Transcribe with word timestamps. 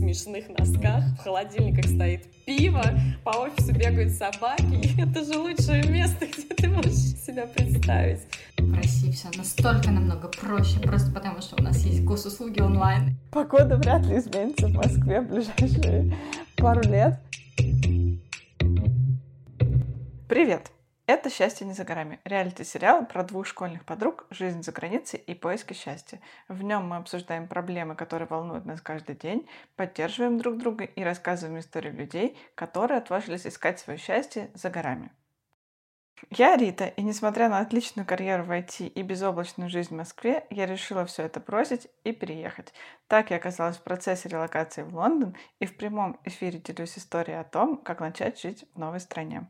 смешных 0.00 0.48
носках, 0.48 1.04
в 1.18 1.22
холодильниках 1.22 1.84
стоит 1.84 2.24
пиво, 2.46 2.82
по 3.22 3.30
офису 3.30 3.72
бегают 3.72 4.12
собаки. 4.12 4.98
Это 5.00 5.24
же 5.24 5.38
лучшее 5.38 5.84
место, 5.84 6.26
где 6.32 6.54
ты 6.54 6.68
можешь 6.68 6.94
себя 6.94 7.46
представить. 7.46 8.20
В 8.56 8.74
России 8.74 9.10
все 9.12 9.28
настолько 9.36 9.90
намного 9.90 10.28
проще, 10.28 10.80
просто 10.80 11.12
потому 11.12 11.42
что 11.42 11.56
у 11.56 11.62
нас 11.62 11.84
есть 11.84 12.02
госуслуги 12.02 12.60
онлайн. 12.60 13.16
Погода 13.30 13.76
вряд 13.76 14.06
ли 14.06 14.16
изменится 14.16 14.68
в 14.68 14.72
Москве 14.72 15.20
в 15.20 15.28
ближайшие 15.28 16.16
пару 16.56 16.80
лет. 16.82 17.20
Привет! 20.28 20.70
Это 21.12 21.28
«Счастье 21.28 21.66
не 21.66 21.72
за 21.72 21.82
горами»— 21.82 22.20
реалити-сериал 22.24 23.04
про 23.04 23.24
двух 23.24 23.44
школьных 23.44 23.84
подруг, 23.84 24.26
жизнь 24.30 24.62
за 24.62 24.70
границей 24.70 25.18
и 25.18 25.34
поиски 25.34 25.72
счастья. 25.72 26.20
В 26.46 26.62
нем 26.62 26.88
мы 26.88 26.98
обсуждаем 26.98 27.48
проблемы, 27.48 27.96
которые 27.96 28.28
волнуют 28.28 28.64
нас 28.64 28.80
каждый 28.80 29.16
день, 29.16 29.48
поддерживаем 29.74 30.38
друг 30.38 30.58
друга 30.58 30.84
и 30.84 31.02
рассказываем 31.02 31.58
истории 31.58 31.90
людей, 31.90 32.38
которые 32.54 32.98
отважились 32.98 33.44
искать 33.44 33.80
свое 33.80 33.98
счастье 33.98 34.52
за 34.54 34.70
горами. 34.70 35.10
Я 36.30 36.56
Рита, 36.56 36.86
и 36.86 37.02
несмотря 37.02 37.48
на 37.48 37.58
отличную 37.58 38.06
карьеру 38.06 38.44
в 38.44 38.52
IT 38.52 38.86
и 38.86 39.02
безоблачную 39.02 39.68
жизнь 39.68 39.92
в 39.92 39.98
Москве, 39.98 40.46
я 40.48 40.64
решила 40.64 41.04
все 41.06 41.24
это 41.24 41.40
бросить 41.40 41.88
и 42.04 42.12
переехать. 42.12 42.72
Так 43.08 43.32
я 43.32 43.38
оказалась 43.38 43.78
в 43.78 43.82
процессе 43.82 44.28
релокации 44.28 44.82
в 44.82 44.94
Лондон 44.94 45.34
и 45.58 45.66
в 45.66 45.76
прямом 45.76 46.20
эфире 46.22 46.60
делюсь 46.60 46.96
историей 46.96 47.38
о 47.38 47.42
том, 47.42 47.78
как 47.78 47.98
начать 47.98 48.40
жить 48.40 48.64
в 48.74 48.78
новой 48.78 49.00
стране. 49.00 49.48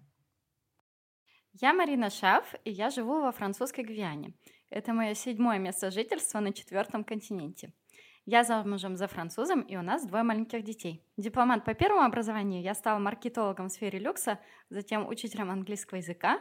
Я 1.53 1.73
Марина 1.73 2.11
Шаф, 2.11 2.55
и 2.65 2.71
я 2.71 2.91
живу 2.91 3.21
во 3.21 3.33
французской 3.33 3.85
Гвиане. 3.85 4.35
Это 4.71 4.93
мое 4.93 5.15
седьмое 5.15 5.59
место 5.59 5.91
жительства 5.91 6.39
на 6.39 6.53
четвертом 6.53 7.03
континенте. 7.03 7.73
Я 8.25 8.45
замужем 8.45 8.97
за 8.97 9.09
французом, 9.09 9.63
и 9.63 9.77
у 9.77 9.83
нас 9.83 10.07
двое 10.07 10.23
маленьких 10.23 10.63
детей. 10.63 11.05
Дипломат 11.17 11.65
по 11.65 11.75
первому 11.75 12.03
образованию, 12.03 12.63
я 12.63 12.73
стала 12.75 13.01
маркетологом 13.01 13.69
в 13.69 13.73
сфере 13.73 13.99
люкса, 13.99 14.39
затем 14.69 15.09
учителем 15.09 15.51
английского 15.51 15.99
языка. 15.99 16.41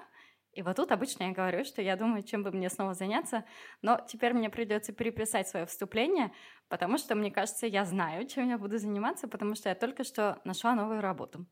И 0.54 0.62
вот 0.62 0.76
тут 0.76 0.92
обычно 0.92 1.24
я 1.24 1.32
говорю, 1.32 1.66
что 1.66 1.82
я 1.82 1.96
думаю, 1.96 2.22
чем 2.22 2.44
бы 2.44 2.52
мне 2.52 2.70
снова 2.70 2.94
заняться, 2.94 3.46
но 3.82 4.00
теперь 4.08 4.34
мне 4.34 4.52
придется 4.52 4.94
переписать 4.94 5.48
свое 5.48 5.66
вступление, 5.66 6.32
потому 6.68 7.00
что, 7.00 7.16
мне 7.16 7.32
кажется, 7.32 7.66
я 7.66 7.84
знаю, 7.84 8.28
чем 8.28 8.48
я 8.48 8.60
буду 8.60 8.78
заниматься, 8.78 9.28
потому 9.28 9.56
что 9.56 9.70
я 9.70 9.76
только 9.76 10.04
что 10.04 10.40
нашла 10.44 10.76
новую 10.76 11.02
работу. 11.02 11.48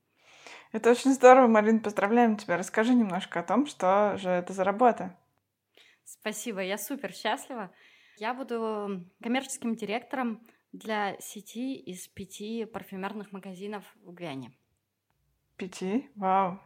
Это 0.71 0.91
очень 0.91 1.13
здорово, 1.13 1.47
Марин, 1.47 1.79
поздравляем 1.79 2.35
тебя. 2.35 2.57
Расскажи 2.57 2.93
немножко 2.93 3.39
о 3.39 3.43
том, 3.43 3.65
что 3.65 4.17
же 4.17 4.29
это 4.29 4.53
за 4.53 4.63
работа. 4.63 5.17
Спасибо, 6.03 6.61
я 6.61 6.77
супер 6.77 7.13
счастлива. 7.13 7.71
Я 8.17 8.33
буду 8.33 9.05
коммерческим 9.21 9.75
директором 9.75 10.41
для 10.71 11.17
сети 11.19 11.75
из 11.75 12.07
пяти 12.07 12.65
парфюмерных 12.65 13.31
магазинов 13.31 13.83
в 14.01 14.11
Гвиане. 14.11 14.51
Пяти? 15.55 16.09
Вау. 16.15 16.59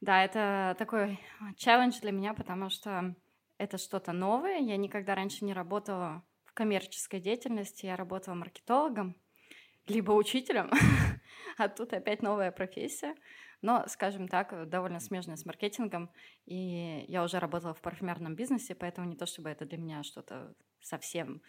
Да, 0.00 0.24
это 0.24 0.74
такой 0.78 1.20
челлендж 1.56 2.00
для 2.00 2.12
меня, 2.12 2.32
потому 2.32 2.70
что 2.70 3.14
это 3.58 3.76
что-то 3.76 4.12
новое. 4.12 4.58
Я 4.58 4.76
никогда 4.76 5.14
раньше 5.14 5.44
не 5.44 5.52
работала 5.52 6.24
в 6.44 6.54
коммерческой 6.54 7.20
деятельности. 7.20 7.86
Я 7.86 7.96
работала 7.96 8.34
маркетологом, 8.34 9.16
либо 9.86 10.12
учителем. 10.12 10.70
а 11.56 11.68
тут 11.68 11.92
опять 11.92 12.22
новая 12.22 12.50
профессия. 12.52 13.14
Но, 13.62 13.84
скажем 13.88 14.26
так, 14.28 14.68
довольно 14.68 15.00
смежная 15.00 15.36
с 15.36 15.44
маркетингом. 15.44 16.10
И 16.46 17.04
я 17.08 17.22
уже 17.22 17.38
работала 17.38 17.74
в 17.74 17.80
парфюмерном 17.82 18.34
бизнесе, 18.34 18.74
поэтому 18.74 19.06
не 19.06 19.16
то 19.16 19.26
чтобы 19.26 19.50
это 19.50 19.66
для 19.66 19.78
меня 19.78 20.02
что-то 20.02 20.54
совсем 20.80 21.42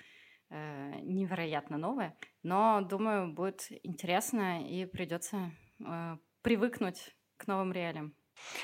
э, 0.50 1.00
невероятно 1.02 1.78
новое. 1.78 2.18
Но, 2.44 2.82
думаю, 2.82 3.34
будет 3.34 3.68
интересно 3.84 4.68
и 4.68 4.86
придется 4.86 5.52
э, 5.80 6.18
привыкнуть 6.42 7.16
к 7.38 7.48
новым 7.48 7.72
реалиям. 7.72 8.14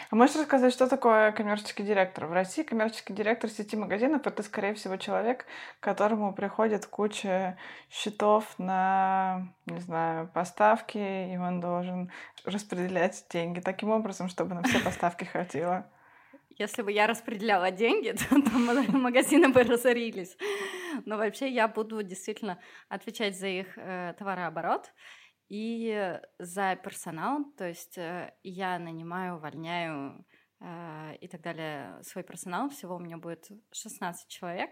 А 0.10 0.16
можешь 0.16 0.36
рассказать, 0.36 0.74
что 0.74 0.88
такое 0.88 1.32
коммерческий 1.32 1.84
директор? 1.84 2.28
В 2.28 2.34
России 2.34 2.64
коммерческий 2.64 3.14
директор 3.14 3.50
сети 3.50 3.76
магазинов— 3.76 4.22
это, 4.26 4.44
скорее 4.44 4.74
всего, 4.74 4.98
человек, 4.98 5.46
которому 5.80 6.34
приходит 6.34 6.86
куча 6.86 7.58
счетов 7.90 8.58
на, 8.58 9.48
не 9.66 9.80
знаю, 9.80 10.30
поставки, 10.34 10.98
и 10.98 11.38
он 11.38 11.60
должен 11.60 12.12
распределять 12.46 13.26
деньги 13.30 13.60
таким 13.60 13.90
образом, 13.90 14.30
чтобы 14.30 14.56
на 14.56 14.64
все 14.64 14.80
поставки 14.80 15.26
хватило. 15.26 15.86
Если 16.58 16.82
бы 16.82 16.92
я 16.92 17.06
распределяла 17.06 17.70
деньги, 17.70 18.16
то 18.30 18.98
магазины 18.98 19.50
бы 19.50 19.64
разорились. 19.64 20.36
Но 21.06 21.18
вообще 21.18 21.50
я 21.50 21.68
буду 21.68 22.02
действительно 22.02 22.60
отвечать 22.90 23.38
за 23.38 23.48
их 23.48 23.78
э, 23.78 24.14
товарооборот 24.18 24.92
и 25.50 26.20
за 26.40 26.76
персонал, 26.76 27.46
то 27.58 27.68
есть 27.68 27.98
э, 27.98 28.34
я 28.44 28.80
нанимаю, 28.80 29.38
увольняю 29.38 30.26
э, 30.60 31.16
и 31.22 31.28
так 31.28 31.42
далее 31.42 32.02
свой 32.04 32.24
персонал. 32.24 32.70
Всего 32.70 32.96
у 32.96 33.00
меня 33.00 33.18
будет 33.18 33.48
16 33.72 34.28
человек, 34.28 34.72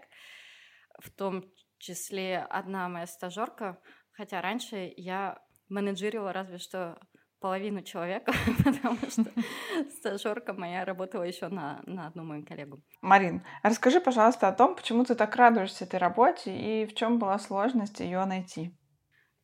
в 0.98 1.10
том 1.10 1.44
числе 1.78 2.38
одна 2.38 2.88
моя 2.88 3.06
стажерка, 3.06 3.80
хотя 4.12 4.40
раньше 4.40 4.92
я 4.96 5.38
менеджерила 5.68 6.32
разве 6.32 6.58
что 6.58 6.98
половину 7.40 7.82
человека, 7.82 8.32
потому 8.64 8.98
что 9.08 9.24
стажерка 9.98 10.52
моя 10.52 10.84
работала 10.84 11.22
еще 11.22 11.48
на, 11.48 11.80
на 11.86 12.08
одну 12.08 12.24
мою 12.24 12.44
коллегу. 12.44 12.82
Марин, 13.00 13.42
расскажи, 13.62 14.00
пожалуйста, 14.00 14.48
о 14.48 14.52
том, 14.52 14.74
почему 14.74 15.04
ты 15.04 15.14
так 15.14 15.36
радуешься 15.36 15.84
этой 15.84 15.98
работе 15.98 16.56
и 16.56 16.86
в 16.86 16.94
чем 16.94 17.18
была 17.18 17.38
сложность 17.38 18.00
ее 18.00 18.24
найти. 18.24 18.76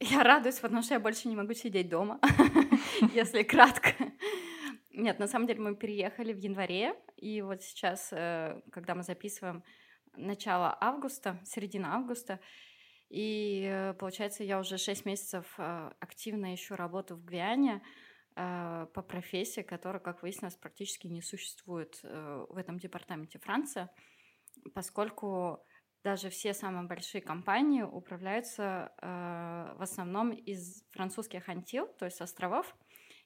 Я 0.05 0.25
радуюсь, 0.25 0.59
потому 0.59 0.83
что 0.83 0.95
я 0.95 1.01
больше 1.01 1.29
не 1.29 1.37
могу 1.37 1.55
сидеть 1.55 1.89
дома, 1.89 2.19
если 3.15 3.45
кратко. 3.45 3.95
Нет, 4.91 5.21
на 5.21 5.29
самом 5.29 5.47
деле 5.47 5.61
мы 5.61 5.77
переехали 5.77 6.33
в 6.33 6.39
январе, 6.39 6.97
и 7.17 7.41
вот 7.41 7.63
сейчас, 7.63 8.09
э, 8.11 8.61
когда 8.73 8.97
мы 8.97 9.05
записываем 9.05 9.63
начало 10.17 10.77
августа, 10.81 11.39
середина 11.45 11.95
августа, 11.95 12.41
и 13.11 13.65
э, 13.65 13.95
получается, 13.95 14.43
я 14.43 14.59
уже 14.59 14.77
6 14.77 15.05
месяцев 15.07 15.47
э, 15.59 15.93
активно 16.01 16.53
ищу 16.53 16.75
работу 16.75 17.15
в 17.15 17.25
Гвиане 17.25 17.81
по 18.35 19.05
профессии, 19.07 19.61
которая, 19.61 20.01
как 20.01 20.23
выяснилось, 20.23 20.57
практически 20.57 21.07
не 21.07 21.21
существует 21.21 22.01
в 22.03 22.57
этом 22.57 22.79
департаменте 22.79 23.39
Франции, 23.39 23.91
поскольку 24.75 25.63
даже 26.03 26.31
все 26.31 26.53
самые 26.53 26.87
большие 26.87 27.21
компании 27.21 27.83
управляются 27.83 28.93
э, 29.01 29.75
в 29.77 29.83
основном 29.83 30.31
из 30.31 30.85
французских 30.91 31.49
антил, 31.49 31.87
то 31.99 32.05
есть 32.07 32.21
островов, 32.21 32.75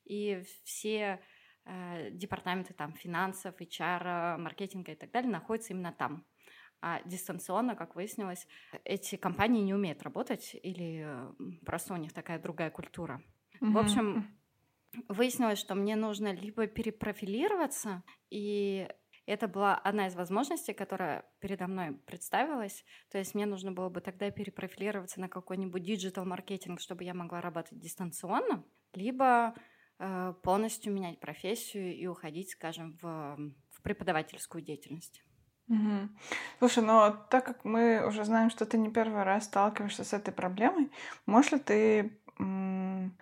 и 0.04 0.42
все 0.64 1.20
э, 1.64 2.10
департаменты 2.10 2.74
там 2.74 2.92
финансов, 2.92 3.60
HR, 3.60 4.36
маркетинга 4.36 4.92
и 4.92 4.96
так 4.96 5.10
далее 5.10 5.30
находятся 5.30 5.72
именно 5.72 5.92
там. 5.92 6.24
А 6.82 7.00
дистанционно, 7.04 7.74
как 7.74 7.96
выяснилось, 7.96 8.46
эти 8.84 9.16
компании 9.16 9.62
не 9.62 9.74
умеют 9.74 10.02
работать 10.02 10.54
или 10.62 11.08
просто 11.64 11.94
у 11.94 11.96
них 11.96 12.12
такая 12.12 12.38
другая 12.38 12.70
культура. 12.70 13.22
Mm-hmm. 13.60 13.72
В 13.72 13.78
общем, 13.78 14.38
выяснилось, 15.08 15.58
что 15.58 15.74
мне 15.74 15.96
нужно 15.96 16.32
либо 16.32 16.66
перепрофилироваться 16.66 18.02
и 18.30 18.88
это 19.26 19.48
была 19.48 19.74
одна 19.74 20.06
из 20.06 20.14
возможностей, 20.14 20.72
которая 20.72 21.24
передо 21.40 21.66
мной 21.66 21.92
представилась. 21.92 22.84
То 23.10 23.18
есть 23.18 23.34
мне 23.34 23.44
нужно 23.44 23.72
было 23.72 23.88
бы 23.88 24.00
тогда 24.00 24.30
перепрофилироваться 24.30 25.20
на 25.20 25.28
какой-нибудь 25.28 25.82
digital-маркетинг, 25.82 26.80
чтобы 26.80 27.04
я 27.04 27.12
могла 27.12 27.40
работать 27.40 27.78
дистанционно, 27.78 28.64
либо 28.94 29.54
э, 29.98 30.34
полностью 30.42 30.92
менять 30.92 31.20
профессию 31.20 31.94
и 31.94 32.06
уходить, 32.06 32.50
скажем, 32.50 32.96
в, 33.02 33.36
в 33.70 33.82
преподавательскую 33.82 34.62
деятельность. 34.62 35.22
Угу. 35.68 36.08
Слушай, 36.60 36.84
но 36.84 37.10
так 37.28 37.44
как 37.44 37.64
мы 37.64 38.06
уже 38.06 38.24
знаем, 38.24 38.50
что 38.50 38.66
ты 38.66 38.78
не 38.78 38.90
первый 38.90 39.24
раз 39.24 39.44
сталкиваешься 39.44 40.04
с 40.04 40.12
этой 40.12 40.32
проблемой, 40.32 40.90
можешь 41.26 41.52
ли 41.52 41.58
ты 41.58 42.20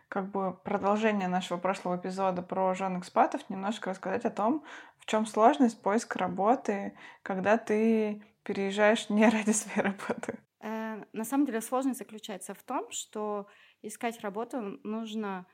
как 0.09 0.31
бы 0.31 0.53
продолжение 0.65 1.29
нашего 1.29 1.59
прошлого 1.59 1.97
эпизода 1.97 2.43
про 2.43 2.75
жен 2.75 2.99
экспатов 2.99 3.49
немножко 3.49 3.91
рассказать 3.91 4.25
о 4.25 4.31
том, 4.31 4.65
в 5.05 5.11
чем 5.11 5.27
сложность 5.27 5.83
поиска 5.83 6.19
работы, 6.19 6.97
когда 7.23 7.59
ты 7.59 8.23
переезжаешь 8.43 9.11
не 9.11 9.29
ради 9.29 9.51
своей 9.51 9.83
работы. 9.83 10.39
Э, 10.61 11.05
на 11.13 11.25
самом 11.25 11.45
деле 11.45 11.61
сложность 11.61 11.99
заключается 11.99 12.55
в 12.55 12.63
том, 12.63 12.91
что 12.91 13.47
искать 13.83 14.21
работу 14.21 14.81
нужно 14.83 15.47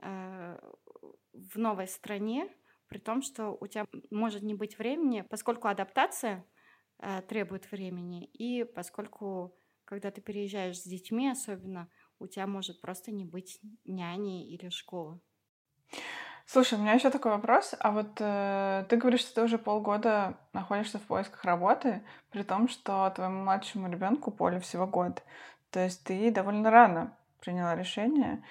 э, 0.00 0.58
в 1.32 1.56
новой 1.56 1.86
стране, 1.86 2.48
при 2.88 2.98
том, 2.98 3.22
что 3.22 3.56
у 3.60 3.66
тебя 3.68 3.86
может 4.10 4.42
не 4.42 4.54
быть 4.54 4.76
времени, 4.76 5.20
поскольку 5.20 5.68
адаптация 5.68 6.44
э, 6.98 7.22
требует 7.28 7.70
времени, 7.70 8.24
и 8.24 8.64
поскольку, 8.64 9.56
когда 9.84 10.10
ты 10.10 10.20
переезжаешь 10.20 10.80
с 10.80 10.84
детьми 10.84 11.28
особенно, 11.30 11.88
у 12.18 12.26
тебя 12.26 12.48
может 12.48 12.80
просто 12.80 13.12
не 13.12 13.24
быть 13.24 13.60
няни 13.84 14.52
или 14.52 14.68
школы. 14.68 15.20
Слушай, 16.48 16.78
у 16.78 16.82
меня 16.82 16.92
еще 16.92 17.10
такой 17.10 17.32
вопрос. 17.32 17.74
А 17.80 17.90
вот 17.90 18.06
э, 18.20 18.84
ты 18.88 18.96
говоришь, 18.96 19.20
что 19.20 19.34
ты 19.34 19.42
уже 19.42 19.58
полгода 19.58 20.34
находишься 20.52 21.00
в 21.00 21.02
поисках 21.02 21.44
работы, 21.44 22.02
при 22.30 22.44
том, 22.44 22.68
что 22.68 23.10
твоему 23.10 23.42
младшему 23.42 23.90
ребенку 23.90 24.30
Поле 24.30 24.60
всего 24.60 24.86
год. 24.86 25.24
То 25.70 25.80
есть 25.80 26.04
ты 26.04 26.30
довольно 26.30 26.70
рано 26.70 27.12
приняла 27.40 27.74
решение 27.74 28.44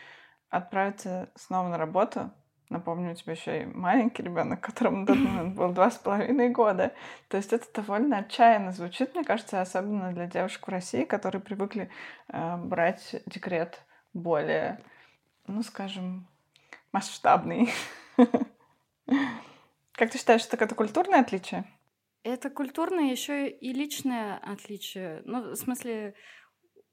отправиться 0.49 1.29
снова 1.35 1.69
на 1.69 1.77
работу. 1.77 2.31
Напомню, 2.67 3.13
у 3.13 3.15
тебя 3.15 3.31
еще 3.31 3.63
и 3.63 3.65
маленький 3.65 4.23
ребенок, 4.23 4.59
которому 4.59 4.97
на 4.97 5.05
тот 5.05 5.17
момент 5.17 5.55
был 5.55 5.71
два 5.71 5.89
с 5.89 5.97
половиной 5.97 6.49
года. 6.49 6.93
То 7.29 7.37
есть 7.37 7.53
это 7.53 7.65
довольно 7.73 8.17
отчаянно 8.17 8.73
звучит, 8.73 9.15
мне 9.15 9.23
кажется, 9.23 9.61
особенно 9.61 10.11
для 10.11 10.27
девушек 10.27 10.67
в 10.67 10.71
России, 10.71 11.05
которые 11.05 11.41
привыкли 11.41 11.89
э, 12.27 12.57
брать 12.57 13.23
декрет 13.25 13.79
более, 14.13 14.81
ну, 15.47 15.63
скажем, 15.63 16.27
масштабный. 16.95 17.69
Как 19.91 20.11
ты 20.11 20.17
считаешь, 20.17 20.45
это 20.45 20.51
какое-то 20.51 20.75
культурное 20.75 21.19
отличие? 21.19 21.65
Это 22.23 22.49
культурное 22.49 23.11
еще 23.11 23.49
и 23.49 23.73
личное 23.73 24.37
отличие. 24.37 25.21
Ну, 25.25 25.51
в 25.51 25.55
смысле, 25.55 26.15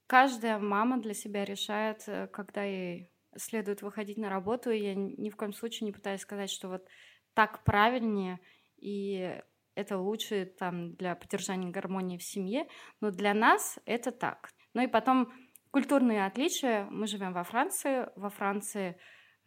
каждая 0.07 0.59
мама 0.59 1.01
для 1.01 1.13
себя 1.13 1.45
решает, 1.45 2.03
э, 2.07 2.27
когда 2.27 2.63
ей 2.63 3.09
следует 3.37 3.81
выходить 3.81 4.17
на 4.17 4.29
работу, 4.29 4.71
и 4.71 4.79
я 4.79 4.93
ни 4.95 5.29
в 5.29 5.35
коем 5.35 5.53
случае 5.53 5.85
не 5.85 5.93
пытаюсь 5.93 6.21
сказать, 6.21 6.51
что 6.51 6.67
вот 6.67 6.85
так 7.33 7.63
правильнее, 7.63 8.39
и 8.77 9.41
это 9.75 9.97
лучше 9.97 10.45
там 10.45 10.95
для 10.95 11.15
поддержания 11.15 11.71
гармонии 11.71 12.17
в 12.17 12.23
семье, 12.23 12.67
но 12.99 13.09
для 13.09 13.33
нас 13.33 13.79
это 13.85 14.11
так. 14.11 14.49
Ну 14.73 14.83
и 14.83 14.87
потом 14.87 15.31
культурные 15.71 16.25
отличия. 16.25 16.87
Мы 16.91 17.07
живем 17.07 17.33
во 17.33 17.43
Франции. 17.43 18.07
Во 18.15 18.29
Франции 18.29 18.97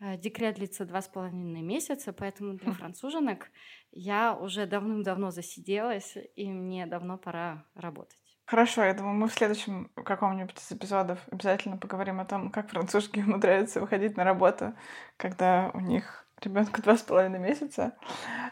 декрет 0.00 0.56
длится 0.56 0.84
два 0.84 1.00
с 1.00 1.08
половиной 1.08 1.62
месяца, 1.62 2.12
поэтому 2.12 2.54
для 2.54 2.72
француженок 2.72 3.50
я 3.93 4.34
уже 4.34 4.66
давным-давно 4.66 5.31
засиделась, 5.31 6.16
и 6.37 6.50
мне 6.50 6.87
давно 6.87 7.16
пора 7.19 7.64
работать. 7.75 8.19
Хорошо, 8.46 8.84
я 8.84 8.94
думаю, 8.94 9.16
мы 9.16 9.28
в 9.28 9.34
следующем 9.34 9.90
каком-нибудь 9.96 10.56
из 10.56 10.70
эпизодов 10.70 11.19
обязательно 11.32 11.78
поговорим 11.78 12.20
о 12.20 12.25
том, 12.25 12.50
как 12.52 12.70
француженки 12.70 13.19
умудряются 13.26 13.81
выходить 13.81 14.16
на 14.16 14.22
работу, 14.22 14.75
когда 15.16 15.72
у 15.75 15.81
них 15.81 16.26
ребенку 16.40 16.81
два 16.81 16.96
с 16.96 17.02
половиной 17.02 17.40
месяца. 17.40 17.96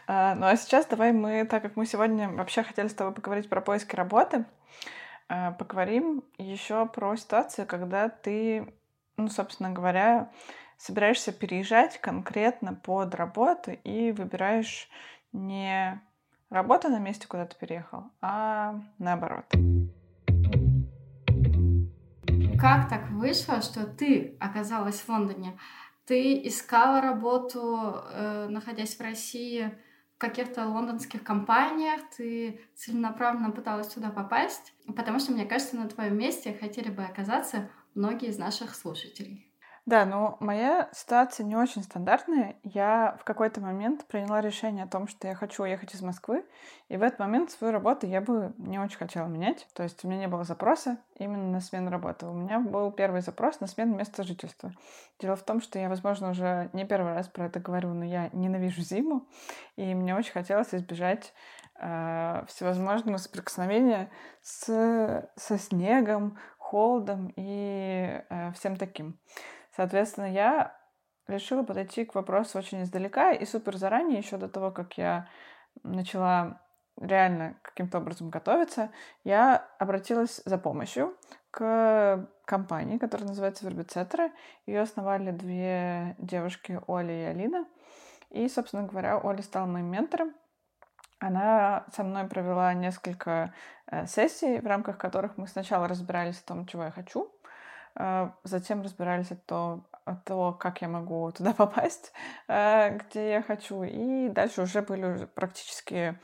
А, 0.07 0.35
ну 0.35 0.47
а 0.47 0.57
сейчас 0.57 0.85
давай 0.87 1.13
мы, 1.13 1.45
так 1.45 1.61
как 1.61 1.77
мы 1.77 1.85
сегодня 1.85 2.29
вообще 2.29 2.63
хотели 2.63 2.89
с 2.89 2.93
тобой 2.93 3.13
поговорить 3.13 3.47
про 3.47 3.61
поиски 3.61 3.95
работы, 3.95 4.45
а, 5.29 5.51
поговорим 5.51 6.25
еще 6.37 6.87
про 6.87 7.15
ситуацию, 7.15 7.65
когда 7.65 8.09
ты, 8.09 8.73
ну, 9.15 9.29
собственно 9.29 9.69
говоря, 9.69 10.29
собираешься 10.77 11.31
переезжать 11.31 11.99
конкретно 11.99 12.73
под 12.73 13.15
работу 13.15 13.71
и 13.71 14.11
выбираешь 14.11 14.89
не 15.31 16.01
работа 16.49 16.89
на 16.89 16.99
месте, 16.99 17.27
куда 17.27 17.45
ты 17.45 17.55
переехал, 17.57 18.11
а 18.21 18.79
наоборот. 18.97 19.45
Как 22.59 22.89
так 22.89 23.09
вышло, 23.11 23.61
что 23.61 23.85
ты 23.85 24.37
оказалась 24.39 25.01
в 25.01 25.09
Лондоне? 25.09 25.57
Ты 26.05 26.47
искала 26.47 27.01
работу, 27.01 28.01
э, 28.11 28.47
находясь 28.49 28.95
в 28.95 29.01
России, 29.01 29.71
в 30.15 30.17
каких-то 30.17 30.65
лондонских 30.65 31.23
компаниях, 31.23 31.99
ты 32.15 32.61
целенаправленно 32.73 33.51
пыталась 33.51 33.87
туда 33.87 34.09
попасть, 34.09 34.73
потому 34.95 35.19
что, 35.19 35.33
мне 35.33 35.45
кажется, 35.45 35.75
на 35.75 35.89
твоем 35.89 36.17
месте 36.17 36.55
хотели 36.57 36.89
бы 36.89 37.03
оказаться 37.03 37.69
многие 37.95 38.29
из 38.29 38.37
наших 38.37 38.75
слушателей. 38.75 39.51
Да, 39.85 40.03
но 40.03 40.35
моя 40.39 40.89
ситуация 40.93 41.43
не 41.43 41.55
очень 41.55 41.83
стандартная. 41.83 42.55
Я 42.63 43.15
в 43.19 43.23
какой-то 43.23 43.61
момент 43.61 44.03
приняла 44.05 44.41
решение 44.41 44.85
о 44.85 44.87
том, 44.87 45.07
что 45.07 45.27
я 45.27 45.35
хочу 45.35 45.61
уехать 45.61 45.93
из 45.93 46.01
Москвы, 46.01 46.43
и 46.89 46.97
в 46.97 47.03
этот 47.03 47.19
момент 47.19 47.51
свою 47.51 47.71
работу 47.71 48.07
я 48.07 48.19
бы 48.19 48.51
не 48.57 48.79
очень 48.79 48.97
хотела 48.97 49.27
менять. 49.27 49.67
То 49.73 49.83
есть 49.83 50.03
у 50.03 50.07
меня 50.07 50.21
не 50.21 50.27
было 50.27 50.43
запроса 50.43 50.97
именно 51.19 51.51
на 51.51 51.61
смену 51.61 51.91
работы. 51.91 52.25
У 52.25 52.33
меня 52.33 52.59
был 52.59 52.91
первый 52.91 53.21
запрос 53.21 53.59
на 53.59 53.67
смену 53.67 53.95
места 53.95 54.23
жительства. 54.23 54.71
Дело 55.19 55.35
в 55.35 55.43
том, 55.43 55.61
что 55.61 55.77
я, 55.77 55.87
возможно, 55.87 56.31
уже 56.31 56.71
не 56.73 56.83
первый 56.85 57.13
раз 57.13 57.27
про 57.27 57.45
это 57.45 57.59
говорю, 57.59 57.93
но 57.93 58.05
я 58.05 58.31
ненавижу 58.33 58.81
зиму, 58.81 59.27
и 59.75 59.93
мне 59.93 60.15
очень 60.15 60.33
хотелось 60.33 60.73
избежать 60.73 61.31
э, 61.79 62.43
всевозможного 62.47 63.17
соприкосновения 63.17 64.09
с, 64.41 65.29
со 65.35 65.57
снегом, 65.59 66.39
холодом 66.57 67.31
и 67.35 68.23
э, 68.29 68.51
всем 68.53 68.77
таким. 68.77 69.19
Соответственно, 69.75 70.31
я 70.31 70.75
решила 71.27 71.63
подойти 71.63 72.05
к 72.05 72.15
вопросу 72.15 72.57
очень 72.57 72.83
издалека 72.83 73.31
и 73.31 73.45
супер 73.45 73.77
заранее, 73.77 74.19
еще 74.19 74.37
до 74.37 74.47
того, 74.47 74.71
как 74.71 74.97
я 74.97 75.27
начала 75.83 76.61
реально 76.99 77.57
каким-то 77.61 77.97
образом 77.97 78.29
готовиться, 78.29 78.89
я 79.25 79.67
обратилась 79.79 80.41
за 80.45 80.57
помощью 80.57 81.15
к 81.51 82.25
компании, 82.45 82.97
которая 82.97 83.27
называется 83.27 83.65
Вербицетера. 83.65 84.31
Ее 84.65 84.81
основали 84.81 85.31
две 85.31 86.15
девушки, 86.19 86.79
Оля 86.87 87.13
и 87.13 87.25
Алина. 87.25 87.65
И, 88.29 88.47
собственно 88.47 88.83
говоря, 88.83 89.17
Оля 89.17 89.41
стала 89.41 89.65
моим 89.65 89.87
ментором. 89.87 90.33
Она 91.19 91.85
со 91.93 92.03
мной 92.03 92.27
провела 92.27 92.73
несколько 92.73 93.53
э, 93.87 94.05
сессий, 94.05 94.59
в 94.59 94.67
рамках 94.67 94.97
которых 94.97 95.37
мы 95.37 95.47
сначала 95.47 95.87
разбирались 95.87 96.37
в 96.37 96.43
том, 96.43 96.65
чего 96.65 96.83
я 96.83 96.91
хочу, 96.91 97.31
затем 98.43 98.81
разбирались 98.81 99.31
от 99.31 99.45
того, 99.45 99.85
от 100.05 100.23
того, 100.23 100.53
как 100.53 100.81
я 100.81 100.87
могу 100.87 101.31
туда 101.31 101.53
попасть, 101.57 102.11
а, 102.47 102.89
где 102.89 103.31
я 103.31 103.41
хочу. 103.41 103.83
И 103.83 104.29
дальше 104.29 104.61
уже 104.61 104.81
были 104.81 105.25
практически 105.25 106.17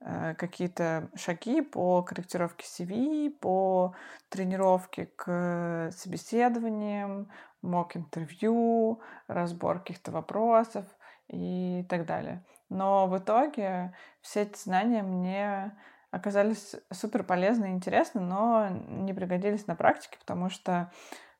а, 0.00 0.34
какие-то 0.34 1.08
шаги 1.16 1.62
по 1.62 2.02
корректировке 2.02 2.66
CV, 2.66 3.30
по 3.30 3.94
тренировке 4.28 5.06
к 5.06 5.90
собеседованиям, 5.92 7.30
мок-интервью, 7.62 9.00
разбор 9.26 9.78
каких-то 9.78 10.12
вопросов 10.12 10.84
и 11.28 11.86
так 11.88 12.04
далее. 12.04 12.44
Но 12.68 13.06
в 13.06 13.16
итоге 13.18 13.94
все 14.20 14.42
эти 14.42 14.58
знания 14.58 15.02
мне 15.02 15.72
оказались 16.14 16.76
супер 16.92 17.24
полезны 17.24 17.66
и 17.66 17.72
интересны, 17.72 18.20
но 18.20 18.68
не 18.68 19.12
пригодились 19.12 19.66
на 19.66 19.74
практике, 19.74 20.16
потому 20.18 20.48
что 20.48 20.92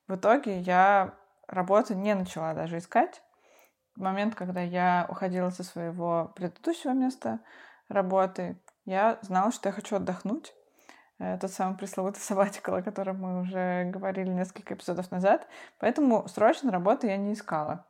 в 0.07 0.15
итоге 0.15 0.59
я 0.59 1.13
работу 1.47 1.95
не 1.95 2.13
начала 2.13 2.53
даже 2.53 2.79
искать. 2.79 3.21
В 3.95 4.01
момент, 4.01 4.35
когда 4.35 4.61
я 4.61 5.05
уходила 5.09 5.49
со 5.49 5.63
своего 5.63 6.33
предыдущего 6.35 6.91
места 6.91 7.39
работы, 7.87 8.61
я 8.83 9.17
знала, 9.21 9.51
что 9.51 9.69
я 9.69 9.73
хочу 9.73 9.95
отдохнуть. 9.95 10.53
Э, 11.19 11.37
тот 11.37 11.51
самый 11.51 11.77
пресловутый 11.77 12.21
сабатикал, 12.21 12.75
о 12.75 12.83
котором 12.83 13.21
мы 13.21 13.41
уже 13.41 13.85
говорили 13.85 14.29
несколько 14.29 14.73
эпизодов 14.73 15.09
назад. 15.11 15.47
Поэтому 15.79 16.27
срочно 16.27 16.71
работы 16.71 17.07
я 17.07 17.15
не 17.15 17.33
искала. 17.33 17.85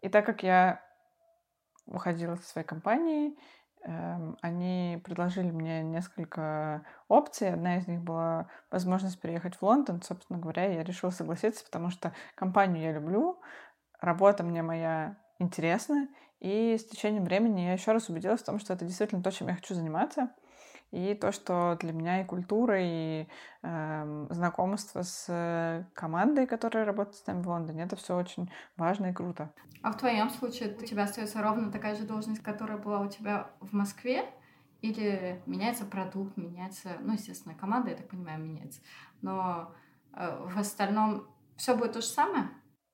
И 0.00 0.08
так 0.08 0.24
как 0.24 0.42
я 0.42 0.80
уходила 1.86 2.36
со 2.36 2.48
своей 2.48 2.66
компании, 2.66 3.36
они 4.40 5.00
предложили 5.04 5.50
мне 5.50 5.82
несколько 5.82 6.84
опций. 7.08 7.52
Одна 7.52 7.76
из 7.76 7.86
них 7.86 8.02
была 8.02 8.48
возможность 8.70 9.20
переехать 9.20 9.56
в 9.56 9.62
Лондон. 9.62 10.02
Собственно 10.02 10.38
говоря, 10.38 10.64
я 10.72 10.82
решила 10.82 11.10
согласиться, 11.10 11.64
потому 11.64 11.90
что 11.90 12.12
компанию 12.34 12.82
я 12.82 12.92
люблю, 12.92 13.40
работа 14.00 14.42
мне 14.42 14.62
моя 14.62 15.16
интересна, 15.38 16.08
и 16.40 16.76
с 16.78 16.84
течением 16.84 17.24
времени 17.24 17.60
я 17.60 17.72
еще 17.72 17.92
раз 17.92 18.08
убедилась 18.08 18.40
в 18.40 18.46
том, 18.46 18.58
что 18.58 18.72
это 18.72 18.84
действительно 18.84 19.22
то, 19.22 19.30
чем 19.30 19.48
я 19.48 19.54
хочу 19.54 19.74
заниматься 19.74 20.30
и 20.94 21.14
то, 21.14 21.32
что 21.32 21.76
для 21.80 21.92
меня 21.92 22.22
и 22.22 22.24
культура, 22.24 22.76
и 22.80 23.26
э, 23.62 24.26
знакомство 24.30 25.02
с 25.02 25.86
командой, 25.94 26.46
которая 26.46 26.84
работает 26.84 27.16
с 27.16 27.26
нами 27.26 27.42
в 27.42 27.48
Лондоне, 27.48 27.82
это 27.82 27.96
все 27.96 28.16
очень 28.16 28.50
важно 28.76 29.06
и 29.06 29.12
круто. 29.12 29.52
А 29.82 29.92
в 29.92 29.98
твоем 29.98 30.30
случае 30.30 30.74
у 30.74 30.84
тебя 30.84 31.02
остается 31.02 31.42
ровно 31.42 31.70
такая 31.72 31.94
же 31.96 32.04
должность, 32.04 32.42
которая 32.42 32.78
была 32.78 33.00
у 33.00 33.08
тебя 33.08 33.50
в 33.60 33.72
Москве? 33.72 34.24
Или 34.80 35.42
меняется 35.46 35.86
продукт, 35.86 36.36
меняется, 36.36 36.96
ну, 37.00 37.14
естественно, 37.14 37.54
команда, 37.54 37.90
я 37.90 37.96
так 37.96 38.08
понимаю, 38.08 38.38
меняется. 38.38 38.80
Но 39.22 39.74
э, 40.12 40.46
в 40.46 40.58
остальном 40.58 41.26
все 41.56 41.76
будет 41.76 41.94
то 41.94 42.02
же 42.02 42.06
самое? 42.06 42.50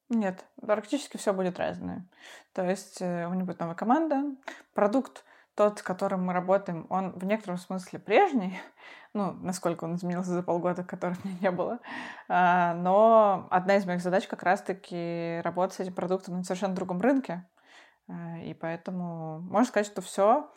Нет, 0.08 0.44
практически 0.60 1.16
все 1.16 1.32
будет 1.32 1.58
разное. 1.58 2.08
То 2.52 2.64
есть 2.64 3.00
э, 3.00 3.26
у 3.26 3.34
них 3.34 3.44
будет 3.44 3.60
новая 3.60 3.74
команда, 3.74 4.24
продукт 4.72 5.24
тот, 5.54 5.78
с 5.78 5.82
которым 5.82 6.24
мы 6.24 6.32
работаем, 6.32 6.86
он 6.90 7.12
в 7.12 7.24
некотором 7.24 7.58
смысле 7.58 7.98
прежний, 7.98 8.58
ну, 9.14 9.32
насколько 9.32 9.84
он 9.84 9.94
изменился 9.94 10.30
за 10.30 10.42
полгода, 10.42 10.84
которых 10.84 11.24
меня 11.24 11.36
не 11.40 11.50
было. 11.50 11.80
А, 12.28 12.74
но 12.74 13.48
одна 13.50 13.76
из 13.76 13.86
моих 13.86 14.00
задач 14.00 14.26
как 14.26 14.42
раз-таки 14.42 15.40
работать 15.42 15.76
с 15.76 15.80
этим 15.80 15.94
продуктом 15.94 16.36
на 16.36 16.44
совершенно 16.44 16.74
другом 16.74 17.00
рынке. 17.00 17.48
А, 18.08 18.38
и 18.38 18.54
поэтому 18.54 19.40
можно 19.40 19.66
сказать, 19.66 19.86
что 19.86 20.02
все 20.02 20.50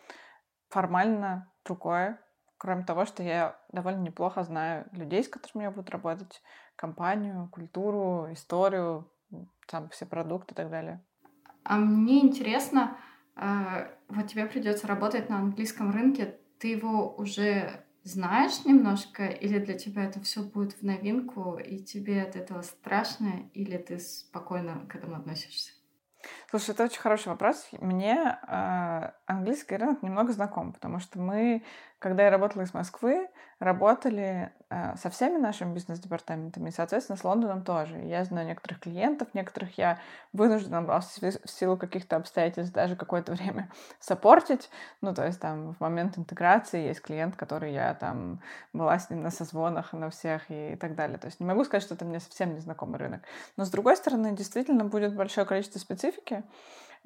формально 0.70 1.52
другое, 1.66 2.20
кроме 2.58 2.84
того, 2.84 3.06
что 3.06 3.24
я 3.24 3.60
довольно 3.72 4.02
неплохо 4.02 4.44
знаю 4.44 4.88
людей, 4.92 5.24
с 5.24 5.28
которыми 5.28 5.64
я 5.64 5.72
буду 5.72 5.92
работать, 5.92 6.42
компанию, 6.76 7.50
культуру, 7.52 8.32
историю, 8.32 9.12
там 9.68 9.90
все 9.90 10.06
продукты 10.06 10.54
и 10.54 10.56
так 10.56 10.70
далее. 10.70 11.04
А 11.64 11.78
мне 11.78 12.26
интересно, 12.26 12.98
вот 13.36 14.28
тебе 14.28 14.46
придется 14.46 14.88
работать 14.88 15.30
на 15.30 15.40
английском 15.40 15.92
рынке, 15.92 16.38
ты 16.60 16.68
его 16.70 17.16
уже 17.16 17.84
знаешь 18.04 18.66
немножко, 18.66 19.26
или 19.26 19.60
для 19.60 19.74
тебя 19.76 20.04
это 20.06 20.20
все 20.22 20.44
будет 20.44 20.74
в 20.74 20.84
новинку, 20.84 21.58
и 21.58 21.80
тебе 21.80 22.22
от 22.22 22.36
этого 22.36 22.62
страшно, 22.62 23.50
или 23.54 23.78
ты 23.78 24.00
спокойно 24.00 24.86
к 24.88 24.96
этому 24.96 25.16
относишься? 25.16 25.72
Слушай, 26.54 26.76
это 26.76 26.84
очень 26.84 27.02
хороший 27.02 27.30
вопрос. 27.30 27.68
Мне 27.80 28.38
э, 28.48 29.12
английский 29.26 29.76
рынок 29.76 30.04
немного 30.04 30.32
знаком, 30.34 30.72
потому 30.72 31.00
что 31.00 31.18
мы, 31.18 31.64
когда 31.98 32.26
я 32.26 32.30
работала 32.30 32.62
из 32.62 32.76
Москвы, 32.76 33.28
работали 33.58 34.52
э, 34.70 34.96
со 34.98 35.10
всеми 35.10 35.38
нашими 35.38 35.74
бизнес-департаментами, 35.74 36.70
и, 36.70 36.72
соответственно, 36.72 37.18
с 37.18 37.24
Лондоном 37.24 37.64
тоже. 37.64 37.98
Я 37.98 38.24
знаю 38.26 38.48
некоторых 38.48 38.82
клиентов, 38.82 39.30
некоторых 39.34 39.78
я 39.78 40.00
вынуждена 40.34 40.82
была 40.82 41.00
в 41.00 41.50
силу 41.50 41.78
каких-то 41.78 42.18
обстоятельств 42.18 42.74
даже 42.74 42.96
какое-то 42.96 43.32
время 43.34 43.70
саппортить. 44.00 44.70
Ну, 45.02 45.14
то 45.14 45.26
есть 45.26 45.40
там 45.40 45.74
в 45.74 45.80
момент 45.80 46.18
интеграции 46.18 46.88
есть 46.88 47.02
клиент, 47.02 47.36
который 47.36 47.74
я 47.74 47.94
там 47.96 48.42
была 48.74 49.00
с 49.00 49.10
ним 49.10 49.24
на 49.24 49.32
созвонах, 49.32 49.94
на 49.94 50.10
всех 50.10 50.44
и 50.50 50.76
так 50.76 50.96
далее. 50.96 51.18
То 51.18 51.28
есть 51.28 51.40
не 51.40 51.46
могу 51.46 51.64
сказать, 51.64 51.84
что 51.84 51.96
это 51.96 52.06
мне 52.06 52.20
совсем 52.20 52.54
незнакомый 52.54 53.00
рынок. 53.00 53.24
Но, 53.58 53.66
с 53.66 53.70
другой 53.70 53.96
стороны, 53.96 54.36
действительно 54.36 54.86
будет 54.86 55.16
большое 55.16 55.48
количество 55.48 55.80
специфики, 55.80 56.43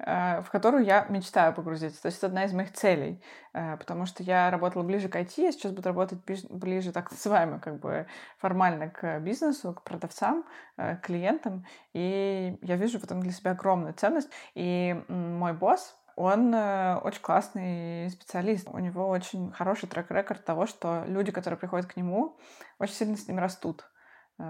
Э, 0.00 0.42
в 0.42 0.50
которую 0.50 0.84
я 0.84 1.06
мечтаю 1.08 1.52
погрузиться. 1.52 2.00
То 2.00 2.06
есть 2.06 2.18
это 2.18 2.28
одна 2.28 2.44
из 2.44 2.52
моих 2.52 2.72
целей, 2.72 3.20
э, 3.52 3.76
потому 3.78 4.06
что 4.06 4.22
я 4.22 4.48
работала 4.48 4.84
ближе 4.84 5.08
к 5.08 5.16
IT, 5.16 5.32
я 5.38 5.50
сейчас 5.50 5.72
буду 5.72 5.88
работать 5.88 6.20
ближе, 6.50 6.92
так 6.92 7.10
называемо, 7.10 7.58
как 7.58 7.80
бы 7.80 8.06
формально 8.38 8.90
к 8.90 9.18
бизнесу, 9.18 9.74
к 9.74 9.82
продавцам, 9.82 10.44
э, 10.76 10.96
к 10.96 11.06
клиентам, 11.06 11.66
и 11.94 12.56
я 12.62 12.76
вижу 12.76 13.00
в 13.00 13.04
этом 13.04 13.20
для 13.20 13.32
себя 13.32 13.52
огромную 13.52 13.92
ценность. 13.92 14.30
И 14.54 15.02
мой 15.08 15.52
босс, 15.52 15.98
он 16.14 16.52
очень 16.54 17.20
классный 17.20 18.10
специалист. 18.10 18.68
У 18.68 18.78
него 18.78 19.08
очень 19.08 19.52
хороший 19.52 19.88
трек-рекорд 19.88 20.44
того, 20.44 20.66
что 20.66 21.04
люди, 21.06 21.30
которые 21.30 21.58
приходят 21.58 21.86
к 21.86 21.96
нему, 21.96 22.36
очень 22.80 22.94
сильно 22.94 23.16
с 23.16 23.28
ним 23.28 23.38
растут. 23.38 23.88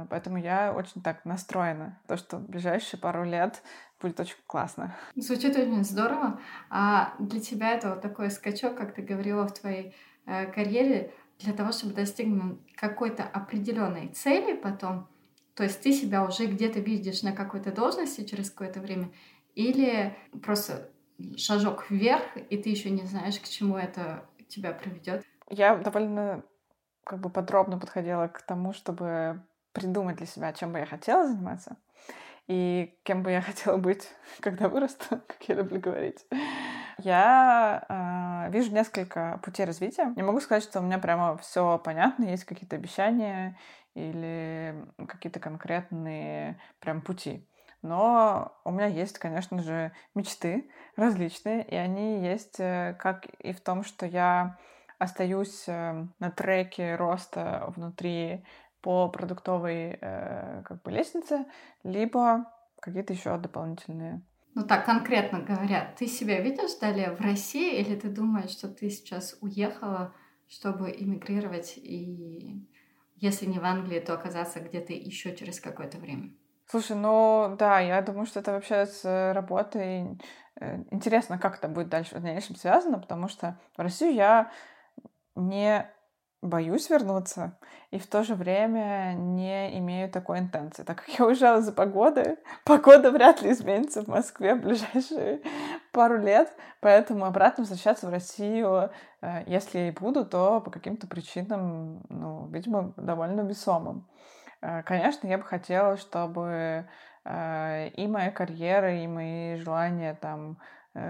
Поэтому 0.08 0.38
я 0.38 0.72
очень 0.74 1.02
так 1.02 1.24
настроена, 1.26 1.98
то, 2.06 2.16
что 2.16 2.38
в 2.38 2.48
ближайшие 2.48 3.00
пару 3.00 3.24
лет 3.24 3.62
будет 4.00 4.20
очень 4.20 4.36
классно. 4.46 4.96
Звучит 5.16 5.56
очень 5.56 5.84
здорово. 5.84 6.40
А 6.70 7.14
для 7.18 7.40
тебя 7.40 7.70
это 7.70 7.90
вот 7.90 8.00
такой 8.00 8.30
скачок, 8.30 8.76
как 8.76 8.94
ты 8.94 9.02
говорила 9.02 9.46
в 9.46 9.52
твоей 9.52 9.94
э, 10.26 10.46
карьере, 10.46 11.12
для 11.38 11.52
того, 11.52 11.72
чтобы 11.72 11.94
достигнуть 11.94 12.58
какой-то 12.74 13.22
определенной 13.22 14.08
цели 14.08 14.54
потом, 14.54 15.08
то 15.54 15.62
есть 15.62 15.80
ты 15.80 15.92
себя 15.92 16.24
уже 16.24 16.46
где-то 16.46 16.80
видишь 16.80 17.22
на 17.22 17.32
какой-то 17.32 17.72
должности 17.72 18.24
через 18.24 18.50
какое-то 18.50 18.80
время, 18.80 19.10
или 19.54 20.16
просто 20.42 20.90
шажок 21.36 21.90
вверх, 21.90 22.24
и 22.50 22.56
ты 22.56 22.70
еще 22.70 22.90
не 22.90 23.04
знаешь, 23.04 23.38
к 23.40 23.44
чему 23.44 23.76
это 23.76 24.24
тебя 24.48 24.72
приведет? 24.72 25.24
Я 25.48 25.76
довольно 25.76 26.42
как 27.04 27.20
бы 27.20 27.30
подробно 27.30 27.78
подходила 27.78 28.28
к 28.28 28.42
тому, 28.42 28.72
чтобы 28.72 29.42
придумать 29.72 30.16
для 30.16 30.26
себя, 30.26 30.52
чем 30.52 30.72
бы 30.72 30.78
я 30.78 30.86
хотела 30.86 31.26
заниматься 31.26 31.76
и 32.48 32.98
кем 33.04 33.22
бы 33.22 33.30
я 33.30 33.40
хотела 33.42 33.76
быть, 33.76 34.08
когда 34.40 34.68
вырасту, 34.68 35.04
как 35.26 35.42
я 35.46 35.54
люблю 35.54 35.80
говорить. 35.80 36.26
Я 36.98 38.48
э, 38.48 38.50
вижу 38.50 38.72
несколько 38.72 39.38
путей 39.44 39.64
развития. 39.64 40.12
Не 40.16 40.22
могу 40.22 40.40
сказать, 40.40 40.64
что 40.64 40.80
у 40.80 40.82
меня 40.82 40.98
прямо 40.98 41.36
все 41.36 41.78
понятно, 41.78 42.24
есть 42.24 42.44
какие-то 42.44 42.74
обещания 42.74 43.56
или 43.94 44.74
какие-то 45.06 45.38
конкретные 45.38 46.58
прям 46.80 47.00
пути. 47.00 47.46
Но 47.82 48.58
у 48.64 48.72
меня 48.72 48.86
есть, 48.86 49.18
конечно 49.20 49.62
же, 49.62 49.92
мечты 50.14 50.68
различные, 50.96 51.62
и 51.62 51.76
они 51.76 52.24
есть 52.26 52.58
э, 52.58 52.96
как 52.98 53.26
и 53.26 53.52
в 53.52 53.60
том, 53.60 53.84
что 53.84 54.04
я 54.04 54.58
остаюсь 54.98 55.64
э, 55.68 56.06
на 56.18 56.30
треке 56.32 56.96
роста 56.96 57.72
внутри 57.76 58.44
по 58.80 59.08
продуктовой 59.08 59.98
э, 60.00 60.62
как 60.64 60.82
бы 60.82 60.90
лестнице, 60.90 61.46
либо 61.82 62.52
какие-то 62.80 63.12
еще 63.12 63.36
дополнительные. 63.38 64.22
Ну 64.54 64.64
так, 64.64 64.86
конкретно 64.86 65.40
говоря, 65.40 65.94
ты 65.98 66.06
себя 66.06 66.40
видишь 66.40 66.78
далее 66.80 67.12
в 67.12 67.20
России 67.20 67.78
или 67.80 67.94
ты 67.94 68.08
думаешь, 68.08 68.50
что 68.50 68.68
ты 68.68 68.90
сейчас 68.90 69.36
уехала, 69.40 70.14
чтобы 70.48 70.90
иммигрировать 70.90 71.74
и 71.76 72.66
если 73.20 73.46
не 73.46 73.58
в 73.58 73.64
Англии, 73.64 74.00
то 74.00 74.14
оказаться 74.14 74.60
где-то 74.60 74.92
еще 74.92 75.34
через 75.34 75.60
какое-то 75.60 75.98
время? 75.98 76.30
Слушай, 76.66 76.96
ну 76.96 77.56
да, 77.58 77.80
я 77.80 78.00
думаю, 78.02 78.26
что 78.26 78.40
это 78.40 78.52
вообще 78.52 78.86
с 78.86 79.32
работой 79.32 80.18
э, 80.60 80.84
интересно, 80.90 81.38
как 81.38 81.56
это 81.56 81.68
будет 81.68 81.88
дальше 81.88 82.16
в 82.16 82.22
дальнейшем 82.22 82.56
связано, 82.56 82.98
потому 82.98 83.28
что 83.28 83.58
в 83.76 83.80
Россию 83.80 84.14
я 84.14 84.52
не 85.34 85.90
боюсь 86.42 86.88
вернуться 86.88 87.58
и 87.90 87.98
в 87.98 88.06
то 88.06 88.22
же 88.22 88.34
время 88.34 89.14
не 89.14 89.76
имею 89.78 90.10
такой 90.10 90.38
интенции. 90.38 90.84
Так 90.84 91.04
как 91.04 91.08
я 91.18 91.26
уезжала 91.26 91.60
за 91.60 91.72
погодой, 91.72 92.36
погода 92.64 93.10
вряд 93.10 93.42
ли 93.42 93.50
изменится 93.50 94.02
в 94.02 94.08
Москве 94.08 94.54
в 94.54 94.62
ближайшие 94.62 95.42
пару 95.92 96.18
лет, 96.18 96.52
поэтому 96.80 97.24
обратно 97.24 97.62
возвращаться 97.62 98.06
в 98.06 98.10
Россию, 98.10 98.90
э, 99.20 99.42
если 99.46 99.80
и 99.80 99.90
буду, 99.90 100.24
то 100.24 100.60
по 100.60 100.70
каким-то 100.70 101.06
причинам, 101.06 102.04
ну, 102.08 102.48
видимо, 102.48 102.92
довольно 102.96 103.40
весомым. 103.40 104.08
Э, 104.60 104.82
конечно, 104.84 105.26
я 105.26 105.38
бы 105.38 105.44
хотела, 105.44 105.96
чтобы 105.96 106.88
э, 107.24 107.88
и 107.88 108.06
моя 108.06 108.30
карьера, 108.30 109.02
и 109.02 109.06
мои 109.06 109.56
желания 109.56 110.14
там 110.14 110.58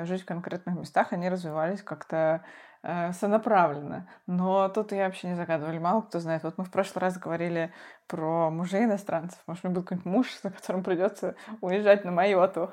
жить 0.02 0.22
в 0.22 0.26
конкретных 0.26 0.76
местах, 0.76 1.12
они 1.12 1.30
развивались 1.30 1.82
как-то 1.82 2.44
сонаправленно. 2.82 4.08
Но 4.26 4.68
тут 4.68 4.92
я 4.92 5.06
вообще 5.06 5.28
не 5.28 5.34
загадывали. 5.34 5.78
Мало 5.78 6.02
кто 6.02 6.20
знает. 6.20 6.42
Вот 6.44 6.58
мы 6.58 6.64
в 6.64 6.70
прошлый 6.70 7.02
раз 7.02 7.18
говорили 7.18 7.72
про 8.06 8.50
мужей 8.50 8.84
иностранцев. 8.84 9.40
Может, 9.46 9.64
у 9.64 9.68
меня 9.68 9.76
был 9.76 9.82
какой-нибудь 9.82 10.12
муж, 10.12 10.38
за 10.42 10.50
которым 10.50 10.82
придется 10.82 11.34
уезжать 11.60 12.04
на 12.04 12.12
Майоту. 12.12 12.70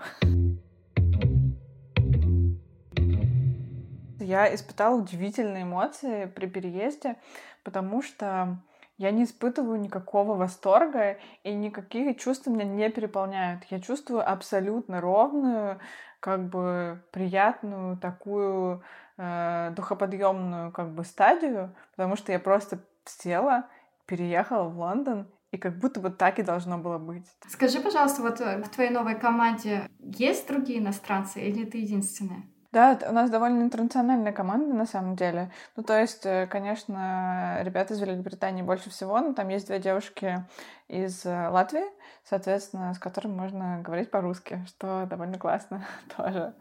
Я 4.20 4.54
испытала 4.56 4.96
удивительные 4.96 5.64
эмоции 5.64 6.26
при 6.26 6.48
переезде, 6.48 7.18
потому 7.64 8.02
что 8.02 8.58
я 8.98 9.12
не 9.12 9.26
испытываю 9.26 9.80
никакого 9.80 10.36
восторга, 10.36 11.18
и 11.44 11.54
никакие 11.54 12.16
чувства 12.16 12.50
меня 12.50 12.64
не 12.64 12.90
переполняют. 12.90 13.66
Я 13.66 13.80
чувствую 13.82 14.28
абсолютно 14.28 15.02
ровную, 15.02 15.80
как 16.22 16.50
бы 16.50 17.04
приятную 17.12 17.98
такую 17.98 18.82
э, 19.18 19.72
духоподъемную 19.76 20.72
как 20.72 20.92
бы 20.92 21.04
стадию, 21.04 21.76
потому 21.96 22.16
что 22.16 22.32
я 22.32 22.40
просто 22.40 22.80
села, 23.06 23.68
переехала 24.06 24.70
в 24.70 24.78
Лондон, 24.78 25.28
и 25.52 25.58
как 25.58 25.78
будто 25.78 26.00
бы 26.00 26.10
так 26.10 26.40
и 26.40 26.44
должно 26.44 26.78
было 26.78 26.98
быть. 26.98 27.26
Скажи, 27.48 27.80
пожалуйста, 27.80 28.22
вот 28.22 28.42
э, 28.42 28.62
в 28.62 28.70
твоей 28.70 28.90
новой 28.90 29.16
команде 29.16 29.90
есть 30.00 30.48
другие 30.48 30.80
иностранцы 30.80 31.42
или 31.42 31.66
ты 31.66 31.80
единственная? 31.80 32.44
Да, 32.76 33.00
у 33.08 33.14
нас 33.14 33.30
довольно 33.30 33.62
интернациональная 33.64 34.34
команда 34.34 34.76
на 34.76 34.86
самом 34.86 35.16
деле. 35.16 35.50
Ну, 35.78 35.84
то 35.84 35.98
есть, 35.98 36.26
э, 36.26 36.46
конечно, 36.48 37.60
ребята 37.62 37.94
из 37.94 38.02
Великобритании 38.02 38.64
больше 38.64 38.90
всего, 38.90 39.18
но 39.22 39.34
там 39.34 39.48
есть 39.48 39.68
две 39.68 39.80
девушки 39.80 40.46
из 40.90 41.26
э, 41.26 41.48
Латвии, 41.48 41.86
соответственно, 42.26 42.94
с 42.94 43.00
которыми 43.00 43.34
можно 43.34 43.80
говорить 43.82 44.12
по-русски, 44.12 44.62
что 44.68 45.06
довольно 45.10 45.40
классно 45.40 45.86
тоже. 46.18 46.54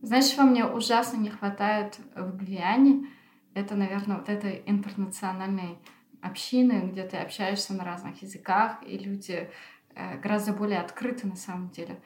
Знаешь, 0.00 0.26
чего 0.26 0.44
мне 0.44 0.64
ужасно 0.64 1.16
не 1.16 1.30
хватает 1.30 1.98
в 2.14 2.36
Гвиане? 2.36 3.08
Это, 3.54 3.74
наверное, 3.74 4.18
вот 4.18 4.28
этой 4.28 4.62
интернациональной 4.64 5.78
общины, 6.20 6.88
где 6.90 7.04
ты 7.04 7.16
общаешься 7.16 7.74
на 7.74 7.84
разных 7.84 8.22
языках, 8.22 8.76
и 8.86 8.96
люди 8.96 9.50
э, 9.94 10.18
гораздо 10.20 10.52
более 10.52 10.80
открыты 10.80 11.26
на 11.26 11.34
самом 11.34 11.70
деле. 11.70 12.00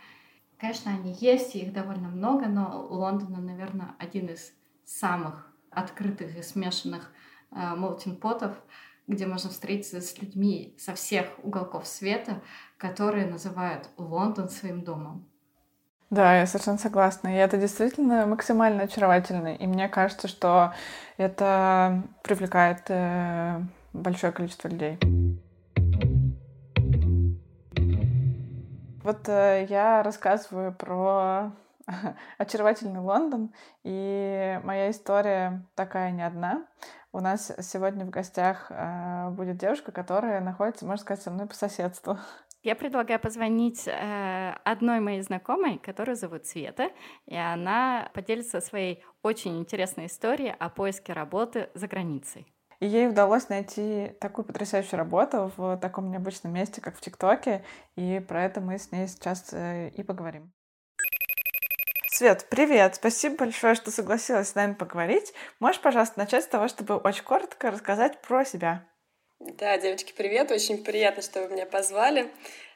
Конечно, 0.58 0.92
они 0.92 1.12
есть, 1.20 1.54
и 1.54 1.60
их 1.60 1.72
довольно 1.72 2.08
много, 2.08 2.46
но 2.46 2.86
Лондон, 2.88 3.44
наверное, 3.44 3.94
один 3.98 4.26
из 4.26 4.54
самых 4.84 5.52
открытых 5.70 6.36
и 6.36 6.42
смешанных 6.42 7.12
э, 7.50 7.74
молтинпотов, 7.74 8.56
где 9.06 9.26
можно 9.26 9.50
встретиться 9.50 10.00
с 10.00 10.18
людьми 10.18 10.74
со 10.78 10.94
всех 10.94 11.26
уголков 11.42 11.86
света, 11.86 12.42
которые 12.78 13.26
называют 13.26 13.90
Лондон 13.98 14.48
своим 14.48 14.82
домом. 14.82 15.28
Да, 16.12 16.36
я 16.36 16.46
совершенно 16.46 16.76
согласна. 16.76 17.28
И 17.28 17.38
это 17.38 17.56
действительно 17.56 18.26
максимально 18.26 18.82
очаровательно. 18.82 19.54
И 19.54 19.66
мне 19.66 19.88
кажется, 19.88 20.28
что 20.28 20.74
это 21.16 22.02
привлекает 22.22 22.82
э, 22.88 23.62
большое 23.94 24.30
количество 24.30 24.68
людей. 24.68 24.98
Вот 29.02 29.26
э, 29.26 29.64
я 29.70 30.02
рассказываю 30.02 30.74
про 30.74 31.52
очаровательный 32.36 33.00
Лондон, 33.00 33.54
и 33.82 34.60
моя 34.64 34.90
история 34.90 35.62
такая 35.74 36.10
не 36.10 36.26
одна. 36.26 36.66
У 37.14 37.20
нас 37.20 37.52
сегодня 37.60 38.04
в 38.04 38.10
гостях 38.10 38.66
э, 38.68 39.30
будет 39.30 39.56
девушка, 39.56 39.92
которая 39.92 40.42
находится, 40.42 40.84
можно 40.84 41.02
сказать, 41.02 41.22
со 41.22 41.30
мной 41.30 41.46
по 41.46 41.54
соседству. 41.54 42.18
Я 42.62 42.76
предлагаю 42.76 43.18
позвонить 43.18 43.88
э, 43.88 44.54
одной 44.62 45.00
моей 45.00 45.20
знакомой, 45.22 45.78
которую 45.78 46.14
зовут 46.14 46.46
Света, 46.46 46.92
и 47.26 47.36
она 47.36 48.08
поделится 48.14 48.60
своей 48.60 49.04
очень 49.22 49.58
интересной 49.58 50.06
историей 50.06 50.54
о 50.56 50.68
поиске 50.68 51.12
работы 51.12 51.70
за 51.74 51.88
границей. 51.88 52.46
и 52.78 52.86
ей 52.86 53.08
удалось 53.08 53.48
найти 53.48 54.12
такую 54.20 54.44
потрясающую 54.44 54.96
работу 54.96 55.50
в 55.56 55.76
таком 55.78 56.10
необычном 56.12 56.52
месте, 56.52 56.80
как 56.80 56.96
в 56.96 57.00
ТикТоке, 57.00 57.64
и 57.96 58.20
про 58.20 58.44
это 58.44 58.60
мы 58.60 58.78
с 58.78 58.92
ней 58.92 59.08
сейчас 59.08 59.52
э, 59.52 59.88
и 59.88 60.04
поговорим. 60.04 60.52
Свет, 62.06 62.46
привет! 62.48 62.94
Спасибо 62.94 63.38
большое, 63.38 63.74
что 63.74 63.90
согласилась 63.90 64.50
с 64.50 64.54
нами 64.54 64.74
поговорить. 64.74 65.32
Можешь, 65.58 65.80
пожалуйста, 65.80 66.20
начать 66.20 66.44
с 66.44 66.48
того, 66.48 66.68
чтобы 66.68 66.94
очень 66.96 67.24
коротко 67.24 67.72
рассказать 67.72 68.22
про 68.22 68.44
себя? 68.44 68.86
Да, 69.44 69.76
девочки, 69.76 70.12
привет! 70.16 70.52
Очень 70.52 70.84
приятно, 70.84 71.20
что 71.20 71.42
вы 71.42 71.48
меня 71.48 71.66
позвали. 71.66 72.30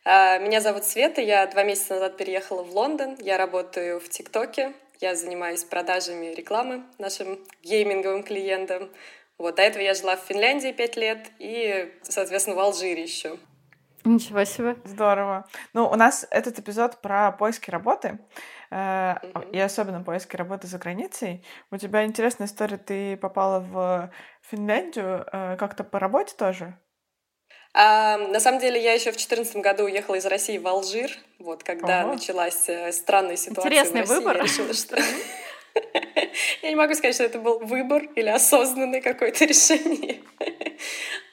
А, 0.04 0.38
меня 0.38 0.61
зовут 0.61 0.82
Света, 0.82 1.20
я 1.20 1.46
два 1.46 1.62
месяца 1.62 1.94
назад 1.94 2.16
переехала 2.16 2.64
в 2.64 2.75
Лондон, 2.75 3.16
я 3.20 3.38
работаю 3.38 4.00
в 4.00 4.08
ТикТоке, 4.08 4.73
я 5.00 5.14
занимаюсь 5.14 5.62
продажами 5.62 6.35
рекламы 6.35 6.82
нашим 6.99 7.38
гейминговым 7.62 8.25
клиентам. 8.25 8.90
Вот, 9.38 9.54
до 9.56 9.62
этого 9.62 9.80
я 9.80 9.94
жила 9.94 10.16
в 10.16 10.25
Финляндии 10.25 10.73
пять 10.73 10.96
лет 10.96 11.30
и, 11.38 11.94
соответственно, 12.02 12.56
в 12.56 12.58
Алжире 12.58 13.04
еще. 13.04 13.38
Ничего 14.06 14.44
себе. 14.44 14.76
Здорово. 14.85 15.46
Ну, 15.73 15.88
у 15.88 15.94
нас 15.96 16.26
этот 16.30 16.58
эпизод 16.61 17.00
про 17.00 17.32
поиски 17.32 17.70
работы, 17.70 18.20
э, 18.70 19.14
и 19.52 19.58
особенно 19.58 20.02
поиски 20.02 20.37
работы 20.37 20.68
за 20.68 20.78
границей. 20.78 21.44
У 21.73 21.76
тебя 21.76 22.04
интересная 22.04 22.46
история, 22.46 22.76
ты 22.76 23.16
попала 23.16 23.58
в 23.58 24.11
Финляндию 24.50 25.26
э, 25.33 25.57
как-то 25.57 25.85
по 25.85 25.99
работе 25.99 26.35
тоже? 26.37 26.79
А, 27.75 28.17
на 28.17 28.41
самом 28.41 28.61
деле, 28.61 28.83
я 28.83 28.95
еще 28.95 29.11
в 29.11 29.17
2014 29.17 29.57
году 29.57 29.85
уехала 29.85 30.15
из 30.15 30.25
России 30.25 30.57
в 30.57 30.67
Алжир, 30.67 31.11
вот, 31.38 31.62
когда 31.62 32.05
Ого. 32.05 32.15
началась 32.15 32.69
э, 32.69 32.91
странная 32.93 33.37
ситуация 33.37 33.69
Интересный 33.69 34.03
в 34.03 34.09
России. 34.09 34.15
выбор. 34.15 34.37
Я 34.37 34.43
решила, 34.45 34.73
что... 34.73 34.97
Я 36.62 36.71
не 36.71 36.75
могу 36.75 36.95
сказать, 36.95 37.15
что 37.15 37.25
это 37.25 37.38
был 37.38 37.59
выбор 37.59 38.05
или 38.15 38.29
осознанное 38.29 39.03
какое-то 39.03 39.45
решение. 39.45 40.21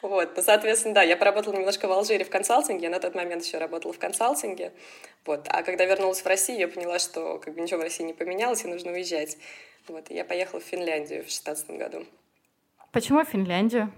Вот, 0.02 0.36
ну, 0.36 0.44
соответственно, 0.44 0.96
да, 0.96 1.02
я 1.02 1.16
поработала 1.16 1.54
немножко 1.54 1.88
в 1.88 1.92
Алжире 1.94 2.26
в 2.26 2.30
консалтинге, 2.30 2.84
я 2.86 2.90
на 2.90 3.00
тот 3.00 3.16
момент 3.16 3.46
еще 3.46 3.58
работала 3.58 3.94
в 3.94 4.00
консалтинге, 4.00 4.74
вот, 5.26 5.48
а 5.48 5.64
когда 5.64 5.86
вернулась 5.86 6.22
в 6.22 6.26
Россию, 6.28 6.60
я 6.60 6.68
поняла, 6.68 7.00
что 7.00 7.40
как 7.40 7.54
бы 7.54 7.62
ничего 7.62 7.80
в 7.80 7.84
России 7.84 8.04
не 8.04 8.14
поменялось, 8.14 8.66
и 8.66 8.68
нужно 8.68 8.92
уезжать. 8.92 9.38
Вот, 9.88 10.12
и 10.12 10.14
я 10.14 10.26
поехала 10.26 10.60
в 10.60 10.64
Финляндию 10.66 11.22
в 11.22 11.28
2016 11.28 11.70
году. 11.72 12.06
Почему 12.94 13.26
в 13.26 13.28
Финляндию? 13.28 13.92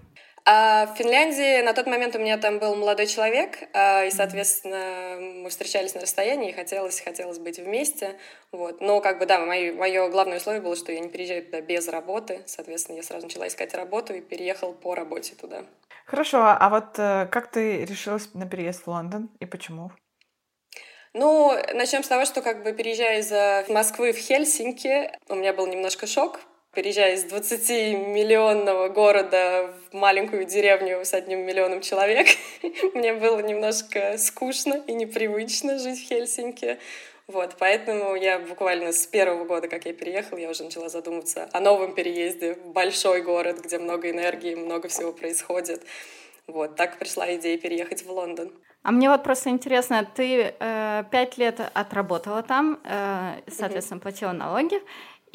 А 0.47 0.85
в 0.85 0.95
Финляндии 0.95 1.61
на 1.63 1.73
тот 1.73 1.85
момент 1.85 2.15
у 2.15 2.19
меня 2.19 2.37
там 2.37 2.59
был 2.59 2.75
молодой 2.75 3.07
человек, 3.07 3.57
а, 3.73 4.05
и, 4.05 4.11
соответственно, 4.11 5.17
мы 5.19 5.49
встречались 5.49 5.95
на 5.95 6.01
расстоянии, 6.01 6.51
и 6.51 6.53
хотелось, 6.53 7.01
хотелось 7.01 7.39
быть 7.39 7.57
вместе. 7.57 8.15
Вот. 8.51 8.79
Но, 8.79 9.01
как 9.01 9.19
бы, 9.19 9.25
да, 9.25 9.39
мое, 9.39 9.73
мое 9.73 10.07
главное 10.09 10.37
условие 10.37 10.61
было, 10.61 10.75
что 10.75 10.91
я 10.91 10.99
не 10.99 11.09
переезжаю 11.09 11.43
туда 11.43 11.61
без 11.61 11.87
работы. 11.89 12.43
Соответственно, 12.45 12.97
я 12.97 13.03
сразу 13.03 13.25
начала 13.25 13.47
искать 13.47 13.73
работу 13.73 14.13
и 14.13 14.21
переехал 14.21 14.73
по 14.73 14.95
работе 14.95 15.35
туда. 15.35 15.65
Хорошо, 16.05 16.43
а 16.43 16.69
вот 16.69 16.99
э, 16.99 17.27
как 17.31 17.51
ты 17.51 17.83
решилась 17.83 18.33
на 18.33 18.47
переезд 18.47 18.83
в 18.83 18.87
Лондон 18.87 19.31
и 19.39 19.45
почему? 19.47 19.91
Ну, 21.13 21.53
начнем 21.73 22.03
с 22.03 22.07
того, 22.07 22.25
что 22.25 22.41
как 22.41 22.63
бы 22.63 22.71
переезжая 22.71 23.19
из 23.19 23.31
э, 23.31 23.65
Москвы 23.69 24.13
в 24.13 24.17
Хельсинки, 24.17 25.11
у 25.27 25.35
меня 25.35 25.53
был 25.53 25.65
немножко 25.65 26.05
шок, 26.05 26.39
переезжая 26.75 27.15
из 27.15 27.25
20-миллионного 27.25 28.89
города 28.89 29.73
в 29.89 29.95
маленькую 29.95 30.45
деревню 30.45 31.03
с 31.03 31.13
одним 31.13 31.39
миллионом 31.45 31.81
человек, 31.81 32.27
мне 32.93 33.13
было 33.13 33.39
немножко 33.39 34.17
скучно 34.17 34.83
и 34.85 34.93
непривычно 34.93 35.79
жить 35.79 35.99
в 35.99 36.07
Хельсинки. 36.07 36.77
Вот, 37.27 37.55
поэтому 37.57 38.15
я 38.15 38.37
буквально 38.37 38.91
с 38.91 39.07
первого 39.07 39.45
года, 39.45 39.67
как 39.67 39.85
я 39.85 39.93
переехала, 39.93 40.37
я 40.37 40.49
уже 40.49 40.63
начала 40.63 40.89
задумываться 40.89 41.49
о 41.53 41.59
новом 41.59 41.95
переезде 41.95 42.53
в 42.53 42.67
большой 42.67 43.23
город, 43.23 43.61
где 43.63 43.79
много 43.79 44.11
энергии, 44.11 44.53
много 44.53 44.89
всего 44.89 45.11
происходит. 45.11 45.81
Вот, 46.45 46.75
так 46.75 46.99
пришла 46.99 47.33
идея 47.35 47.57
переехать 47.57 48.05
в 48.05 48.11
Лондон. 48.11 48.51
А 48.83 48.91
мне 48.91 49.09
вот 49.09 49.23
просто 49.23 49.49
интересно, 49.49 50.07
ты 50.15 50.53
э, 50.59 51.03
пять 51.09 51.39
лет 51.39 51.59
отработала 51.73 52.43
там, 52.43 52.79
э, 52.83 53.41
соответственно, 53.47 53.97
mm-hmm. 53.97 54.01
платила 54.03 54.31
налоги, 54.31 54.79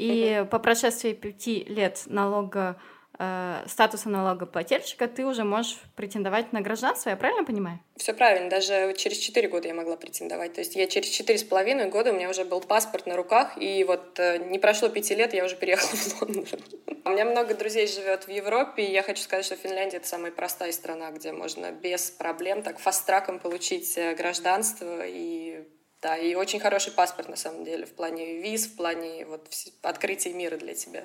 и 0.01 0.41
угу. 0.41 0.51
по 0.51 0.59
прошествии 0.59 1.13
пяти 1.13 1.65
лет 1.65 2.03
налога 2.07 2.81
э, 3.19 3.63
статуса 3.67 4.09
налогоплательщика 4.09 5.07
ты 5.07 5.27
уже 5.27 5.45
можешь 5.45 5.79
претендовать 5.95 6.53
на 6.53 6.63
гражданство, 6.63 7.11
я 7.11 7.17
правильно 7.17 7.45
понимаю? 7.45 7.81
Все 7.97 8.15
правильно, 8.15 8.49
даже 8.49 8.95
через 8.97 9.19
четыре 9.19 9.49
года 9.49 9.69
я 9.69 9.75
могла 9.75 9.97
претендовать. 9.97 10.55
То 10.55 10.61
есть 10.61 10.75
я 10.75 10.87
через 10.87 11.11
четыре 11.11 11.39
с 11.39 11.45
половиной 11.45 11.91
года 11.91 12.13
у 12.13 12.15
меня 12.15 12.31
уже 12.31 12.45
был 12.45 12.61
паспорт 12.63 13.07
на 13.07 13.17
руках, 13.17 13.61
и 13.61 13.85
вот 13.85 14.19
э, 14.19 14.39
не 14.39 14.59
прошло 14.59 14.89
пяти 14.89 15.15
лет, 15.15 15.35
я 15.35 15.45
уже 15.45 15.57
переехала 15.57 15.91
в 15.91 16.23
Лондон. 16.23 16.47
У 17.05 17.11
меня 17.11 17.25
много 17.25 17.55
друзей 17.55 17.87
живет 17.87 18.25
в 18.25 18.31
Европе, 18.31 18.85
и 18.85 18.93
я 18.93 19.03
хочу 19.03 19.23
сказать, 19.23 19.45
что 19.45 19.57
Финляндия— 19.57 19.97
это 19.99 20.07
самая 20.07 20.31
простая 20.33 20.71
страна, 20.71 21.11
где 21.11 21.33
можно 21.33 21.73
без 21.73 22.11
проблем 22.11 22.63
так 22.63 22.79
фаст-траком 22.79 23.39
получить 23.39 23.97
э, 23.97 24.15
гражданство 24.15 25.03
и 25.05 25.65
да, 26.03 26.17
и 26.17 26.35
очень 26.35 26.61
хороший 26.61 26.93
паспорт, 26.93 27.29
на 27.29 27.37
самом 27.37 27.65
деле, 27.65 27.87
в 27.87 27.95
плане 27.95 28.41
виз, 28.41 28.67
в 28.67 28.77
плане 28.77 29.27
вот, 29.27 29.49
открытия 29.83 30.33
мира 30.33 30.57
для 30.57 30.75
тебя. 30.75 31.05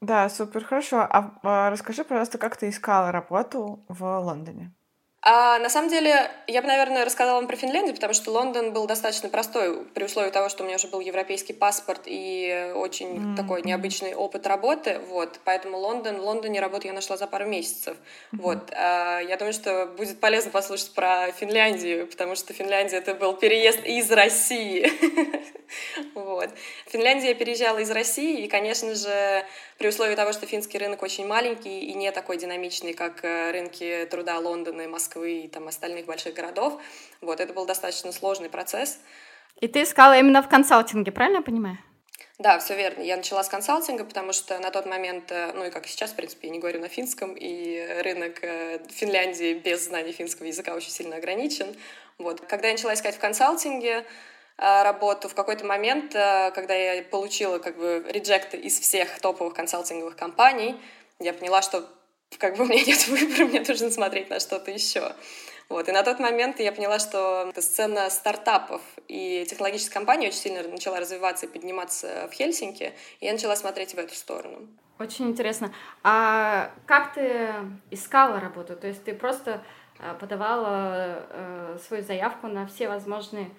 Да, 0.00 0.28
супер, 0.28 0.64
хорошо. 0.64 0.98
А, 1.00 1.38
а 1.42 1.70
расскажи, 1.70 2.04
пожалуйста, 2.04 2.38
как 2.38 2.56
ты 2.56 2.68
искала 2.68 3.10
работу 3.10 3.84
в 3.88 4.20
Лондоне? 4.20 4.72
А, 5.30 5.58
на 5.58 5.68
самом 5.68 5.90
деле, 5.90 6.30
я 6.46 6.62
бы, 6.62 6.68
наверное, 6.68 7.04
рассказала 7.04 7.36
вам 7.36 7.48
про 7.48 7.54
Финляндию, 7.54 7.94
потому 7.94 8.14
что 8.14 8.30
Лондон 8.30 8.72
был 8.72 8.86
достаточно 8.86 9.28
простой, 9.28 9.84
при 9.92 10.04
условии 10.04 10.30
того, 10.30 10.48
что 10.48 10.62
у 10.62 10.66
меня 10.66 10.76
уже 10.76 10.88
был 10.88 11.00
европейский 11.00 11.52
паспорт 11.52 12.00
и 12.06 12.72
очень 12.74 13.08
mm-hmm. 13.08 13.36
такой 13.36 13.60
необычный 13.60 14.14
опыт 14.14 14.46
работы, 14.46 15.00
вот, 15.10 15.38
поэтому 15.44 15.76
Лондон, 15.76 16.16
в 16.16 16.24
Лондоне 16.24 16.60
работу 16.60 16.86
я 16.86 16.94
нашла 16.94 17.18
за 17.18 17.26
пару 17.26 17.44
месяцев, 17.44 17.98
mm-hmm. 17.98 18.40
вот. 18.40 18.72
А, 18.72 19.20
я 19.20 19.36
думаю, 19.36 19.52
что 19.52 19.84
будет 19.98 20.18
полезно 20.18 20.50
послушать 20.50 20.94
про 20.94 21.30
Финляндию, 21.32 22.06
потому 22.06 22.34
что 22.34 22.54
Финляндия— 22.54 22.96
это 22.98 23.14
был 23.14 23.34
переезд 23.34 23.84
из 23.84 24.10
России, 24.10 24.90
вот. 26.14 26.48
В 26.86 26.90
Финляндию 26.90 27.28
я 27.28 27.34
переезжала 27.34 27.80
из 27.80 27.90
России, 27.90 28.44
и, 28.44 28.48
конечно 28.48 28.94
же, 28.94 29.44
при 29.78 29.88
условии 29.88 30.16
того, 30.16 30.32
что 30.32 30.46
финский 30.46 30.78
рынок 30.78 31.02
очень 31.02 31.26
маленький 31.26 31.80
и 31.80 31.94
не 31.94 32.10
такой 32.10 32.36
динамичный, 32.36 32.94
как 32.94 33.24
э, 33.24 33.52
рынки 33.52 34.06
труда 34.10 34.38
Лондона 34.38 34.82
и 34.82 34.86
Москвы 34.88 35.42
и 35.42 35.48
там 35.48 35.68
остальных 35.68 36.06
больших 36.06 36.34
городов, 36.34 36.80
вот, 37.20 37.40
это 37.40 37.52
был 37.52 37.64
достаточно 37.64 38.10
сложный 38.10 38.48
процесс. 38.48 38.98
И 39.60 39.68
ты 39.68 39.82
искала 39.82 40.18
именно 40.18 40.42
в 40.42 40.48
консалтинге, 40.48 41.12
правильно 41.12 41.38
я 41.38 41.42
понимаю? 41.42 41.78
Да, 42.38 42.58
все 42.58 42.76
верно. 42.76 43.02
Я 43.02 43.16
начала 43.16 43.42
с 43.42 43.48
консалтинга, 43.48 44.04
потому 44.04 44.32
что 44.32 44.58
на 44.58 44.70
тот 44.70 44.86
момент, 44.86 45.30
э, 45.30 45.52
ну 45.54 45.64
и 45.64 45.70
как 45.70 45.86
сейчас, 45.86 46.10
в 46.10 46.16
принципе, 46.16 46.48
я 46.48 46.52
не 46.52 46.58
говорю 46.58 46.80
на 46.80 46.88
финском, 46.88 47.34
и 47.36 48.00
рынок 48.02 48.42
э, 48.42 48.80
Финляндии 48.90 49.54
без 49.54 49.86
знания 49.86 50.12
финского 50.12 50.46
языка 50.46 50.74
очень 50.74 50.90
сильно 50.90 51.16
ограничен. 51.16 51.74
Вот. 52.18 52.40
Когда 52.40 52.66
я 52.66 52.74
начала 52.74 52.94
искать 52.94 53.14
в 53.14 53.20
консалтинге, 53.20 54.04
работу 54.58 55.28
в 55.28 55.34
какой-то 55.34 55.64
момент, 55.64 56.14
э, 56.14 56.50
когда 56.54 56.74
я 56.74 57.02
получила 57.02 57.58
как 57.58 57.78
бы 57.78 58.04
реджекты 58.08 58.56
из 58.56 58.78
всех 58.78 59.20
топовых 59.20 59.54
консалтинговых 59.54 60.16
компаний, 60.16 60.74
я 61.20 61.32
поняла, 61.32 61.62
что 61.62 61.88
как 62.38 62.56
бы 62.56 62.64
у 62.64 62.66
меня 62.66 62.84
нет 62.84 63.06
выбора, 63.08 63.46
мне 63.46 63.60
нужно 63.60 63.90
смотреть 63.90 64.30
на 64.30 64.40
что-то 64.40 64.70
еще. 64.70 65.12
Вот. 65.68 65.88
И 65.88 65.92
на 65.92 66.02
тот 66.02 66.18
момент 66.18 66.60
я 66.60 66.72
поняла, 66.72 66.98
что 66.98 67.52
сцена 67.56 68.08
стартапов 68.10 68.80
и 69.06 69.46
технологическая 69.48 69.94
компания 69.94 70.28
очень 70.28 70.38
сильно 70.38 70.62
начала 70.62 70.98
развиваться 70.98 71.46
и 71.46 71.48
подниматься 71.48 72.28
в 72.30 72.34
Хельсинки, 72.34 72.94
и 73.20 73.26
я 73.26 73.32
начала 73.32 73.54
смотреть 73.54 73.94
в 73.94 73.98
эту 73.98 74.14
сторону. 74.14 74.66
Очень 74.98 75.28
интересно. 75.28 75.72
А 76.02 76.72
как 76.86 77.14
ты 77.14 77.54
искала 77.90 78.40
работу? 78.40 78.74
То 78.74 78.88
есть 78.88 79.04
ты 79.04 79.14
просто 79.14 79.62
э, 80.00 80.14
подавала 80.18 81.26
э, 81.30 81.78
свою 81.86 82.02
заявку 82.02 82.48
на 82.48 82.66
все 82.66 82.88
возможные 82.88 83.50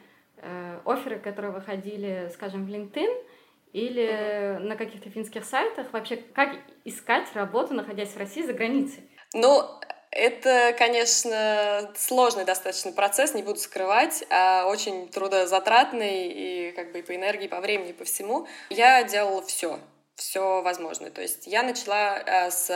э, 0.42 0.80
оферы, 0.86 1.20
которые 1.20 1.52
выходили, 1.52 2.30
скажем, 2.34 2.66
в 2.66 2.70
LinkedIn 2.70 3.26
или 3.74 4.58
на 4.62 4.76
каких-то 4.76 5.10
финских 5.10 5.46
сайтах? 5.46 5.94
Вообще, 5.94 6.18
как 6.18 6.56
искать 6.86 7.28
работу, 7.34 7.74
находясь 7.74 8.10
в 8.10 8.18
России 8.18 8.44
за 8.44 8.54
границей? 8.54 9.04
Ну, 9.34 9.64
это, 10.12 10.74
конечно, 10.78 11.92
сложный 11.96 12.44
достаточно 12.44 12.92
процесс, 12.92 13.36
не 13.36 13.44
буду 13.44 13.60
скрывать, 13.60 14.24
а 14.32 14.66
очень 14.66 15.08
трудозатратный 15.10 16.28
и 16.28 16.72
как 16.72 16.92
бы 16.92 17.00
и 17.00 17.02
по 17.04 17.16
энергии, 17.16 17.46
и 17.46 17.50
по 17.50 17.62
времени, 17.62 17.90
и 17.90 17.94
по 17.94 18.06
всему. 18.06 18.48
Я 18.70 19.04
делала 19.04 19.44
все, 19.44 19.80
все 20.16 20.62
возможное. 20.64 21.12
То 21.12 21.22
есть 21.22 21.46
я 21.46 21.62
начала 21.62 22.18
э, 22.18 22.50
с 22.50 22.68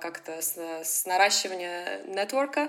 как-то 0.00 0.42
с, 0.42 0.56
с 0.56 1.06
наращивания 1.06 2.02
нетворка, 2.06 2.68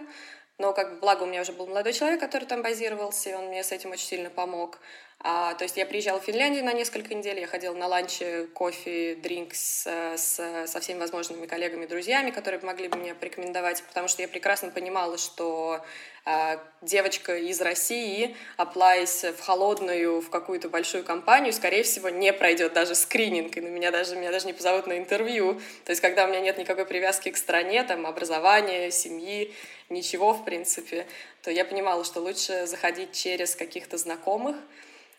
но 0.63 0.71
как 0.71 0.93
бы 0.93 0.99
благо 1.01 1.23
у 1.23 1.25
меня 1.25 1.41
уже 1.41 1.51
был 1.51 1.67
молодой 1.67 1.91
человек, 1.91 2.21
который 2.21 2.45
там 2.45 2.61
базировался, 2.61 3.29
и 3.29 3.33
он 3.33 3.47
мне 3.47 3.65
с 3.65 3.73
этим 3.73 3.91
очень 3.91 4.05
сильно 4.05 4.29
помог. 4.29 4.79
А, 5.25 5.53
то 5.53 5.63
есть 5.63 5.77
я 5.77 5.85
приезжала 5.85 6.19
в 6.19 6.25
Финляндию 6.25 6.65
на 6.65 6.73
несколько 6.73 7.15
недель, 7.15 7.39
я 7.39 7.47
ходила 7.47 7.73
на 7.73 7.87
ланчи, 7.87 8.45
кофе, 8.53 9.15
дринкс 9.15 9.87
с, 9.87 10.65
со 10.67 10.79
всеми 10.81 10.99
возможными 10.99 11.45
коллегами, 11.45 11.85
друзьями, 11.85 12.29
которые 12.29 12.59
могли 12.61 12.89
бы 12.89 12.97
мне 12.97 13.15
порекомендовать, 13.15 13.83
потому 13.83 14.09
что 14.09 14.21
я 14.21 14.27
прекрасно 14.27 14.69
понимала, 14.69 15.17
что 15.17 15.79
а, 16.25 16.61
девочка 16.81 17.37
из 17.37 17.61
России, 17.61 18.35
оплаясь 18.57 19.23
в 19.23 19.39
холодную, 19.39 20.19
в 20.19 20.29
какую-то 20.29 20.67
большую 20.67 21.05
компанию, 21.05 21.53
скорее 21.53 21.83
всего, 21.83 22.09
не 22.09 22.33
пройдет 22.33 22.73
даже 22.73 22.93
скрининг, 22.93 23.55
и 23.55 23.61
на 23.61 23.67
меня 23.67 23.91
даже, 23.91 24.17
меня 24.17 24.31
даже 24.31 24.45
не 24.45 24.53
позовут 24.53 24.87
на 24.87 24.97
интервью. 24.97 25.61
То 25.85 25.91
есть, 25.91 26.01
когда 26.01 26.25
у 26.25 26.27
меня 26.27 26.41
нет 26.41 26.57
никакой 26.57 26.85
привязки 26.85 27.31
к 27.31 27.37
стране, 27.37 27.85
там, 27.85 28.05
образования, 28.05 28.91
семьи, 28.91 29.53
ничего, 29.89 30.33
в 30.33 30.43
принципе, 30.43 31.07
то 31.41 31.49
я 31.49 31.63
понимала, 31.63 32.03
что 32.03 32.19
лучше 32.19 32.67
заходить 32.67 33.13
через 33.13 33.55
каких-то 33.55 33.97
знакомых, 33.97 34.57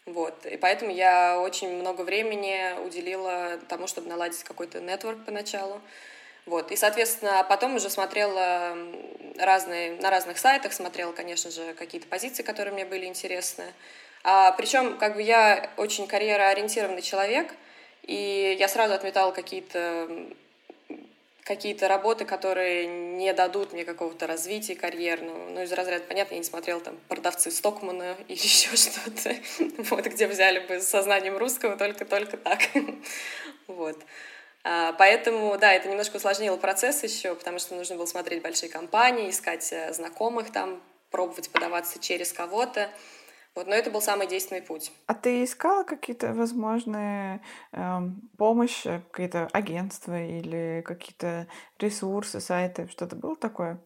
вот. 0.06 0.44
И 0.44 0.56
поэтому 0.58 0.90
я 0.90 1.40
очень 1.40 1.70
много 1.78 2.02
времени 2.02 2.78
уделила 2.84 3.58
тому, 3.68 3.86
чтобы 3.86 4.08
наладить 4.08 4.44
какой-то 4.44 4.80
нетворк 4.80 5.24
поначалу. 5.24 5.80
Вот. 6.44 6.70
И, 6.72 6.76
соответственно, 6.76 7.44
потом 7.48 7.76
уже 7.76 7.88
смотрела 7.88 8.76
разные, 9.38 9.92
на 9.92 10.10
разных 10.10 10.36
сайтах, 10.36 10.74
смотрела, 10.74 11.12
конечно 11.12 11.50
же, 11.50 11.72
какие-то 11.74 12.06
позиции, 12.06 12.42
которые 12.42 12.74
мне 12.74 12.84
были 12.84 13.06
интересны. 13.06 13.64
А, 14.24 14.52
причем, 14.52 14.98
как 14.98 15.14
бы 15.14 15.22
я 15.22 15.70
очень 15.78 16.06
карьероориентированный 16.06 17.02
человек, 17.02 17.54
и 18.02 18.56
я 18.58 18.68
сразу 18.68 18.92
отметала 18.92 19.32
какие-то 19.32 20.28
какие-то 21.44 21.88
работы, 21.88 22.24
которые 22.24 22.86
не 22.86 23.32
дадут 23.34 23.74
мне 23.74 23.84
какого-то 23.84 24.26
развития 24.26 24.74
карьерного. 24.74 25.50
Ну, 25.50 25.62
из 25.62 25.72
разряда, 25.72 26.04
понятно, 26.04 26.34
я 26.34 26.38
не 26.38 26.44
смотрела 26.44 26.80
там 26.80 26.98
продавцы 27.08 27.50
Стокмана 27.50 28.16
или 28.28 28.38
еще 28.38 28.74
что-то, 28.76 29.36
вот, 29.90 30.06
где 30.06 30.26
взяли 30.26 30.60
бы 30.66 30.80
с 30.80 30.88
сознанием 30.88 31.36
русского 31.36 31.76
только-только 31.76 32.38
так. 32.38 32.60
вот. 33.66 33.98
А, 34.64 34.94
поэтому, 34.94 35.58
да, 35.58 35.74
это 35.74 35.88
немножко 35.88 36.16
усложнило 36.16 36.56
процесс 36.56 37.02
еще, 37.02 37.34
потому 37.34 37.58
что 37.58 37.74
нужно 37.74 37.96
было 37.96 38.06
смотреть 38.06 38.42
большие 38.42 38.70
компании, 38.70 39.28
искать 39.28 39.70
э, 39.72 39.92
знакомых 39.92 40.50
там, 40.50 40.82
пробовать 41.10 41.50
подаваться 41.50 41.98
через 41.98 42.32
кого-то. 42.32 42.88
Вот, 43.54 43.68
но 43.68 43.74
это 43.74 43.90
был 43.90 44.00
самый 44.00 44.26
действенный 44.26 44.62
путь. 44.62 44.90
А 45.06 45.14
ты 45.14 45.44
искала 45.44 45.84
какие-то 45.84 46.34
возможные 46.34 47.40
эм, 47.72 48.28
помощи, 48.36 49.00
какие-то 49.12 49.48
агентства 49.52 50.20
или 50.20 50.82
какие-то 50.84 51.46
ресурсы, 51.78 52.40
сайты, 52.40 52.88
что-то 52.88 53.14
было 53.14 53.36
такое? 53.36 53.80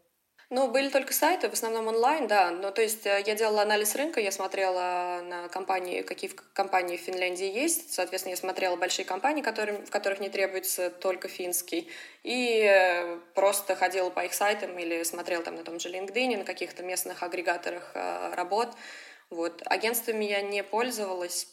Ну, 0.51 0.69
были 0.69 0.89
только 0.89 1.13
сайты, 1.13 1.51
в 1.51 1.53
основном 1.53 1.89
онлайн, 1.89 2.27
да. 2.27 2.51
Ну, 2.51 2.73
то 2.73 2.81
есть 2.81 3.05
э, 3.05 3.23
я 3.27 3.35
делала 3.35 3.61
анализ 3.61 3.95
рынка, 3.95 4.19
я 4.19 4.33
смотрела 4.33 5.21
на 5.23 5.49
компании, 5.49 6.01
какие 6.01 6.31
компании 6.55 6.97
в 6.97 7.01
Финляндии 7.01 7.45
есть. 7.45 7.93
Соответственно, 7.93 8.31
я 8.33 8.39
смотрела 8.39 8.75
большие 8.77 9.05
компании, 9.05 9.43
которым, 9.43 9.85
в 9.85 9.91
которых 9.91 10.21
не 10.21 10.31
требуется 10.31 10.89
только 10.89 11.29
финский. 11.29 11.91
И 12.23 12.63
э, 12.63 13.19
просто 13.35 13.77
ходила 13.77 14.09
по 14.09 14.25
их 14.25 14.33
сайтам 14.33 14.79
или 14.79 15.03
смотрела 15.03 15.43
там 15.43 15.55
на 15.55 15.65
том 15.65 15.79
же 15.79 15.91
LinkedIn, 15.91 16.39
на 16.39 16.45
каких-то 16.45 16.83
местных 16.83 17.23
агрегаторах 17.23 17.91
э, 17.93 18.33
работ. 18.35 18.71
Вот. 19.31 19.63
Агентствами 19.67 20.25
я 20.25 20.43
не 20.43 20.63
пользовалась. 20.63 21.49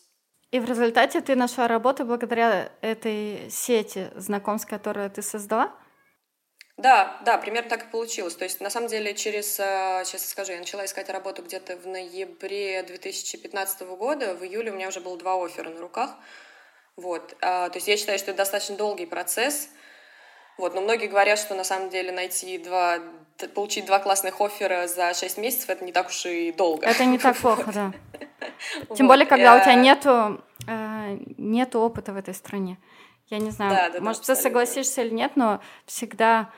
И 0.52 0.60
в 0.60 0.66
результате 0.66 1.22
ты 1.22 1.36
нашла 1.36 1.68
работу 1.68 2.06
благодаря 2.06 2.72
этой 2.82 3.50
сети 3.50 4.10
знакомств, 4.16 4.70
которую 4.70 5.10
ты 5.12 5.22
создала? 5.22 5.74
Да, 6.78 7.22
да, 7.26 7.38
примерно 7.38 7.70
так 7.70 7.86
и 7.86 7.92
получилось. 7.92 8.36
То 8.36 8.44
есть, 8.44 8.60
на 8.60 8.70
самом 8.70 8.90
деле, 8.90 9.14
через, 9.14 9.60
э, 9.60 10.04
сейчас 10.06 10.30
скажу, 10.30 10.52
я 10.52 10.60
начала 10.60 10.84
искать 10.84 11.10
работу 11.10 11.42
где-то 11.42 11.78
в 11.78 11.88
ноябре 11.88 12.84
2015 12.84 13.96
года, 13.96 14.36
в 14.36 14.44
июле 14.44 14.72
у 14.72 14.76
меня 14.76 14.90
уже 14.90 15.00
было 15.00 15.18
два 15.18 15.36
оффера 15.44 15.70
на 15.70 15.80
руках. 15.80 16.16
Вот. 16.98 17.36
А, 17.42 17.70
то 17.70 17.78
есть 17.78 17.88
я 17.88 17.98
считаю, 17.98 18.20
что 18.20 18.32
это 18.32 18.40
достаточно 18.40 18.76
долгий 18.76 19.06
процесс. 19.06 19.70
Вот, 20.58 20.74
но 20.74 20.82
многие 20.82 21.08
говорят, 21.08 21.38
что 21.38 21.56
на 21.56 21.64
самом 21.64 21.90
деле 21.90 22.12
найти 22.12 22.58
два, 22.58 23.00
получить 23.54 23.86
два 23.86 24.00
классных 24.00 24.40
оффера 24.40 24.88
за 24.88 25.14
шесть 25.14 25.38
месяцев 25.38 25.70
это 25.70 25.84
не 25.84 25.92
так 25.92 26.08
уж 26.08 26.26
и 26.26 26.52
долго. 26.52 26.86
Это 26.86 27.06
не 27.06 27.18
так 27.18 27.36
плохо, 27.38 27.72
да. 27.74 27.94
Тем 28.96 29.08
более, 29.08 29.26
когда 29.26 29.58
у 29.58 29.60
тебя 29.60 29.76
нету, 29.76 30.42
э, 30.68 31.18
нету 31.38 31.80
опыта 31.80 32.14
в 32.14 32.18
этой 32.18 32.34
стране. 32.34 32.78
Я 33.28 33.40
не 33.40 33.50
знаю, 33.50 34.02
может, 34.02 34.24
ты 34.24 34.36
согласишься 34.36 35.02
или 35.02 35.14
нет, 35.14 35.32
но 35.36 35.60
всегда 35.86 36.52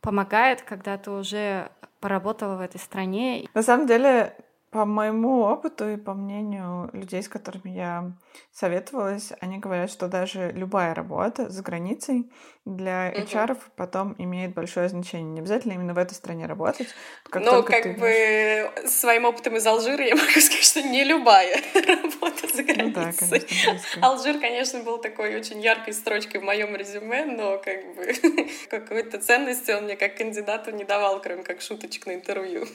помогает, 0.00 0.62
когда 0.62 0.98
ты 0.98 1.10
уже 1.10 1.70
поработала 2.00 2.56
в 2.56 2.60
этой 2.60 2.78
стране. 2.78 3.48
На 3.54 3.62
самом 3.62 3.86
деле, 3.86 4.36
по 4.70 4.84
моему 4.84 5.40
опыту 5.40 5.88
и 5.88 5.96
по 5.96 6.14
мнению 6.14 6.90
людей, 6.92 7.22
с 7.24 7.28
которыми 7.28 7.70
я 7.70 8.12
советовалась, 8.52 9.32
они 9.40 9.58
говорят, 9.58 9.90
что 9.90 10.06
даже 10.06 10.52
любая 10.52 10.94
работа 10.94 11.50
за 11.50 11.62
границей 11.62 12.30
для 12.64 13.12
HR 13.12 13.52
угу. 13.52 13.60
потом 13.74 14.14
имеет 14.18 14.54
большое 14.54 14.88
значение. 14.88 15.32
Не 15.32 15.40
обязательно 15.40 15.72
именно 15.72 15.92
в 15.92 15.98
этой 15.98 16.14
стране 16.14 16.46
работать. 16.46 16.86
Как 17.28 17.42
ну, 17.44 17.64
как 17.64 17.82
ты... 17.82 17.92
бы 17.94 18.88
своим 18.88 19.24
опытом 19.24 19.56
из 19.56 19.66
Алжира 19.66 20.04
я 20.04 20.14
могу 20.14 20.28
сказать, 20.28 20.62
что 20.62 20.82
не 20.82 21.02
любая 21.02 21.56
работа 21.74 22.46
за 22.54 22.62
границей. 22.62 22.84
Ну, 22.84 22.92
да, 22.92 23.12
конечно, 23.12 24.06
Алжир, 24.06 24.38
конечно, 24.38 24.80
был 24.84 24.98
такой 24.98 25.34
очень 25.34 25.60
яркой 25.60 25.94
строчкой 25.94 26.40
в 26.40 26.44
моем 26.44 26.76
резюме, 26.76 27.24
но 27.24 27.58
как 27.58 27.96
бы 27.96 28.14
какой-то 28.70 29.18
ценности 29.18 29.72
он 29.72 29.84
мне 29.84 29.96
как 29.96 30.16
кандидату 30.16 30.70
не 30.70 30.84
давал, 30.84 31.20
кроме 31.20 31.42
как 31.42 31.60
шуточек 31.60 32.06
на 32.06 32.14
интервью. 32.14 32.68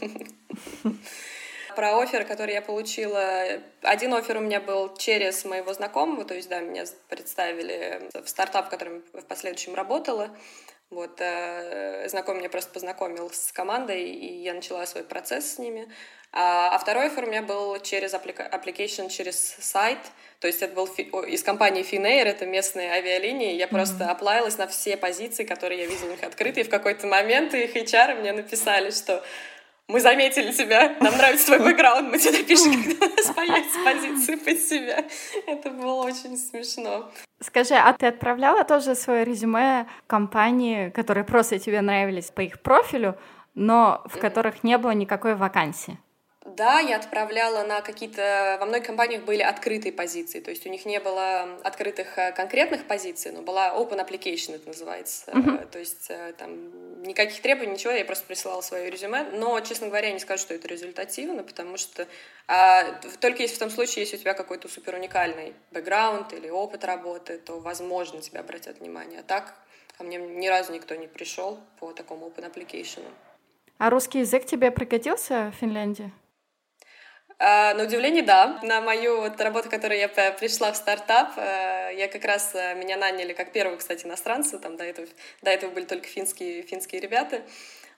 Про 1.76 2.02
офер, 2.02 2.26
который 2.26 2.54
я 2.54 2.62
получила. 2.62 3.62
Один 3.82 4.14
офер 4.14 4.38
у 4.38 4.42
меня 4.42 4.62
был 4.62 4.96
через 4.96 5.44
моего 5.46 5.74
знакомого, 5.74 6.26
то 6.26 6.34
есть, 6.34 6.50
да, 6.50 6.62
меня 6.62 6.86
представили 7.10 8.10
в 8.14 8.28
стартап, 8.28 8.68
в 8.68 8.70
котором 8.70 9.04
в 9.14 9.26
последующем 9.26 9.76
работала. 9.76 10.30
Вот, 10.90 11.20
э, 11.20 12.08
знакомый 12.10 12.40
меня 12.42 12.50
просто 12.50 12.72
познакомил 12.72 13.32
с 13.32 13.52
командой, 13.52 14.04
и 14.04 14.42
я 14.44 14.54
начала 14.54 14.86
свой 14.86 15.04
процесс 15.04 15.56
с 15.56 15.58
ними. 15.58 15.92
А, 16.32 16.76
а 16.76 16.80
второй 16.80 17.08
офер 17.08 17.24
у 17.24 17.28
меня 17.28 17.42
был 17.42 17.80
через 17.80 18.14
application, 18.14 19.10
через 19.10 19.38
сайт, 19.60 19.98
то 20.40 20.48
есть 20.48 20.62
это 20.62 20.76
был 20.76 20.86
из 20.86 21.44
компании 21.44 21.84
Finnair, 21.84 22.26
это 22.26 22.46
местные 22.46 22.92
авиалинии. 22.92 23.56
Я 23.56 23.66
mm-hmm. 23.66 23.70
просто 23.70 24.12
оплавилась 24.12 24.58
на 24.58 24.68
все 24.68 24.96
позиции, 24.98 25.44
которые 25.44 25.82
я 25.82 25.88
видела 25.88 26.10
у 26.10 26.12
них 26.12 26.24
открытые. 26.24 26.64
И 26.64 26.68
в 26.68 26.70
какой-то 26.70 27.08
момент 27.08 27.54
их 27.54 27.76
HR 27.76 28.20
мне 28.20 28.34
написали, 28.34 28.92
что 28.92 29.24
мы 29.88 30.00
заметили 30.00 30.52
тебя, 30.52 30.96
нам 31.00 31.16
нравится 31.16 31.46
твой 31.46 31.60
бэкграунд, 31.60 32.10
мы 32.10 32.18
тебе 32.18 32.40
напишем, 32.40 32.84
когда 32.84 33.06
у 33.06 33.10
нас 33.10 33.28
появится 33.36 33.80
позиция 33.84 34.38
под 34.38 34.60
себя. 34.60 35.06
Это 35.46 35.70
было 35.70 36.04
очень 36.04 36.38
смешно. 36.38 37.12
Скажи, 37.40 37.76
а 37.76 37.94
ты 37.94 38.08
отправляла 38.08 38.64
тоже 38.64 38.96
свое 38.96 39.24
резюме 39.24 39.88
компании, 40.08 40.90
которые 40.90 41.24
просто 41.24 41.60
тебе 41.60 41.82
нравились 41.82 42.32
по 42.32 42.42
их 42.42 42.62
профилю, 42.62 43.18
но 43.54 44.02
в 44.06 44.18
которых 44.18 44.64
не 44.64 44.78
было 44.78 44.92
никакой 44.92 45.36
вакансии? 45.36 46.00
Да, 46.46 46.80
я 46.80 46.98
отправляла 46.98 47.64
на 47.64 47.82
какие-то... 47.82 48.58
Во 48.60 48.68
многих 48.68 48.86
компаниях 48.86 49.24
были 49.24 49.42
открытые 49.42 49.92
позиции, 49.92 50.40
то 50.40 50.52
есть 50.52 50.66
у 50.68 50.70
них 50.70 50.86
не 50.86 51.00
было 51.00 51.58
открытых 51.64 52.20
э, 52.20 52.32
конкретных 52.34 52.86
позиций, 52.86 53.32
но 53.32 53.42
была 53.42 53.74
open 53.76 54.00
application, 54.00 54.56
это 54.56 54.68
называется. 54.68 55.32
Uh-huh. 55.32 55.68
То 55.68 55.80
есть 55.80 56.06
э, 56.10 56.34
там 56.38 57.02
никаких 57.02 57.42
требований, 57.42 57.74
ничего, 57.74 57.94
я 57.94 58.06
просто 58.06 58.28
присылала 58.28 58.62
свое 58.62 58.92
резюме. 58.92 59.24
Но, 59.34 59.60
честно 59.62 59.88
говоря, 59.88 60.10
я 60.10 60.14
не 60.14 60.20
скажу, 60.20 60.44
что 60.44 60.54
это 60.54 60.68
результативно, 60.68 61.42
потому 61.44 61.78
что 61.78 62.08
а, 62.48 62.84
только 63.20 63.42
если 63.42 63.56
в 63.56 63.60
том 63.60 63.72
случае, 63.72 64.04
если 64.04 64.18
у 64.18 64.20
тебя 64.20 64.36
какой-то 64.36 64.68
супер 64.68 64.94
уникальный 64.94 65.56
бэкграунд 65.72 66.32
или 66.34 66.50
опыт 66.50 66.86
работы, 66.86 67.40
то, 67.40 67.60
возможно, 67.60 68.22
тебя 68.22 68.42
обратят 68.42 68.80
внимание. 68.80 69.22
А 69.22 69.24
так 69.24 69.56
ко 69.98 70.04
мне 70.04 70.18
ни 70.18 70.48
разу 70.48 70.74
никто 70.74 70.94
не 70.94 71.08
пришел 71.08 71.60
по 71.80 71.92
такому 71.92 72.28
open 72.28 72.54
application. 72.54 73.02
А 73.80 73.90
русский 73.90 74.20
язык 74.20 74.46
тебе 74.46 74.70
пригодился 74.70 75.52
в 75.56 75.60
Финляндии? 75.60 76.12
А, 77.38 77.74
на 77.74 77.84
удивление, 77.84 78.24
да. 78.24 78.60
На 78.64 78.82
мою 78.82 79.22
вот 79.22 79.40
работу, 79.42 79.70
которую 79.70 80.00
я 80.00 80.08
пришла 80.08 80.72
в 80.72 80.78
стартап, 80.78 81.34
э, 81.38 81.92
я 81.98 82.08
как 82.08 82.24
раз 82.24 82.52
э, 82.54 82.76
меня 82.76 82.96
наняли 82.96 83.34
как 83.34 83.52
первого, 83.52 83.76
кстати, 83.76 84.06
иностранца. 84.06 84.58
Там 84.58 84.78
до 84.78 84.86
этого, 84.86 85.08
до 85.42 85.52
этого 85.52 85.72
были 85.72 85.86
только 85.86 86.08
финские, 86.08 86.62
финские 86.62 87.02
ребята. 87.02 87.42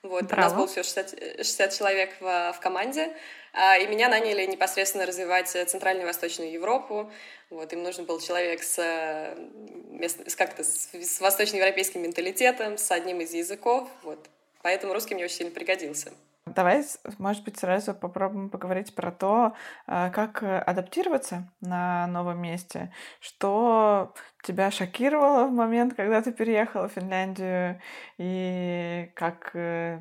Вот, 0.01 0.25
Браво. 0.25 0.39
у 0.39 0.43
нас 0.43 0.53
было 0.53 0.67
всего 0.67 0.83
60, 0.83 1.37
60 1.37 1.73
человек 1.73 2.15
в, 2.19 2.53
в 2.53 2.59
команде, 2.61 3.15
а, 3.53 3.77
и 3.77 3.87
меня 3.87 4.09
наняли 4.09 4.45
непосредственно 4.45 5.05
развивать 5.05 5.49
Центральную 5.49 6.03
и 6.03 6.07
Восточную 6.07 6.51
Европу. 6.51 7.11
Вот, 7.49 7.71
им 7.73 7.83
нужен 7.83 8.05
был 8.05 8.19
человек 8.19 8.63
с, 8.63 8.77
с 8.77 10.35
как-то 10.35 10.63
с, 10.63 10.89
с 10.93 11.19
восточноевропейским 11.19 12.01
менталитетом, 12.01 12.77
с 12.77 12.91
одним 12.91 13.21
из 13.21 13.33
языков. 13.33 13.89
Вот. 14.03 14.19
Поэтому 14.61 14.93
русский 14.93 15.15
мне 15.15 15.25
очень 15.25 15.37
сильно 15.37 15.51
пригодился. 15.51 16.11
Давай, 16.57 16.83
может 17.19 17.43
быть, 17.43 17.59
сразу 17.59 17.93
попробуем 17.93 18.49
поговорить 18.49 18.95
про 18.95 19.11
то, 19.11 19.53
а, 19.85 20.09
как 20.09 20.41
э, 20.41 20.57
адаптироваться 20.57 21.53
на 21.61 22.07
новом 22.07 22.41
месте. 22.41 22.91
Что 23.19 24.15
тебя 24.41 24.71
шокировало 24.71 25.45
в 25.45 25.51
момент, 25.51 25.93
когда 25.93 26.19
ты 26.23 26.31
переехала 26.31 26.89
в 26.89 26.93
Финляндию, 26.93 27.79
и 28.17 29.11
как 29.13 29.51
э, 29.53 29.99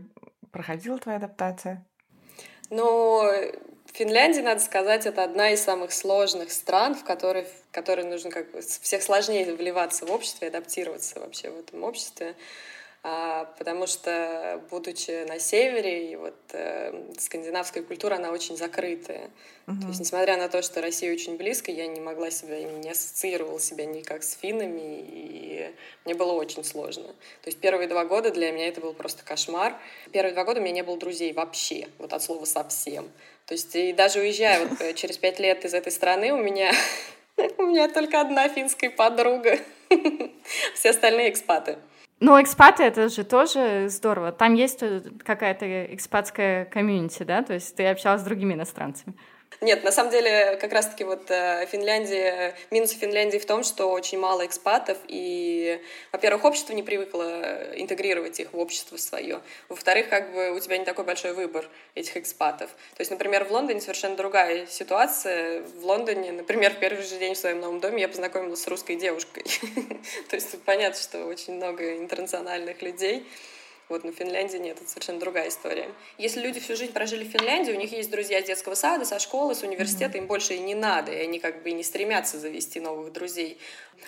проходила 0.50 0.96
твоя 0.98 1.18
адаптация? 1.18 1.84
Ну, 2.70 3.22
Финляндия, 3.92 4.40
надо 4.40 4.62
сказать, 4.62 5.04
это 5.04 5.24
одна 5.24 5.50
из 5.50 5.62
самых 5.62 5.92
сложных 5.92 6.50
стран, 6.50 6.94
в 6.94 7.04
которой, 7.04 7.44
в 7.44 7.70
которой 7.70 8.06
нужно 8.06 8.30
как 8.30 8.50
бы 8.52 8.62
всех 8.62 9.02
сложнее 9.02 9.54
вливаться 9.54 10.06
в 10.06 10.10
общество 10.10 10.46
и 10.46 10.48
адаптироваться 10.48 11.20
вообще 11.20 11.50
в 11.50 11.58
этом 11.58 11.84
обществе. 11.84 12.34
А, 13.08 13.44
потому 13.56 13.86
что, 13.86 14.60
будучи 14.68 15.28
на 15.28 15.38
севере, 15.38 16.10
и 16.10 16.16
вот 16.16 16.34
э, 16.54 17.12
скандинавская 17.16 17.84
культура, 17.84 18.16
она 18.16 18.32
очень 18.32 18.56
закрытая. 18.56 19.30
Uh-huh. 19.68 19.80
То 19.80 19.86
есть, 19.86 20.00
несмотря 20.00 20.36
на 20.36 20.48
то, 20.48 20.60
что 20.60 20.82
Россия 20.82 21.12
очень 21.12 21.36
близко, 21.36 21.70
я 21.70 21.86
не 21.86 22.00
могла 22.00 22.32
себя, 22.32 22.60
не 22.64 22.90
ассоциировала 22.90 23.60
себя 23.60 23.84
никак 23.84 24.24
с 24.24 24.32
финнами, 24.36 25.04
и 25.06 25.72
мне 26.04 26.16
было 26.16 26.32
очень 26.32 26.64
сложно. 26.64 27.04
То 27.04 27.46
есть 27.46 27.60
первые 27.60 27.86
два 27.86 28.04
года 28.04 28.32
для 28.32 28.50
меня 28.50 28.66
это 28.66 28.80
был 28.80 28.92
просто 28.92 29.22
кошмар. 29.24 29.78
Первые 30.10 30.34
два 30.34 30.42
года 30.42 30.58
у 30.58 30.64
меня 30.64 30.74
не 30.74 30.82
было 30.82 30.98
друзей 30.98 31.32
вообще, 31.32 31.86
вот 31.98 32.12
от 32.12 32.20
слова 32.24 32.44
совсем. 32.44 33.08
То 33.46 33.54
есть 33.54 33.72
и 33.76 33.92
даже 33.92 34.18
уезжая 34.18 34.66
вот 34.66 34.80
э, 34.80 34.94
через 34.94 35.16
пять 35.16 35.38
лет 35.38 35.64
из 35.64 35.74
этой 35.74 35.92
страны, 35.92 36.32
у 36.32 36.38
меня 36.38 36.72
у 37.58 37.66
меня 37.66 37.88
только 37.88 38.20
одна 38.20 38.48
финская 38.48 38.90
подруга. 38.90 39.60
Все 40.74 40.90
остальные 40.90 41.30
экспаты. 41.30 41.78
Ну, 42.18 42.40
экспаты— 42.40 42.82
это 42.84 43.10
же 43.10 43.24
тоже 43.24 43.88
здорово. 43.88 44.32
Там 44.32 44.54
есть 44.54 44.82
э, 44.82 45.02
какая-то 45.22 45.84
экспатская 45.94 46.64
комьюнити, 46.64 47.24
да? 47.24 47.42
То 47.42 47.52
есть 47.52 47.76
ты 47.76 47.86
общалась 47.86 48.22
с 48.22 48.24
другими 48.24 48.54
иностранцами. 48.54 49.14
Нет, 49.62 49.84
на 49.84 49.92
самом 49.92 50.10
деле, 50.10 50.58
как 50.60 50.72
раз-таки 50.72 51.04
вот 51.04 51.30
э, 51.30 51.66
Финляндия, 51.70 52.54
минус 52.70 52.90
Финляндии 52.90 53.38
в 53.38 53.46
том, 53.46 53.64
что 53.64 53.86
очень 53.90 54.18
мало 54.18 54.44
экспатов, 54.44 54.98
и, 55.08 55.80
во-первых, 56.12 56.44
общество 56.44 56.74
не 56.74 56.82
привыкло 56.82 57.74
интегрировать 57.74 58.38
их 58.38 58.52
в 58.52 58.58
общество 58.58 58.98
свое. 58.98 59.40
Во-вторых, 59.70 60.10
как 60.10 60.32
бы 60.34 60.50
у 60.50 60.60
тебя 60.60 60.76
не 60.76 60.84
такой 60.84 61.04
большой 61.04 61.32
выбор 61.32 61.66
этих 61.94 62.18
экспатов. 62.18 62.70
То 62.96 63.00
есть, 63.00 63.10
например, 63.10 63.44
в 63.44 63.50
Лондоне 63.50 63.80
совершенно 63.80 64.14
другая 64.14 64.66
ситуация. 64.66 65.62
В 65.62 65.86
Лондоне, 65.86 66.32
например, 66.32 66.74
в 66.74 66.78
первый 66.78 67.02
же 67.02 67.16
день 67.18 67.34
в 67.34 67.38
своем 67.38 67.60
новом 67.60 67.80
доме 67.80 68.02
я 68.02 68.08
познакомилась 68.08 68.60
с 68.60 68.66
русской 68.66 68.96
девушкой. 68.96 69.44
То 70.28 70.36
есть 70.36 70.62
понятно, 70.64 71.00
что 71.00 71.24
очень 71.24 71.54
много 71.54 71.96
интернациональных 71.96 72.82
людей. 72.82 73.26
Вот, 73.88 74.02
но 74.02 74.10
в 74.10 74.16
Финляндии 74.16 74.56
нет, 74.56 74.78
это 74.80 74.90
совершенно 74.90 75.20
другая 75.20 75.48
история. 75.48 75.88
Если 76.18 76.40
люди 76.40 76.58
всю 76.58 76.74
жизнь 76.74 76.92
прожили 76.92 77.22
в 77.22 77.28
Финляндии, 77.28 77.70
у 77.70 77.76
них 77.76 77.92
есть 77.92 78.10
друзья 78.10 78.42
с 78.42 78.44
детского 78.44 78.74
сада, 78.74 79.04
со 79.04 79.20
школы, 79.20 79.54
с 79.54 79.62
университета, 79.62 80.18
mm-hmm. 80.18 80.22
им 80.22 80.26
больше 80.26 80.54
и 80.54 80.58
не 80.58 80.74
надо, 80.74 81.12
и 81.12 81.18
они 81.18 81.38
как 81.38 81.62
бы 81.62 81.70
и 81.70 81.72
не 81.72 81.84
стремятся 81.84 82.38
завести 82.38 82.80
новых 82.80 83.12
друзей. 83.12 83.58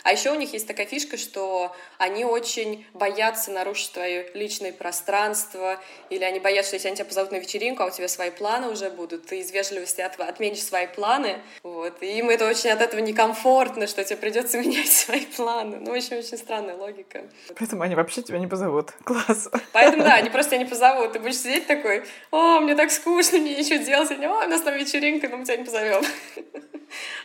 А 0.03 0.13
еще 0.13 0.31
у 0.31 0.35
них 0.35 0.53
есть 0.53 0.67
такая 0.67 0.87
фишка, 0.87 1.17
что 1.17 1.75
они 1.99 2.25
очень 2.25 2.87
боятся 2.95 3.51
нарушить 3.51 3.93
твое 3.93 4.31
личное 4.35 4.73
пространство, 4.73 5.81
или 6.11 6.25
они 6.25 6.41
боятся, 6.41 6.69
что 6.69 6.77
если 6.77 6.89
они 6.89 6.97
тебя 6.97 7.07
позовут 7.07 7.33
на 7.33 7.37
вечеринку, 7.37 7.83
а 7.83 7.87
у 7.87 7.91
тебя 7.91 8.09
свои 8.09 8.31
планы 8.31 8.69
уже 8.69 8.91
будут, 8.91 9.27
ты 9.27 9.41
из 9.41 9.51
вежливости 9.51 10.01
от, 10.01 10.19
отменишь 10.21 10.63
свои 10.63 10.87
планы, 10.87 11.41
вот, 11.63 12.03
и 12.03 12.19
им 12.19 12.31
это 12.31 12.49
очень 12.49 12.71
от 12.71 12.81
этого 12.81 13.01
некомфортно, 13.01 13.87
что 13.87 14.05
тебе 14.05 14.17
придется 14.17 14.59
менять 14.63 14.91
свои 14.91 15.27
планы. 15.27 15.79
Ну, 15.81 15.93
в 15.93 15.97
общем, 15.97 16.19
очень 16.19 16.39
странная 16.39 16.77
логика. 16.77 17.25
Поэтому 17.59 17.83
они 17.83 17.95
вообще 17.95 18.23
тебя 18.23 18.39
не 18.39 18.47
позовут. 18.47 18.93
Класс. 19.05 19.49
Поэтому, 19.73 20.03
да, 20.03 20.15
они 20.15 20.31
просто 20.31 20.53
тебя 20.53 20.65
не 20.65 20.69
позовут. 20.69 21.13
Ты 21.13 21.21
будешь 21.21 21.39
сидеть 21.39 21.67
такой, 21.67 22.05
о, 22.31 22.61
мне 22.61 22.75
так 22.75 22.91
скучно, 22.91 23.39
мне 23.39 23.57
ничего 23.57 23.83
делать. 23.83 24.11
О, 24.11 24.45
у 24.45 24.49
нас 24.49 24.63
там 24.63 24.75
вечеринка, 24.75 25.29
но 25.29 25.39
мы 25.39 25.45
тебя 25.45 25.57
не 25.57 25.65
позовем. 25.65 26.03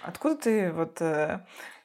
Откуда 0.01 0.35
ты 0.35 0.71
вот 0.71 1.01
э, 1.01 1.39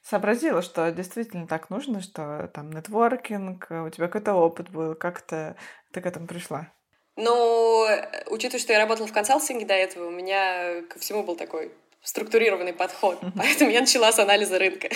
сообразила, 0.08 0.62
что 0.62 0.90
действительно 0.90 1.46
так 1.46 1.70
нужно, 1.70 2.00
что 2.00 2.50
там 2.54 2.70
нетворкинг, 2.70 3.66
у 3.70 3.90
тебя 3.90 4.06
какой-то 4.06 4.34
опыт 4.34 4.70
был, 4.70 4.94
как 4.94 5.20
то 5.20 5.56
ты 5.92 6.00
к 6.00 6.06
этому 6.06 6.26
пришла? 6.26 6.72
Ну, 7.16 7.86
учитывая, 8.26 8.60
что 8.60 8.72
я 8.72 8.78
работала 8.78 9.08
в 9.08 9.12
консалтинге 9.12 9.66
до 9.66 9.74
этого, 9.74 10.06
у 10.06 10.10
меня 10.10 10.82
ко 10.82 10.98
всему 10.98 11.24
был 11.24 11.36
такой 11.36 11.72
структурированный 12.02 12.72
подход, 12.72 13.18
поэтому 13.36 13.70
я 13.70 13.80
начала 13.80 14.12
с 14.12 14.18
анализа 14.18 14.58
рынка. 14.58 14.88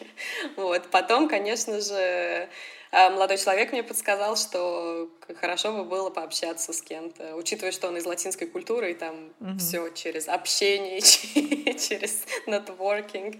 вот. 0.56 0.88
Потом, 0.90 1.28
конечно 1.28 1.80
же, 1.80 2.48
а 2.96 3.10
молодой 3.10 3.38
человек 3.38 3.72
мне 3.72 3.82
подсказал, 3.82 4.36
что 4.36 5.10
хорошо 5.40 5.72
бы 5.72 5.84
было 5.84 6.10
пообщаться 6.10 6.72
с 6.72 6.80
кем-то, 6.80 7.34
учитывая, 7.34 7.72
что 7.72 7.88
он 7.88 7.96
из 7.96 8.06
латинской 8.06 8.46
культуры, 8.46 8.92
и 8.92 8.94
там 8.94 9.32
mm-hmm. 9.40 9.58
все 9.58 9.88
через 9.88 10.28
общение, 10.28 11.00
через 11.78 12.24
нетворкинг. 12.46 13.34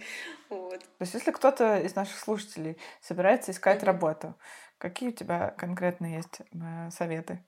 Вот. 0.48 0.80
То 0.80 1.00
есть, 1.00 1.14
если 1.14 1.30
кто-то 1.30 1.78
из 1.80 1.94
наших 1.94 2.18
слушателей 2.18 2.78
собирается 3.00 3.50
искать 3.50 3.82
mm-hmm. 3.82 3.86
работу, 3.86 4.34
какие 4.78 5.08
у 5.10 5.12
тебя 5.12 5.54
конкретно 5.56 6.14
есть 6.14 6.40
э, 6.40 6.90
советы? 6.90 7.42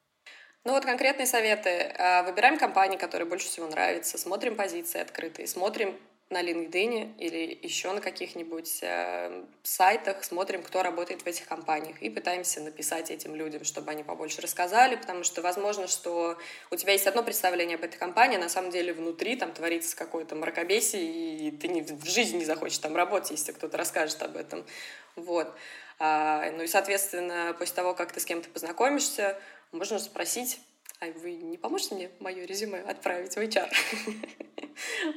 Ну 0.64 0.72
вот 0.72 0.84
конкретные 0.84 1.26
советы. 1.26 1.94
А, 1.96 2.24
выбираем 2.24 2.58
компании, 2.58 2.96
которые 2.96 3.28
больше 3.28 3.46
всего 3.46 3.68
нравятся, 3.68 4.18
смотрим 4.18 4.56
позиции 4.56 5.00
открытые, 5.00 5.46
смотрим 5.46 5.96
на 6.28 6.42
LinkedIn 6.42 7.18
или 7.18 7.56
еще 7.62 7.92
на 7.92 8.00
каких-нибудь 8.00 8.80
э, 8.82 9.44
сайтах, 9.62 10.24
смотрим, 10.24 10.62
кто 10.62 10.82
работает 10.82 11.22
в 11.22 11.26
этих 11.26 11.46
компаниях, 11.46 12.02
и 12.02 12.10
пытаемся 12.10 12.60
написать 12.60 13.12
этим 13.12 13.36
людям, 13.36 13.62
чтобы 13.62 13.92
они 13.92 14.02
побольше 14.02 14.40
рассказали, 14.40 14.96
потому 14.96 15.22
что 15.22 15.40
возможно, 15.40 15.86
что 15.86 16.36
у 16.72 16.76
тебя 16.76 16.94
есть 16.94 17.06
одно 17.06 17.22
представление 17.22 17.76
об 17.76 17.84
этой 17.84 17.96
компании, 17.96 18.38
а 18.38 18.40
на 18.40 18.48
самом 18.48 18.72
деле 18.72 18.92
внутри 18.92 19.36
там 19.36 19.52
творится 19.52 19.96
какое-то 19.96 20.34
мракобесие, 20.34 21.04
и 21.04 21.50
ты 21.52 21.68
не, 21.68 21.82
в 21.82 22.04
жизни 22.04 22.38
не 22.38 22.44
захочешь 22.44 22.78
там 22.78 22.96
работать, 22.96 23.30
если 23.30 23.52
кто-то 23.52 23.76
расскажет 23.76 24.20
об 24.22 24.36
этом. 24.36 24.66
Вот. 25.14 25.54
А, 26.00 26.50
ну 26.50 26.64
и, 26.64 26.66
соответственно, 26.66 27.54
после 27.56 27.76
того, 27.76 27.94
как 27.94 28.12
ты 28.12 28.18
с 28.18 28.24
кем-то 28.24 28.48
познакомишься, 28.50 29.38
можно 29.70 30.00
спросить, 30.00 30.58
а 30.98 31.06
вы 31.06 31.34
не 31.34 31.56
поможете 31.56 31.94
мне 31.94 32.10
мое 32.18 32.44
резюме 32.46 32.80
отправить 32.80 33.34
в 33.34 33.38
HR? 33.38 33.70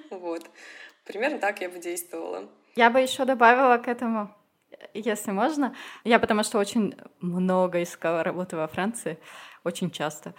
Вот. 0.10 0.50
Примерно 1.10 1.40
так 1.40 1.60
я 1.60 1.70
бы 1.70 1.80
действовала. 1.80 2.48
Я 2.76 2.92
бы 2.92 3.00
еще 3.00 3.26
добавила 3.26 3.80
к 3.80 3.88
этому, 3.88 4.30
если 4.94 5.32
можно. 5.32 5.76
Я 6.04 6.20
потому 6.20 6.44
что 6.44 6.60
очень 6.60 6.96
много 7.20 7.82
искала 7.82 8.24
работы 8.24 8.56
во 8.56 8.68
Франции, 8.68 9.18
очень 9.64 9.90
часто. 9.90 10.36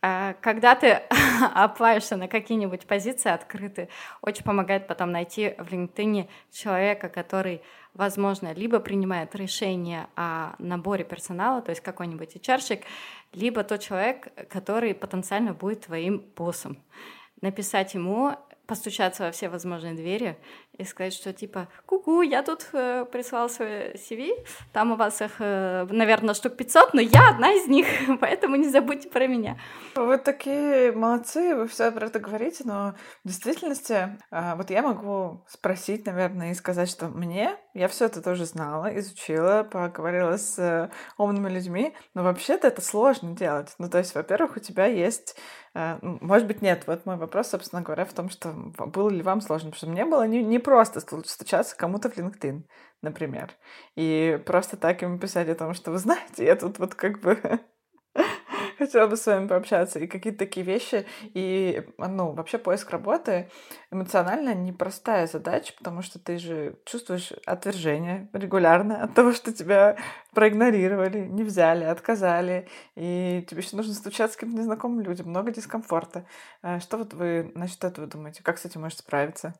А 0.00 0.32
когда 0.40 0.74
ты 0.74 1.02
оплаешься 1.54 2.16
на 2.16 2.28
какие-нибудь 2.28 2.86
позиции 2.86 3.30
открытые, 3.30 3.90
очень 4.22 4.42
помогает 4.42 4.86
потом 4.86 5.12
найти 5.12 5.54
в 5.58 5.70
LinkedIn 5.70 6.30
человека, 6.50 7.10
который, 7.10 7.60
возможно, 7.92 8.54
либо 8.54 8.80
принимает 8.80 9.34
решение 9.34 10.06
о 10.16 10.54
наборе 10.58 11.04
персонала, 11.04 11.60
то 11.60 11.68
есть 11.68 11.82
какой-нибудь 11.82 12.36
HR, 12.36 12.82
либо 13.34 13.64
тот 13.64 13.80
человек, 13.80 14.28
который 14.48 14.94
потенциально 14.94 15.52
будет 15.52 15.82
твоим 15.82 16.24
боссом. 16.34 16.82
Написать 17.42 17.92
ему 17.92 18.34
постучаться 18.66 19.24
во 19.24 19.30
все 19.30 19.48
возможные 19.48 19.94
двери 19.94 20.36
и 20.76 20.84
сказать, 20.84 21.14
что 21.14 21.32
типа, 21.32 21.68
ку-ку, 21.86 22.22
я 22.22 22.42
тут 22.42 22.66
э, 22.72 23.06
прислал 23.10 23.48
свой 23.48 23.94
CV, 23.94 24.44
там 24.72 24.92
у 24.92 24.96
вас 24.96 25.22
их, 25.22 25.36
э, 25.38 25.86
наверное, 25.90 26.34
штук 26.34 26.56
500, 26.56 26.94
но 26.94 27.00
я 27.00 27.30
одна 27.30 27.52
из 27.52 27.66
них, 27.68 27.86
поэтому 28.20 28.56
не 28.56 28.68
забудьте 28.68 29.08
про 29.08 29.26
меня. 29.26 29.58
Вы 29.94 30.18
такие 30.18 30.92
молодцы, 30.92 31.54
вы 31.54 31.68
все 31.68 31.90
про 31.90 32.06
это 32.06 32.18
говорите, 32.18 32.64
но 32.64 32.94
в 33.24 33.28
действительности 33.28 34.18
э, 34.30 34.54
вот 34.56 34.70
я 34.70 34.82
могу 34.82 35.44
спросить, 35.48 36.06
наверное, 36.06 36.50
и 36.50 36.54
сказать, 36.54 36.90
что 36.90 37.08
мне, 37.08 37.56
я 37.76 37.88
все 37.88 38.06
это 38.06 38.22
тоже 38.22 38.46
знала, 38.46 38.86
изучила, 38.98 39.62
поговорила 39.70 40.36
с 40.36 40.58
э, 40.58 40.90
умными 41.18 41.50
людьми, 41.50 41.94
но 42.14 42.22
вообще-то 42.22 42.68
это 42.68 42.80
сложно 42.80 43.36
делать. 43.36 43.74
Ну, 43.78 43.90
то 43.90 43.98
есть, 43.98 44.14
во-первых, 44.14 44.56
у 44.56 44.60
тебя 44.60 44.86
есть 44.86 45.36
э, 45.74 45.98
может 46.00 46.46
быть, 46.46 46.62
нет. 46.62 46.84
Вот 46.86 47.04
мой 47.04 47.16
вопрос, 47.16 47.48
собственно 47.48 47.82
говоря, 47.82 48.06
в 48.06 48.12
том, 48.14 48.30
что 48.30 48.52
было 48.52 49.10
ли 49.10 49.22
вам 49.22 49.42
сложно, 49.42 49.70
потому 49.70 49.78
что 49.78 49.90
мне 49.90 50.04
было 50.06 50.26
не, 50.26 50.42
не 50.42 50.58
просто 50.58 51.00
стучаться 51.00 51.76
кому-то 51.76 52.08
в 52.08 52.16
LinkedIn, 52.16 52.62
например, 53.02 53.52
и 53.94 54.40
просто 54.46 54.76
так 54.76 55.02
ему 55.02 55.18
писать 55.18 55.48
о 55.48 55.54
том, 55.54 55.74
что 55.74 55.90
вы 55.90 55.98
знаете, 55.98 56.44
я 56.44 56.56
тут 56.56 56.78
вот 56.78 56.94
как 56.94 57.20
бы 57.20 57.38
хотела 58.78 59.06
бы 59.06 59.16
с 59.16 59.26
вами 59.26 59.46
пообщаться. 59.48 59.98
И 59.98 60.06
какие-то 60.06 60.40
такие 60.40 60.64
вещи. 60.64 61.06
И, 61.34 61.86
ну, 61.98 62.32
вообще 62.32 62.58
поиск 62.58 62.90
работы 62.90 63.50
эмоционально 63.90 64.54
непростая 64.54 65.26
задача, 65.26 65.74
потому 65.76 66.02
что 66.02 66.18
ты 66.18 66.38
же 66.38 66.76
чувствуешь 66.84 67.32
отвержение 67.44 68.28
регулярно 68.32 69.02
от 69.02 69.14
того, 69.14 69.32
что 69.32 69.52
тебя 69.52 69.96
проигнорировали, 70.32 71.26
не 71.26 71.44
взяли, 71.44 71.84
отказали. 71.84 72.68
И 72.94 73.44
тебе 73.48 73.62
еще 73.62 73.76
нужно 73.76 73.94
стучаться 73.94 74.34
с 74.34 74.36
каким-то 74.36 74.60
незнакомым 74.60 75.00
людям. 75.00 75.28
Много 75.28 75.52
дискомфорта. 75.52 76.26
А 76.62 76.80
что 76.80 76.98
вот 76.98 77.14
вы 77.14 77.52
насчет 77.54 77.84
этого 77.84 78.06
думаете? 78.06 78.42
Как 78.42 78.58
с 78.58 78.64
этим 78.64 78.82
можешь 78.82 78.98
справиться? 78.98 79.54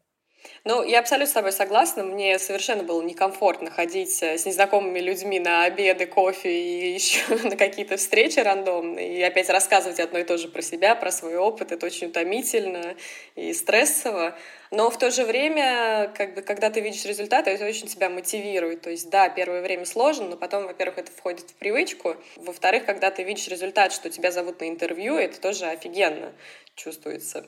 Ну, 0.65 0.83
я 0.83 0.99
абсолютно 0.99 1.31
с 1.31 1.33
тобой 1.33 1.53
согласна. 1.53 2.03
Мне 2.03 2.39
совершенно 2.39 2.83
было 2.83 3.01
некомфортно 3.03 3.71
ходить 3.71 4.23
э, 4.23 4.37
с 4.37 4.47
незнакомыми 4.47 4.99
людьми 4.99 5.39
на 5.39 5.65
обеды, 5.65 6.07
кофе 6.07 6.51
и 6.51 6.93
еще 6.95 7.21
на 7.45 7.57
какие-то 7.57 7.97
встречи 7.97 8.41
рандомные. 8.41 9.19
И 9.19 9.23
опять 9.23 9.49
рассказывать 9.49 10.01
одно 10.01 10.19
и 10.19 10.25
то 10.25 10.37
же 10.39 10.49
про 10.49 10.63
себя, 10.63 10.95
про 10.95 11.13
свой 11.13 11.37
опыт. 11.37 11.71
Это 11.71 11.87
очень 11.87 12.09
утомительно 12.09 12.97
и 13.37 13.53
стрессово. 13.53 14.37
Но 14.71 14.91
в 14.91 14.99
то 14.99 15.11
же 15.13 15.25
время, 15.25 16.13
как 16.17 16.35
бы, 16.35 16.43
когда 16.43 16.71
ты 16.71 16.81
видишь 16.81 17.05
результаты, 17.05 17.51
это 17.51 17.65
очень 17.65 17.87
тебя 17.87 18.11
мотивирует. 18.11 18.83
То 18.83 18.91
есть, 18.91 19.09
да, 19.09 19.29
первое 19.29 19.63
время 19.63 19.85
сложно, 19.85 20.27
но 20.27 20.37
потом, 20.37 20.67
во-первых, 20.67 20.99
это 20.99 21.13
входит 21.13 21.51
в 21.51 21.55
привычку. 21.55 22.17
Во-вторых, 22.37 22.85
когда 22.87 23.11
ты 23.11 23.23
видишь 23.23 23.47
результат, 23.49 23.93
что 23.93 24.11
тебя 24.11 24.33
зовут 24.33 24.61
на 24.61 24.69
интервью, 24.69 25.17
это 25.17 25.41
тоже 25.41 25.67
офигенно 25.67 26.33
чувствуется. 26.75 27.47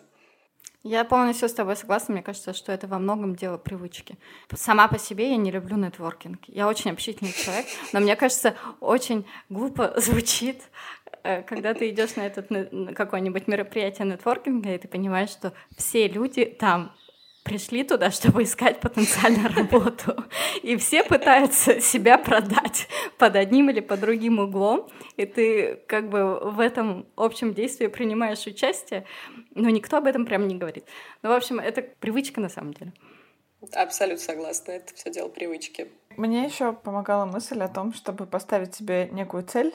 Я 0.84 1.04
полностью 1.04 1.48
с 1.48 1.54
тобой 1.54 1.76
согласна. 1.76 2.14
Мне 2.14 2.22
кажется, 2.22 2.52
что 2.52 2.70
это 2.70 2.86
во 2.86 2.98
многом 2.98 3.34
дело 3.34 3.58
привычки. 3.58 4.16
Сама 4.54 4.86
по 4.86 4.98
себе 4.98 5.30
я 5.30 5.36
не 5.36 5.50
люблю 5.50 5.76
нетворкинг. 5.76 6.40
Я 6.46 6.68
очень 6.68 6.92
общительный 6.92 7.32
человек, 7.32 7.66
но 7.92 8.00
мне 8.00 8.14
кажется, 8.14 8.54
очень 8.80 9.26
глупо 9.48 9.92
звучит, 10.00 10.62
э, 11.24 11.42
когда 11.42 11.74
ты 11.74 11.90
идешь 11.90 12.14
на 12.14 12.26
этот 12.26 12.48
какое-нибудь 12.94 13.48
мероприятие 13.48 14.06
нетворкинга, 14.06 14.74
и 14.74 14.78
ты 14.78 14.86
понимаешь, 14.86 15.30
что 15.30 15.52
все 15.76 16.06
люди 16.06 16.44
там 16.44 16.94
пришли 17.48 17.82
туда, 17.82 18.10
чтобы 18.12 18.42
искать 18.42 18.80
потенциальную 18.80 19.48
работу. 19.56 20.24
И 20.62 20.76
все 20.76 21.02
пытаются 21.02 21.80
себя 21.80 22.18
продать 22.18 22.88
под 23.16 23.36
одним 23.36 23.70
или 23.70 23.80
под 23.80 24.00
другим 24.00 24.38
углом. 24.38 24.88
И 25.16 25.26
ты 25.26 25.76
как 25.86 26.08
бы 26.10 26.38
в 26.50 26.60
этом 26.60 27.06
общем 27.16 27.54
действии 27.54 27.86
принимаешь 27.86 28.46
участие, 28.46 29.04
но 29.54 29.70
никто 29.70 29.96
об 29.96 30.06
этом 30.06 30.26
прям 30.26 30.46
не 30.46 30.56
говорит. 30.56 30.84
Ну, 31.22 31.30
в 31.30 31.32
общем, 31.32 31.58
это 31.58 31.82
привычка 31.82 32.40
на 32.40 32.48
самом 32.48 32.74
деле. 32.74 32.92
Абсолютно 33.72 34.22
согласна. 34.22 34.72
Это 34.72 34.94
все 34.94 35.10
дело 35.10 35.28
привычки. 35.28 35.88
Мне 36.16 36.44
еще 36.44 36.72
помогала 36.72 37.24
мысль 37.26 37.60
о 37.60 37.68
том, 37.68 37.92
чтобы 37.92 38.26
поставить 38.26 38.74
себе 38.74 39.08
некую 39.10 39.44
цель, 39.44 39.74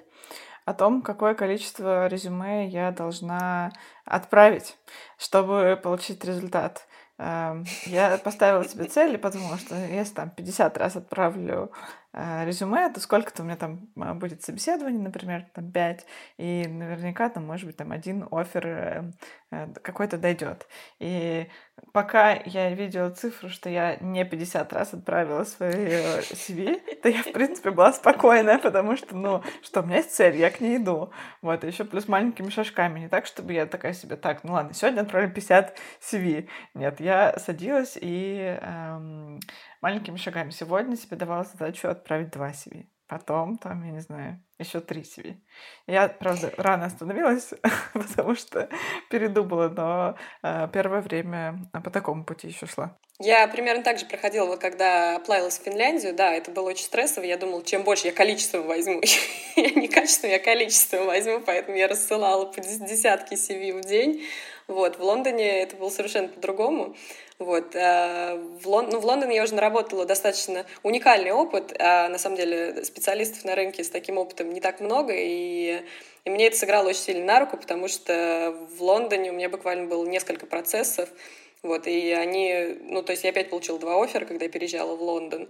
о 0.66 0.74
том, 0.74 1.02
какое 1.02 1.34
количество 1.34 2.08
резюме 2.08 2.68
я 2.68 2.92
должна 2.92 3.72
отправить, 4.06 4.78
чтобы 5.18 5.80
получить 5.82 6.24
результат. 6.24 6.88
Эм, 7.20 7.66
я 7.86 8.18
поставила 8.18 8.64
себе 8.66 8.86
цель 8.86 9.14
и 9.14 9.18
подумала, 9.18 9.58
что 9.58 9.76
если 9.76 10.16
там 10.16 10.32
50 10.32 10.78
раз 10.80 10.96
отправлю 10.96 11.72
э, 12.12 12.46
резюме, 12.46 12.90
то 12.90 13.00
сколько-то 13.00 13.44
у 13.44 13.46
меня 13.46 13.56
там 13.56 13.88
а, 13.98 14.16
будет 14.16 14.42
собеседований, 14.44 15.00
например, 15.00 15.46
там 15.54 15.72
5, 15.72 16.06
и 16.38 16.66
наверняка 16.68 17.30
там, 17.30 17.46
может 17.46 17.68
быть, 17.68 17.78
там 17.78 17.92
один 17.92 18.28
офер 18.32 18.68
э, 18.68 19.12
э, 19.52 19.68
какой-то 19.84 20.18
дойдет. 20.18 20.68
И 21.00 21.48
пока 21.92 22.34
я 22.34 22.74
видела 22.74 23.10
цифру, 23.12 23.50
что 23.50 23.70
я 23.70 23.98
не 23.98 24.26
50 24.26 24.74
раз 24.74 24.94
отправила 24.94 25.44
свой 25.44 25.74
CV, 26.32 26.82
то 27.02 27.10
я, 27.10 27.22
в 27.24 27.32
принципе, 27.32 27.72
была 27.72 27.94
спокойна, 27.94 28.60
потому 28.60 28.98
что, 28.98 29.16
ну, 29.16 29.44
что 29.62 29.82
у 29.82 29.86
меня 29.86 29.98
есть 29.98 30.14
цель, 30.14 30.36
я 30.36 30.50
к 30.50 30.60
ней 30.60 30.78
иду. 30.78 31.12
Вот, 31.42 31.64
еще 31.64 31.84
плюс 31.86 32.08
маленькими 32.08 32.50
шажками. 32.50 33.02
Не 33.02 33.10
так, 33.10 33.26
чтобы 33.26 33.54
я 33.54 33.66
такая 33.66 33.94
себе, 33.94 34.16
так, 34.16 34.44
ну 34.44 34.54
ладно, 34.54 34.74
сегодня 34.74 35.02
отправлю 35.02 35.32
50 35.32 35.78
CV. 36.02 36.50
Нет, 36.74 37.00
я 37.00 37.38
садилась 37.38 37.98
и 38.00 38.58
эм, 38.62 39.40
маленькими 39.82 40.18
шагами. 40.18 40.50
Сегодня 40.50 40.96
себе 40.96 41.18
давала 41.18 41.44
задачу 41.44 41.88
отправить 41.90 42.32
два 42.32 42.50
CV. 42.50 42.86
Потом, 43.08 43.58
там, 43.58 43.84
я 43.84 43.92
не 43.92 44.00
знаю, 44.00 44.42
еще 44.58 44.80
три 44.80 45.02
CV. 45.02 45.36
Я, 45.88 46.08
правда, 46.08 46.54
рано 46.58 46.86
остановилась, 46.86 47.54
потому 47.94 48.36
что 48.36 48.70
передумала, 49.10 49.70
но 49.70 50.16
э, 50.42 50.68
первое 50.72 51.02
время 51.02 51.70
по 51.72 51.90
такому 51.90 52.24
пути 52.24 52.48
еще 52.48 52.66
шла. 52.66 52.98
Я 53.20 53.48
примерно 53.48 53.84
так 53.84 54.00
же 54.00 54.06
проходила, 54.06 54.56
когда 54.56 55.18
оплавилась 55.18 55.60
в 55.60 55.64
Финляндию, 55.64 56.16
да, 56.16 56.34
это 56.34 56.50
было 56.50 56.70
очень 56.70 56.86
стрессово, 56.86 57.26
я 57.26 57.38
думала, 57.38 57.64
чем 57.64 57.84
больше 57.84 58.08
я 58.08 58.14
количеством 58.14 58.66
возьму, 58.66 59.02
я 59.56 59.70
не 59.70 59.88
качеством, 59.88 60.32
я 60.32 60.40
количеством 60.40 61.06
возьму, 61.06 61.40
поэтому 61.40 61.78
я 61.78 61.88
рассылала 61.88 62.46
по 62.46 62.60
десятки 62.60 63.36
CV 63.36 63.80
в 63.80 63.82
день, 63.82 64.24
вот, 64.68 64.98
в 64.98 65.04
Лондоне 65.04 65.62
это 65.62 65.76
было 65.76 65.90
совершенно 65.90 66.30
по-другому, 66.30 66.96
вот. 67.40 67.76
А 67.76 68.36
в, 68.36 68.68
Лон... 68.68 68.90
ну, 68.90 69.00
в 69.00 69.06
Лондоне 69.06 69.36
я 69.36 69.44
уже 69.44 69.56
наработала 69.56 70.06
достаточно 70.06 70.66
уникальный 70.84 71.32
опыт. 71.32 71.76
А 71.80 72.08
на 72.10 72.18
самом 72.18 72.38
деле 72.38 72.84
специалистов 72.86 73.44
на 73.44 73.56
рынке 73.56 73.84
с 73.84 73.90
таким 73.90 74.18
опытом 74.18 74.52
не 74.54 74.62
так 74.62 74.80
много. 74.80 75.14
И, 75.16 75.82
и 76.26 76.30
мне 76.30 76.48
это 76.48 76.58
сыграло 76.58 76.90
очень 76.90 77.02
сильно 77.02 77.26
на 77.26 77.40
руку, 77.40 77.58
потому 77.58 77.88
что 77.88 78.56
в 78.78 78.82
Лондоне 78.82 79.32
у 79.32 79.34
меня 79.34 79.50
буквально 79.50 79.88
было 79.88 80.06
несколько 80.06 80.46
процессов. 80.46 81.10
Вот, 81.64 81.88
и 81.88 82.12
они, 82.12 82.78
ну, 82.90 83.04
то 83.04 83.12
есть 83.12 83.24
я 83.24 83.30
опять 83.30 83.50
получила 83.50 83.80
два 83.80 84.02
оффера, 84.04 84.26
когда 84.26 84.46
я 84.46 84.52
переезжала 84.52 84.96
в 84.96 85.02
Лондон. 85.02 85.48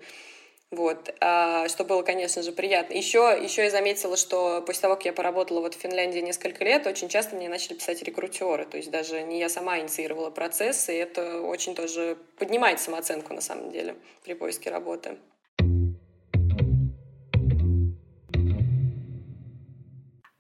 Вот, 0.71 1.13
а, 1.21 1.67
что 1.69 1.83
было, 1.83 2.01
конечно 2.01 2.41
же, 2.41 2.51
приятно. 2.51 2.95
Еще, 2.95 3.19
еще 3.43 3.63
я 3.63 3.69
заметила, 3.69 4.17
что 4.17 4.63
после 4.65 4.81
того, 4.81 4.95
как 4.95 5.05
я 5.05 5.13
поработала 5.13 5.61
вот 5.61 5.75
в 5.75 5.79
Финляндии 5.79 6.19
несколько 6.19 6.63
лет, 6.63 6.87
очень 6.87 7.09
часто 7.09 7.35
мне 7.35 7.47
начали 7.47 7.75
писать 7.75 8.01
рекрутеры. 8.01 8.65
То 8.65 8.77
есть 8.77 8.89
даже 8.89 9.21
не 9.21 9.39
я 9.39 9.49
сама 9.49 9.79
инициировала 9.79 10.31
процесс, 10.31 10.89
и 10.89 10.93
это 10.93 11.41
очень 11.41 11.75
тоже 11.75 12.17
поднимает 12.39 12.79
самооценку 12.79 13.35
на 13.35 13.41
самом 13.41 13.71
деле 13.71 13.95
при 14.23 14.33
поиске 14.33 14.71
работы. 14.71 15.17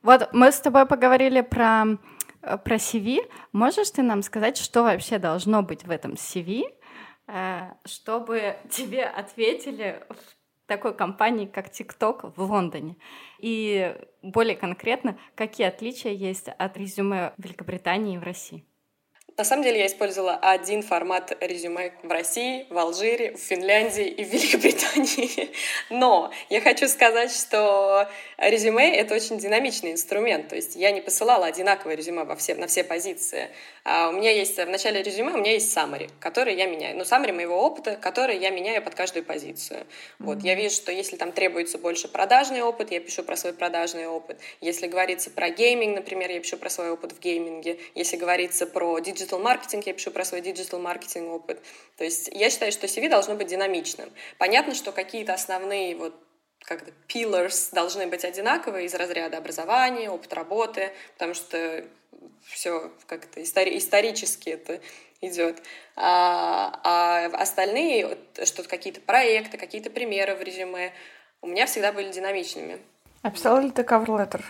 Вот 0.01 0.29
мы 0.33 0.51
с 0.51 0.59
тобой 0.59 0.87
поговорили 0.87 1.41
про, 1.41 1.99
про 2.41 2.75
CV. 2.77 3.19
Можешь 3.51 3.91
ты 3.91 4.01
нам 4.01 4.23
сказать, 4.23 4.57
что 4.57 4.81
вообще 4.81 5.19
должно 5.19 5.61
быть 5.61 5.83
в 5.83 5.91
этом 5.91 6.13
CV, 6.13 6.63
Э, 6.63 6.82
чтобы 7.85 8.57
тебе 8.69 9.03
ответили 9.03 10.05
в 10.09 10.67
такой 10.67 10.95
компании, 10.95 11.45
как 11.45 11.69
TikTok 11.69 12.33
в 12.35 12.41
Лондоне. 12.41 12.97
И 13.39 13.95
более 14.21 14.55
конкретно, 14.55 15.17
какие 15.35 15.67
отличия 15.67 16.11
есть 16.11 16.47
от 16.47 16.77
резюме 16.77 17.33
Великобритании 17.37 18.17
в 18.17 18.23
России? 18.23 18.65
На 19.35 19.43
самом 19.43 19.63
деле 19.63 19.79
я 19.79 19.87
использовала 19.87 20.35
один 20.35 20.83
формат 20.83 21.35
резюме 21.41 21.93
в 22.03 22.11
России, 22.11 22.67
в 22.69 22.77
Алжире, 22.77 23.31
в 23.31 23.39
Финляндии 23.39 24.05
и 24.05 24.23
в 24.23 24.27
Великобритании. 24.27 25.49
Но 25.89 26.31
я 26.49 26.61
хочу 26.61 26.87
сказать, 26.87 27.31
что 27.31 28.07
резюме— 28.37 28.95
это 28.97 29.15
очень 29.15 29.39
динамичный 29.39 29.91
инструмент. 29.91 30.49
То 30.49 30.55
есть 30.55 30.75
я 30.75 30.91
не 30.91 31.01
посылала 31.01 31.47
одинаковое 31.47 31.95
резюме 31.95 32.25
во 32.25 32.35
все, 32.35 32.53
на 32.53 32.67
все 32.67 32.83
позиции. 32.83 33.49
А 33.83 34.09
у 34.09 34.11
меня 34.11 34.29
есть 34.29 34.55
в 34.55 34.69
начале 34.69 35.01
резюме 35.01 35.33
у 35.33 35.37
меня 35.37 35.53
есть 35.53 35.75
summary, 35.75 36.11
который 36.19 36.55
я 36.55 36.67
меняю. 36.67 36.95
Ну, 36.95 37.01
summary 37.01 37.33
моего 37.33 37.59
опыта, 37.59 37.95
который 37.95 38.37
я 38.37 38.51
меняю 38.51 38.83
под 38.83 38.93
каждую 38.93 39.25
позицию. 39.25 39.79
Mm-hmm. 39.79 40.25
Вот, 40.25 40.43
я 40.43 40.53
вижу, 40.53 40.75
что 40.75 40.91
если 40.91 41.17
там 41.17 41.31
требуется 41.31 41.79
больше 41.79 42.07
продажный 42.07 42.61
опыт, 42.61 42.91
я 42.91 42.99
пишу 42.99 43.23
про 43.23 43.35
свой 43.35 43.53
продажный 43.53 44.05
опыт. 44.05 44.39
Если 44.61 44.85
говорится 44.85 45.31
про 45.31 45.49
гейминг, 45.49 45.95
например, 45.95 46.29
я 46.29 46.39
пишу 46.39 46.57
про 46.57 46.69
свой 46.69 46.91
опыт 46.91 47.13
в 47.13 47.19
гейминге. 47.19 47.79
Если 47.95 48.15
говорится 48.15 48.67
про 48.67 48.99
digital 48.99 49.22
digital 49.23 49.39
маркетинг, 49.39 49.85
я 49.85 49.93
пишу 49.93 50.11
про 50.11 50.25
свой 50.25 50.41
digital 50.41 50.79
маркетинг 50.79 51.29
опыт. 51.29 51.61
То 51.97 52.03
есть 52.03 52.29
я 52.31 52.49
считаю, 52.49 52.71
что 52.71 52.87
CV 52.87 53.09
должно 53.09 53.35
быть 53.35 53.47
динамичным. 53.47 54.11
Понятно, 54.37 54.75
что 54.75 54.91
какие-то 54.91 55.33
основные 55.33 55.95
вот 55.95 56.13
как-то 56.59 56.91
pillars 57.07 57.73
должны 57.73 58.07
быть 58.07 58.23
одинаковые 58.25 58.85
из 58.85 58.93
разряда 58.93 59.37
образования, 59.37 60.09
опыт 60.09 60.33
работы, 60.33 60.91
потому 61.13 61.33
что 61.33 61.85
все 62.45 62.91
как-то 63.05 63.41
истори- 63.41 63.77
исторически 63.77 64.49
это 64.49 64.81
идет. 65.21 65.61
А, 65.95 66.79
а 66.83 67.25
остальные, 67.41 68.17
что-то 68.43 68.69
какие-то 68.69 69.01
проекты, 69.01 69.57
какие-то 69.57 69.89
примеры 69.89 70.35
в 70.35 70.41
резюме, 70.41 70.93
у 71.41 71.47
меня 71.47 71.65
всегда 71.65 71.91
были 71.91 72.11
динамичными. 72.11 72.79
А 73.21 73.31
писала 73.31 73.59
ли 73.59 73.71
ты 73.71 73.83
letter? 73.83 74.41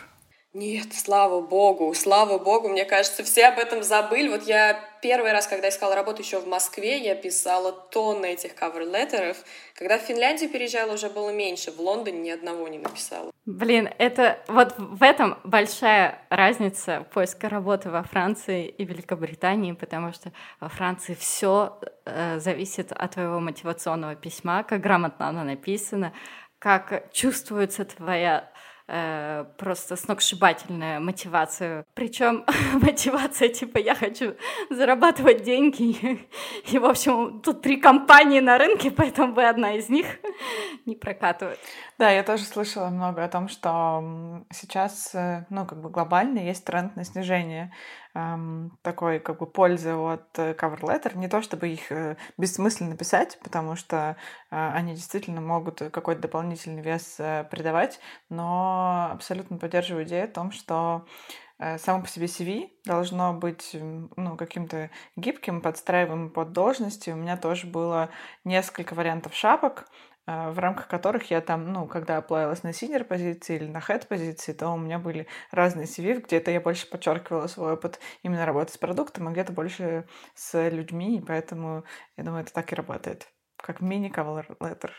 Нет, 0.53 0.93
слава 0.93 1.41
богу, 1.41 1.91
слава 1.95 2.37
богу, 2.37 2.69
мне 2.69 2.85
кажется, 2.85 3.23
все 3.23 3.47
об 3.47 3.57
этом 3.57 3.81
забыли. 3.81 4.29
Вот 4.29 4.43
я 4.43 4.79
первый 5.01 5.31
раз, 5.31 5.47
когда 5.47 5.69
искала 5.69 5.95
работу 5.95 6.21
еще 6.21 6.39
в 6.39 6.47
Москве, 6.47 6.99
я 6.99 7.15
писала 7.15 7.71
тонны 7.71 8.27
этих 8.33 8.51
cover-леттеров. 8.53 9.37
Когда 9.73 9.97
в 9.97 10.01
Финляндию 10.01 10.51
переезжала, 10.51 10.93
уже 10.93 11.09
было 11.09 11.31
меньше. 11.31 11.71
В 11.71 11.79
Лондоне 11.79 12.19
ни 12.19 12.29
одного 12.29 12.67
не 12.67 12.77
написала. 12.77 13.31
Блин, 13.47 13.89
это 13.97 14.37
вот 14.47 14.75
в 14.77 15.01
этом 15.01 15.39
большая 15.43 16.19
разница 16.29 17.03
поиска 17.11 17.49
работы 17.49 17.89
во 17.89 18.03
Франции 18.03 18.67
и 18.67 18.85
Великобритании, 18.85 19.71
потому 19.71 20.13
что 20.13 20.31
во 20.59 20.69
Франции 20.69 21.15
все 21.15 21.79
э, 22.05 22.37
зависит 22.37 22.91
от 22.91 23.11
твоего 23.13 23.39
мотивационного 23.39 24.13
письма, 24.13 24.61
как 24.61 24.81
грамотно 24.81 25.29
оно 25.29 25.43
написано, 25.43 26.13
как 26.59 27.11
чувствуется 27.11 27.83
твоя 27.85 28.52
э, 28.93 29.45
просто 29.57 29.95
сногсшибательная 29.95 30.99
мотивация. 30.99 31.85
Причем 31.95 32.45
мотивация 32.73 33.49
типа 33.49 33.79
я 33.79 33.95
хочу 33.95 34.35
зарабатывать 34.69 35.43
деньги. 35.43 36.19
И, 36.71 36.77
в 36.77 36.85
общем, 36.85 37.41
тут 37.41 37.61
три 37.61 37.77
компании 37.77 38.39
на 38.39 38.57
рынке, 38.57 38.91
поэтому 38.91 39.33
вы 39.33 39.47
одна 39.47 39.73
из 39.73 39.89
них 39.89 40.05
не 40.85 40.95
прокатывает. 40.95 41.59
Да, 41.97 42.11
я 42.11 42.23
тоже 42.23 42.43
слышала 42.43 42.89
много 42.89 43.23
о 43.23 43.29
том, 43.29 43.47
что 43.47 44.45
сейчас, 44.51 45.15
э, 45.15 45.45
ну, 45.49 45.65
как 45.65 45.81
бы 45.81 45.89
глобально 45.89 46.39
есть 46.39 46.65
тренд 46.65 46.95
на 46.95 47.03
снижение 47.03 47.71
эм, 48.13 48.77
такой, 48.81 49.19
как 49.19 49.39
бы, 49.39 49.45
пользы 49.45 49.93
от 49.93 50.37
э, 50.39 50.53
cover 50.53 50.81
letter. 50.81 51.17
Не 51.17 51.27
то, 51.27 51.41
чтобы 51.41 51.69
их 51.69 51.91
э, 51.91 52.17
бессмысленно 52.37 52.97
писать, 52.97 53.39
потому 53.43 53.75
что 53.75 54.15
э, 54.51 54.69
они 54.73 54.95
действительно 54.95 55.41
могут 55.41 55.79
какой-то 55.91 56.21
дополнительный 56.21 56.81
вес 56.81 57.15
э, 57.19 57.45
придавать, 57.49 57.99
но 58.29 59.09
абсолютно 59.11 59.57
поддерживаю 59.57 60.05
идею 60.05 60.25
о 60.25 60.27
том, 60.27 60.51
что 60.51 61.05
Э, 61.59 61.77
само 61.77 62.01
по 62.01 62.09
себе 62.09 62.25
CV 62.25 62.69
должно 62.83 63.33
быть 63.33 63.69
ну, 63.73 64.35
каким-то 64.35 64.89
гибким, 65.15 65.61
подстраиваемым 65.61 66.29
под 66.29 66.51
должности. 66.51 67.11
У 67.11 67.15
меня 67.15 67.37
тоже 67.37 67.67
было 67.67 68.09
несколько 68.43 68.95
вариантов 68.95 69.33
шапок. 69.33 69.87
А, 70.25 70.51
в 70.51 70.59
рамках 70.59 70.87
которых 70.87 71.29
я 71.31 71.41
там, 71.41 71.71
ну, 71.73 71.87
когда 71.87 72.17
аплаилась 72.17 72.63
на 72.63 72.73
senior 72.73 73.03
позиции 73.03 73.55
или 73.55 73.67
на 73.67 73.81
head 73.81 74.07
позиции, 74.07 74.53
то 74.53 74.69
у 74.69 74.77
меня 74.77 74.99
были 74.99 75.27
разные 75.51 75.85
CV, 75.85 76.21
где-то 76.21 76.51
я 76.51 76.61
больше 76.61 76.89
подчеркивала 76.89 77.47
свой 77.47 77.73
опыт 77.73 77.99
именно 78.21 78.45
работы 78.45 78.73
с 78.73 78.77
продуктом, 78.77 79.27
а 79.27 79.31
где-то 79.31 79.51
больше 79.51 80.07
с 80.35 80.69
людьми, 80.69 81.17
и 81.17 81.21
поэтому, 81.21 81.83
я 82.15 82.23
думаю, 82.23 82.43
это 82.43 82.53
так 82.53 82.71
и 82.71 82.75
работает, 82.75 83.27
как 83.57 83.81
мини-cover 83.81 84.57
letter 84.59 84.91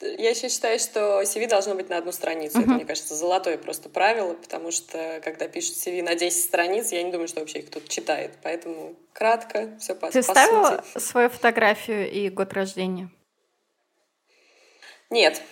я 0.00 0.30
еще 0.30 0.48
считаю, 0.48 0.78
что 0.78 1.22
CV 1.22 1.48
должно 1.48 1.74
быть 1.74 1.88
на 1.88 1.98
одну 1.98 2.12
страницу. 2.12 2.58
Uh-huh. 2.58 2.62
Это, 2.62 2.70
мне 2.70 2.84
кажется, 2.84 3.14
золотое 3.14 3.58
просто 3.58 3.88
правило, 3.88 4.34
потому 4.34 4.70
что, 4.70 5.20
когда 5.24 5.48
пишут 5.48 5.76
CV 5.76 6.02
на 6.02 6.14
10 6.14 6.40
страниц, 6.40 6.92
я 6.92 7.02
не 7.02 7.10
думаю, 7.10 7.28
что 7.28 7.40
вообще 7.40 7.60
их 7.60 7.66
кто-то 7.66 7.88
читает. 7.88 8.32
Поэтому 8.42 8.94
кратко, 9.12 9.76
все 9.80 9.94
по 9.94 10.10
Ты 10.10 10.22
по 10.22 10.32
ставила 10.32 10.82
сути. 10.92 11.04
свою 11.04 11.28
фотографию 11.28 12.10
и 12.10 12.28
год 12.28 12.52
рождения? 12.52 13.10
Нет. 15.10 15.42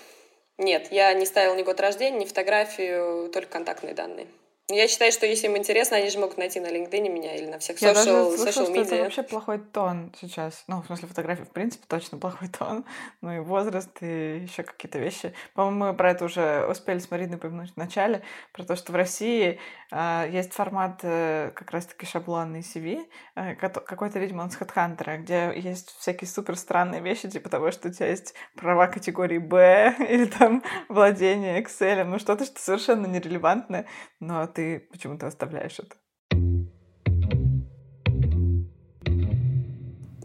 Нет, 0.59 0.91
я 0.91 1.13
не 1.13 1.27
ставила 1.27 1.55
ни 1.55 1.63
год 1.63 1.81
рождения, 1.81 2.19
ни 2.19 2.25
фотографию, 2.25 3.31
только 3.31 3.53
контактные 3.53 3.95
данные. 3.95 4.27
Я 4.69 4.89
считаю, 4.89 5.13
что 5.13 5.27
если 5.27 5.47
им 5.47 5.57
интересно, 5.57 5.97
они 5.97 6.11
же 6.11 6.19
могут 6.19 6.39
найти 6.39 6.59
на 6.59 6.67
LinkedIn 6.67 7.09
меня 7.09 7.37
или 7.37 7.47
на 7.47 7.61
всех 7.61 7.81
Я 7.81 7.93
social, 7.93 7.95
даже 7.95 8.37
слышала, 8.37 8.65
social 8.65 8.73
что 8.73 8.83
это 8.83 9.03
вообще 9.05 9.23
плохой 9.23 9.59
тон 9.59 10.13
сейчас. 10.21 10.65
Ну, 10.67 10.83
в 10.83 10.87
смысле, 10.87 11.07
фотографии, 11.07 11.45
в 11.45 11.53
принципе, 11.53 11.85
точно 11.87 12.19
плохой 12.19 12.49
тон. 12.49 12.85
Ну 13.21 13.33
и 13.33 13.39
возраст, 13.39 13.91
и 14.01 14.39
еще 14.41 14.65
какие-то 14.65 14.99
вещи. 14.99 15.33
По-моему, 15.55 15.87
мы 15.87 15.95
про 15.95 16.11
это 16.11 16.25
уже 16.25 16.67
успели 16.69 16.99
с 16.99 17.11
Мариной 17.11 17.37
упомянуть 17.37 17.73
в 17.73 17.77
начале, 17.77 18.23
про 18.53 18.65
то, 18.65 18.75
что 18.77 18.93
в 18.93 18.97
России 18.97 19.61
э, 19.93 20.29
есть 20.31 20.53
формат 20.53 21.01
э, 21.03 21.53
как 21.55 21.71
раз-таки 21.71 22.05
шаблонный 22.05 22.61
CV, 22.61 23.05
э, 23.37 23.55
какой-то, 23.55 24.19
видимо, 24.19 24.43
он 24.43 24.51
с 24.51 24.59
HeadHunter, 24.59 25.19
где 25.19 25.53
есть 25.57 25.97
всякие 25.99 26.29
супер 26.29 26.57
странные 26.57 27.01
вещи, 27.01 27.29
типа 27.29 27.49
того, 27.49 27.71
что 27.71 27.89
у 27.89 27.93
тебя 27.93 28.09
есть 28.09 28.35
права 28.57 28.89
категории 28.89 29.39
Б 29.39 29.95
или 30.09 30.25
там 30.27 30.63
владение 30.89 31.63
Excel, 31.63 32.05
ну 32.05 32.19
что-то, 32.19 32.45
что 32.45 32.61
совершенно 32.61 33.07
нерелевантное, 33.07 33.87
но 34.21 34.47
ты 34.57 34.81
почему-то 34.91 35.27
оставляешь 35.27 35.79
это. 35.79 35.97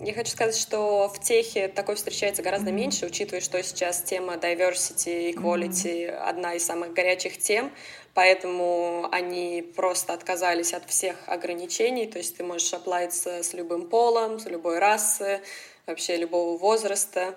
Я 0.03 0.13
хочу 0.15 0.31
сказать, 0.31 0.55
что 0.55 1.09
в 1.09 1.19
техе 1.19 1.67
такое 1.67 1.95
встречается 1.95 2.41
гораздо 2.41 2.71
меньше, 2.71 3.05
учитывая, 3.05 3.41
что 3.41 3.61
сейчас 3.61 4.01
тема 4.01 4.33
diversity, 4.33 5.31
equality 5.31 6.07
mm-hmm. 6.07 6.15
одна 6.15 6.53
из 6.55 6.65
самых 6.65 6.93
горячих 6.93 7.37
тем, 7.37 7.71
поэтому 8.15 9.07
они 9.11 9.61
просто 9.75 10.13
отказались 10.13 10.73
от 10.73 10.89
всех 10.89 11.17
ограничений, 11.27 12.07
то 12.07 12.17
есть 12.17 12.35
ты 12.35 12.43
можешь 12.43 12.73
оплавиться 12.73 13.43
с 13.43 13.53
любым 13.53 13.89
полом, 13.89 14.39
с 14.39 14.45
любой 14.45 14.79
расы, 14.79 15.41
вообще 15.85 16.17
любого 16.17 16.57
возраста. 16.57 17.35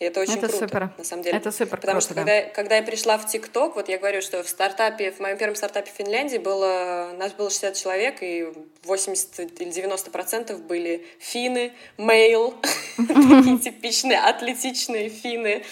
И 0.00 0.04
это 0.04 0.20
очень 0.20 0.38
это 0.38 0.48
круто, 0.48 0.66
супер. 0.66 0.90
на 0.98 1.04
самом 1.04 1.22
деле. 1.22 1.36
Это 1.36 1.52
супер 1.52 1.76
Потому 1.76 2.00
круто, 2.00 2.06
что 2.06 2.14
да. 2.14 2.20
когда, 2.22 2.50
когда 2.50 2.76
я 2.76 2.82
пришла 2.82 3.16
в 3.16 3.26
ТикТок, 3.28 3.76
вот 3.76 3.88
я 3.88 3.98
говорю, 3.98 4.22
что 4.22 4.42
в 4.42 4.48
стартапе, 4.48 5.12
в 5.12 5.20
моем 5.20 5.38
первом 5.38 5.54
стартапе 5.54 5.90
в 5.90 5.94
Финляндии 5.94 6.38
было, 6.38 7.12
нас 7.16 7.32
было 7.32 7.48
60 7.48 7.76
человек, 7.76 8.16
и 8.20 8.52
80 8.82 9.60
или 9.60 9.70
90 9.70 10.10
процентов 10.10 10.62
были 10.62 11.06
финны, 11.20 11.72
мейл, 11.96 12.54
такие 12.96 13.58
типичные 13.58 14.18
атлетичные 14.18 15.08
финны. 15.08 15.64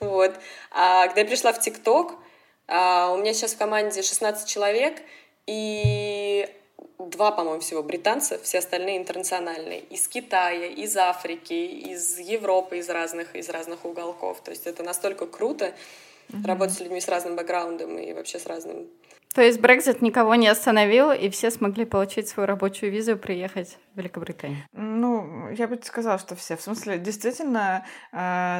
Вот. 0.00 0.34
А 0.72 1.06
когда 1.06 1.20
я 1.20 1.26
пришла 1.26 1.52
в 1.52 1.60
ТикТок, 1.60 2.14
а, 2.66 3.12
у 3.12 3.18
меня 3.18 3.32
сейчас 3.32 3.54
в 3.54 3.58
команде 3.58 4.02
16 4.02 4.48
человек, 4.48 5.00
и 5.46 6.48
два, 6.98 7.30
по-моему, 7.30 7.60
всего 7.60 7.82
британца, 7.82 8.38
все 8.38 8.58
остальные 8.58 8.98
интернациональные. 8.98 9.80
Из 9.80 10.08
Китая, 10.08 10.66
из 10.66 10.96
Африки, 10.96 11.52
из 11.52 12.18
Европы, 12.18 12.78
из 12.78 12.88
разных, 12.88 13.34
из 13.34 13.48
разных 13.48 13.84
уголков. 13.84 14.40
То 14.42 14.50
есть 14.50 14.66
это 14.66 14.82
настолько 14.82 15.26
круто 15.26 15.74
mm-hmm. 16.28 16.46
работать 16.46 16.76
с 16.76 16.80
людьми 16.80 17.00
с 17.00 17.08
разным 17.08 17.36
бэкграундом 17.36 17.98
и 17.98 18.12
вообще 18.12 18.38
с 18.38 18.46
разным 18.46 18.88
то 19.38 19.44
есть 19.44 19.60
Брекзит 19.60 20.02
никого 20.02 20.34
не 20.34 20.48
остановил, 20.48 21.12
и 21.12 21.30
все 21.30 21.52
смогли 21.52 21.84
получить 21.84 22.26
свою 22.26 22.48
рабочую 22.48 22.90
визу 22.90 23.12
и 23.12 23.14
приехать 23.14 23.78
в 23.94 23.98
Великобританию? 23.98 24.64
Ну, 24.72 25.48
я 25.50 25.68
бы 25.68 25.78
сказала, 25.80 26.18
что 26.18 26.34
все. 26.34 26.56
В 26.56 26.60
смысле, 26.60 26.98
действительно, 26.98 27.86
э, 28.10 28.16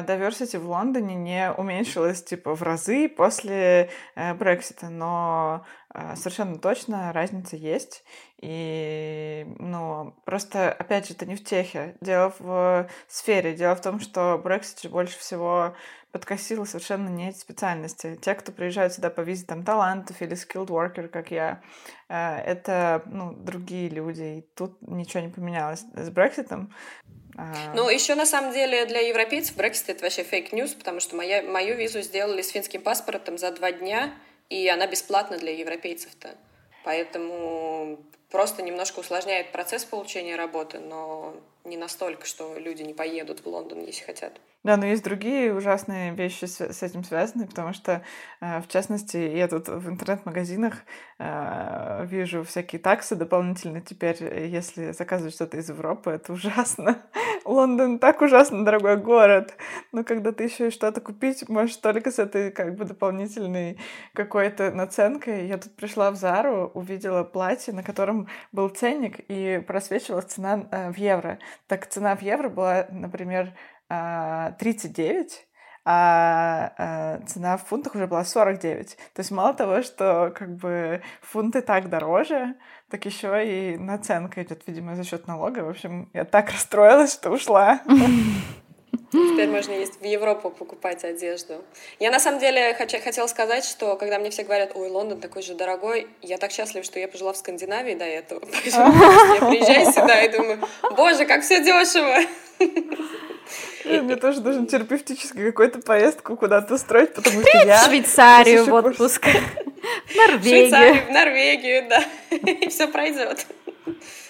diversity 0.07 0.57
в 0.57 0.69
Лондоне 0.69 1.15
не 1.15 1.51
уменьшилось, 1.51 2.23
типа, 2.23 2.55
в 2.55 2.61
разы 2.63 3.09
после 3.09 3.89
э, 4.15 4.33
Брексита, 4.35 4.87
но 4.87 5.65
э, 5.93 6.15
совершенно 6.15 6.57
точно 6.57 7.11
разница 7.11 7.57
есть. 7.57 8.05
И, 8.41 9.45
ну, 9.59 10.15
просто, 10.23 10.71
опять 10.71 11.09
же, 11.09 11.13
это 11.13 11.25
не 11.25 11.35
в 11.35 11.43
техе. 11.43 11.97
Дело 11.99 12.33
в 12.39 12.89
сфере. 13.09 13.53
Дело 13.53 13.75
в 13.75 13.81
том, 13.81 13.99
что 13.99 14.41
же 14.81 14.87
больше 14.87 15.19
всего 15.19 15.75
подкосило 16.11 16.65
совершенно 16.65 17.09
не 17.09 17.29
эти 17.29 17.37
специальности. 17.37 18.17
Те, 18.21 18.35
кто 18.35 18.51
приезжают 18.51 18.93
сюда 18.93 19.09
по 19.09 19.21
визе 19.21 19.45
там 19.45 19.63
талантов 19.63 20.21
или 20.21 20.33
skilled 20.33 20.67
worker, 20.67 21.07
как 21.07 21.31
я, 21.31 21.61
э, 22.07 22.37
это 22.37 23.03
ну, 23.05 23.33
другие 23.33 23.89
люди, 23.89 24.39
и 24.39 24.41
тут 24.55 24.81
ничего 24.81 25.21
не 25.21 25.29
поменялось. 25.29 25.85
С 25.93 26.09
Брекситом 26.09 26.73
а. 27.39 27.73
ну, 27.73 27.89
еще 27.89 28.15
на 28.15 28.25
самом 28.25 28.51
деле 28.51 28.85
для 28.85 28.99
европейцев 28.99 29.55
Brexit 29.55 29.85
это 29.87 30.03
вообще 30.03 30.23
fake 30.23 30.45
news, 30.45 30.73
потому 30.73 30.99
что 30.99 31.15
моя, 31.15 31.41
мою 31.41 31.75
визу 31.77 32.01
сделали 32.01 32.41
с 32.41 32.49
финским 32.49 32.81
паспортом 32.81 33.37
за 33.37 33.51
два 33.51 33.71
дня, 33.71 34.13
и 34.49 34.67
она 34.67 34.87
бесплатна 34.87 35.37
для 35.37 35.55
европейцев-то. 35.55 36.35
Поэтому 36.83 37.99
просто 38.29 38.61
немножко 38.61 38.99
усложняет 38.99 39.53
процесс 39.53 39.85
получения 39.85 40.35
работы, 40.35 40.79
но 40.79 41.33
не 41.63 41.77
настолько, 41.77 42.25
что 42.25 42.57
люди 42.57 42.83
не 42.83 42.93
поедут 42.93 43.41
в 43.41 43.47
Лондон, 43.47 43.83
если 43.83 44.03
хотят. 44.03 44.39
Да, 44.61 44.75
но 44.75 44.85
есть 44.85 45.05
другие 45.05 45.55
ужасные 45.55 46.13
вещи 46.13 46.43
с, 46.43 46.83
этим 46.83 47.05
связаны, 47.05 47.47
потому 47.47 47.71
что, 47.71 48.03
э, 48.41 48.59
в 48.59 48.67
частности, 48.67 49.15
я 49.15 49.47
тут 49.47 49.69
в 49.69 49.87
интернет-магазинах 49.87 50.79
э, 51.17 52.05
вижу 52.05 52.43
всякие 52.43 52.81
таксы 52.81 53.15
дополнительно 53.15 53.79
теперь, 53.79 54.17
если 54.47 54.91
заказывать 54.91 55.33
что-то 55.33 55.55
из 55.55 55.69
Европы, 55.69 56.11
это 56.11 56.33
ужасно. 56.33 57.01
Лондон 57.45 57.99
так 57.99 58.21
ужасно 58.21 58.65
дорогой 58.65 58.97
город, 58.97 59.53
но 59.93 60.03
когда 60.03 60.33
ты 60.33 60.43
еще 60.43 60.67
и 60.67 60.71
что-то 60.71 60.99
купить 60.99 61.47
можешь 61.47 61.77
только 61.77 62.11
с 62.11 62.19
этой 62.19 62.51
как 62.51 62.75
бы 62.75 62.83
дополнительной 62.83 63.77
какой-то 64.13 64.71
наценкой. 64.71 65.47
Я 65.47 65.57
тут 65.57 65.73
пришла 65.77 66.11
в 66.11 66.15
Зару, 66.15 66.69
увидела 66.73 67.23
платье, 67.23 67.73
на 67.73 67.81
котором 67.81 68.27
был 68.51 68.67
ценник, 68.67 69.21
и 69.29 69.63
просвечивалась 69.65 70.25
цена 70.25 70.67
э, 70.69 70.91
в 70.91 70.97
евро. 70.97 71.39
Так 71.67 71.87
цена 71.87 72.15
в 72.15 72.21
евро 72.21 72.49
была, 72.49 72.87
например, 72.89 73.53
39, 73.87 75.47
а, 75.85 76.73
а, 76.77 77.17
а 77.17 77.25
цена 77.25 77.57
в 77.57 77.65
фунтах 77.65 77.95
уже 77.95 78.05
была 78.05 78.23
49. 78.23 78.95
То 78.95 79.19
есть 79.19 79.31
мало 79.31 79.53
того, 79.53 79.81
что 79.81 80.31
как 80.35 80.55
бы 80.55 81.01
фунты 81.21 81.61
так 81.61 81.89
дороже, 81.89 82.55
так 82.89 83.05
еще 83.05 83.73
и 83.73 83.77
наценка 83.77 84.43
идет, 84.43 84.63
видимо, 84.67 84.95
за 84.95 85.03
счет 85.03 85.27
налога. 85.27 85.59
В 85.59 85.69
общем, 85.69 86.09
я 86.13 86.25
так 86.25 86.49
расстроилась, 86.51 87.13
что 87.13 87.31
ушла. 87.31 87.81
Теперь 89.11 89.49
можно 89.49 89.71
есть 89.71 89.99
в 89.99 90.03
Европу 90.03 90.51
покупать 90.51 91.03
одежду. 91.03 91.63
Я 91.99 92.11
на 92.11 92.19
самом 92.19 92.39
деле 92.39 92.75
хочу, 92.75 92.99
хотела 92.99 93.27
сказать, 93.27 93.65
что 93.65 93.95
когда 93.95 94.19
мне 94.19 94.29
все 94.29 94.43
говорят, 94.43 94.71
ой, 94.75 94.89
Лондон 94.89 95.19
такой 95.19 95.41
же 95.41 95.55
дорогой, 95.55 96.07
я 96.21 96.37
так 96.37 96.51
счастлива, 96.51 96.83
что 96.83 96.99
я 96.99 97.07
пожила 97.07 97.33
в 97.33 97.37
Скандинавии 97.37 97.95
до 97.95 98.05
этого. 98.05 98.41
я 98.65 99.39
приезжаю 99.49 99.91
сюда 99.91 100.21
и 100.23 100.29
думаю, 100.29 100.59
боже, 100.95 101.25
как 101.25 101.41
все 101.41 101.63
дешево. 101.63 102.17
Мне 103.85 104.15
тоже 104.15 104.41
нужно 104.41 104.67
терапевтическую 104.67 105.51
какую-то 105.51 105.79
поездку 105.79 106.35
куда-то 106.35 106.75
устроить, 106.75 107.13
потому 107.13 107.41
что 107.41 107.57
я... 107.65 107.79
В 107.79 107.85
Швейцарию 107.85 108.65
в 108.65 108.73
отпуск. 108.73 109.25
В 110.05 110.15
Норвегию. 110.15 111.05
В 111.05 111.09
Норвегию, 111.09 111.87
да. 111.89 112.03
И 112.35 112.69
все 112.69 112.87
пройдет. 112.87 113.47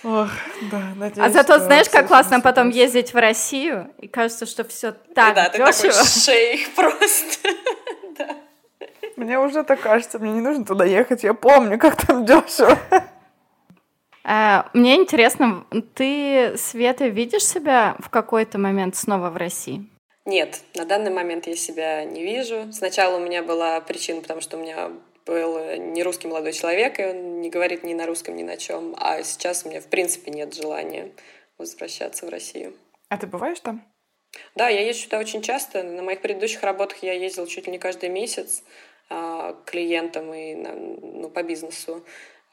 Ох, 0.03 0.29
да, 0.71 0.93
надеюсь, 0.95 1.27
А 1.27 1.29
зато 1.29 1.59
знаешь, 1.59 1.89
как 1.89 2.07
классно 2.07 2.39
потом 2.39 2.69
ездить 2.69 3.13
в 3.13 3.17
Россию, 3.17 3.91
и 3.99 4.07
кажется, 4.07 4.45
что 4.45 4.63
все 4.63 4.93
так 5.13 5.35
да, 5.35 5.49
дешево. 5.49 5.71
ты 5.71 5.89
такой 5.89 6.05
шейх 6.05 6.73
просто. 6.75 7.49
да. 8.17 8.37
Мне 9.17 9.39
уже 9.39 9.63
так 9.63 9.81
кажется, 9.81 10.19
мне 10.19 10.31
не 10.31 10.41
нужно 10.41 10.65
туда 10.65 10.85
ехать, 10.85 11.23
я 11.23 11.33
помню, 11.33 11.77
как 11.77 12.05
там 12.05 12.25
дешево. 12.25 12.77
А, 14.23 14.69
мне 14.73 14.95
интересно, 14.95 15.65
ты, 15.95 16.55
Света, 16.57 17.07
видишь 17.07 17.45
себя 17.45 17.95
в 17.99 18.09
какой-то 18.09 18.57
момент 18.57 18.95
снова 18.95 19.29
в 19.29 19.37
России? 19.37 19.89
Нет, 20.25 20.61
на 20.75 20.85
данный 20.85 21.11
момент 21.11 21.47
я 21.47 21.55
себя 21.55 22.05
не 22.05 22.23
вижу. 22.23 22.71
Сначала 22.71 23.17
у 23.17 23.19
меня 23.19 23.41
была 23.41 23.81
причина, 23.81 24.21
потому 24.21 24.41
что 24.41 24.57
у 24.57 24.61
меня 24.61 24.91
был 25.29 25.75
не 25.75 26.03
русский 26.03 26.27
молодой 26.27 26.53
человек, 26.53 26.99
и 26.99 27.05
он 27.05 27.41
не 27.41 27.49
говорит 27.49 27.83
ни 27.83 27.93
на 27.93 28.05
русском, 28.05 28.35
ни 28.35 28.43
на 28.43 28.57
чем. 28.57 28.95
А 28.97 29.21
сейчас 29.23 29.65
у 29.65 29.69
меня, 29.69 29.79
в 29.79 29.87
принципе, 29.87 30.31
нет 30.31 30.53
желания 30.53 31.11
возвращаться 31.57 32.25
в 32.25 32.29
Россию. 32.29 32.73
А 33.09 33.17
ты 33.17 33.27
бываешь 33.27 33.59
там? 33.59 33.85
Да, 34.55 34.67
я 34.69 34.81
езжу 34.81 35.03
сюда 35.03 35.19
очень 35.19 35.41
часто. 35.41 35.83
На 35.83 36.01
моих 36.01 36.21
предыдущих 36.21 36.63
работах 36.63 37.03
я 37.03 37.13
ездила 37.13 37.47
чуть 37.47 37.65
ли 37.67 37.71
не 37.71 37.79
каждый 37.79 38.09
месяц 38.09 38.63
а, 39.09 39.53
к 39.53 39.65
клиентам 39.71 40.33
и 40.33 40.55
ну, 40.55 41.29
по 41.29 41.43
бизнесу. 41.43 42.05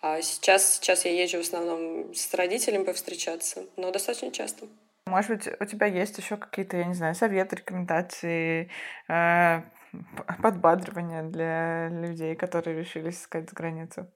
А 0.03 0.21
сейчас, 0.23 0.77
сейчас 0.77 1.05
я 1.05 1.13
езжу 1.13 1.39
в 1.39 1.41
основном 1.41 2.15
с 2.15 2.33
родителями 2.35 2.85
повстречаться, 2.85 3.65
но 3.77 3.91
достаточно 3.91 4.31
часто. 4.31 4.67
Может 5.07 5.31
быть, 5.31 5.49
у 5.61 5.65
тебя 5.65 5.87
есть 5.87 6.19
еще 6.19 6.37
какие-то, 6.37 6.77
я 6.77 6.85
не 6.85 6.95
знаю, 6.95 7.15
советы, 7.15 7.57
рекомендации, 7.57 8.71
э, 9.09 9.63
подбадривания 10.43 11.23
для 11.23 11.89
людей, 11.89 12.35
которые 12.37 12.79
решили 12.79 13.11
искать 13.11 13.53
границу? 13.53 14.07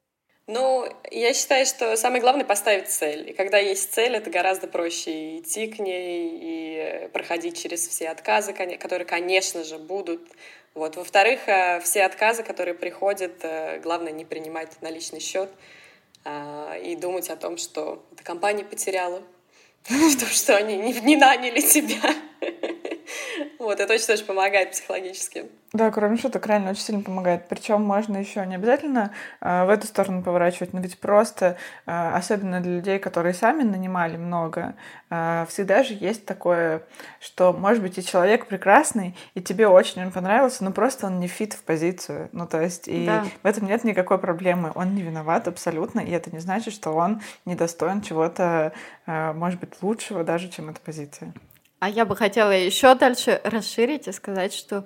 Ну, 0.47 0.85
я 1.12 1.33
считаю, 1.33 1.64
что 1.64 1.97
самое 1.97 2.20
главное— 2.20 2.45
поставить 2.47 2.89
цель. 2.89 3.31
И 3.31 3.33
когда 3.33 3.59
есть 3.59 3.93
цель, 3.93 4.16
это 4.16 4.31
гораздо 4.31 4.66
проще 4.66 5.39
идти 5.39 5.68
к 5.68 5.78
ней 5.78 6.41
и 6.43 7.09
проходить 7.12 7.57
через 7.57 7.87
все 7.87 8.09
отказы, 8.09 8.53
которые, 8.53 9.07
конечно 9.07 9.62
же, 9.62 9.78
будут. 9.78 10.28
Вот. 10.74 10.97
Во-вторых, 10.97 11.41
э, 11.47 11.81
все 11.81 12.03
отказы, 12.03 12.43
которые 12.43 12.74
приходят, 12.74 13.45
э, 13.45 13.78
главное 13.78 14.11
не 14.12 14.24
принимать 14.24 14.83
на 14.83 14.91
личный 14.91 15.20
счет 15.20 15.51
а, 16.24 16.76
и 16.76 16.97
думать 16.97 17.31
о 17.31 17.37
том, 17.37 17.57
что 17.57 18.05
эта 18.12 18.24
компания 18.24 18.64
потеряла, 18.64 19.22
что 20.33 20.57
они 20.57 20.76
не 20.76 21.16
наняли 21.16 21.61
тебя. 21.61 22.14
Вот, 23.61 23.78
это 23.78 23.92
очень 23.92 24.06
тоже 24.06 24.24
помогает 24.24 24.70
психологически. 24.70 25.44
Да, 25.74 25.90
кроме 25.90 26.16
шуток, 26.16 26.46
реально 26.46 26.70
очень 26.70 26.80
сильно 26.80 27.02
помогает. 27.02 27.46
Причем 27.46 27.82
можно 27.82 28.16
еще 28.16 28.44
не 28.46 28.54
обязательно 28.54 29.12
э, 29.42 29.66
в 29.66 29.68
эту 29.68 29.86
сторону 29.86 30.22
поворачивать, 30.22 30.72
но 30.72 30.80
ведь 30.80 30.98
просто, 30.98 31.58
э, 31.84 32.11
особенно 32.14 32.62
для 32.62 32.76
людей, 32.76 32.98
которые 32.98 33.34
сами 33.34 33.62
нанимали 33.62 34.16
много, 34.16 34.76
э, 35.11 35.44
всегда 35.50 35.82
же 35.82 35.92
есть 35.92 36.24
такое, 36.24 36.82
что, 37.20 37.52
может 37.52 37.82
быть, 37.82 37.98
и 37.98 38.04
человек 38.04 38.46
прекрасный, 38.46 39.14
и 39.34 39.42
тебе 39.42 39.68
очень 39.68 40.02
он 40.02 40.11
понравился, 40.11 40.64
но 40.64 40.72
просто 40.72 41.06
он 41.06 41.20
не 41.20 41.28
фит 41.28 41.52
в 41.52 41.62
позицию. 41.62 42.30
Ну, 42.32 42.46
то 42.46 42.62
есть, 42.62 42.88
и 42.88 43.04
да. 43.04 43.26
в 43.42 43.46
этом 43.46 43.66
нет 43.66 43.84
никакой 43.84 44.16
проблемы. 44.16 44.72
Он 44.74 44.94
не 44.94 45.02
виноват 45.02 45.48
абсолютно, 45.48 46.00
и 46.00 46.11
это 46.11 46.30
не 46.30 46.38
значит, 46.38 46.72
что 46.72 46.92
он 46.92 47.20
недостоин 47.44 48.00
чего-то, 48.00 48.72
э, 49.06 49.32
может 49.34 49.61
быть, 49.61 49.82
лучшего 49.82 50.24
даже, 50.24 50.48
чем 50.48 50.70
эта 50.70 50.80
позиция. 50.80 51.34
А 51.81 51.89
я 51.89 52.05
бы 52.05 52.14
хотела 52.14 52.51
еще 52.53 52.95
дальше 52.95 53.41
расширить 53.43 54.07
и 54.07 54.12
сказать, 54.12 54.53
что 54.53 54.85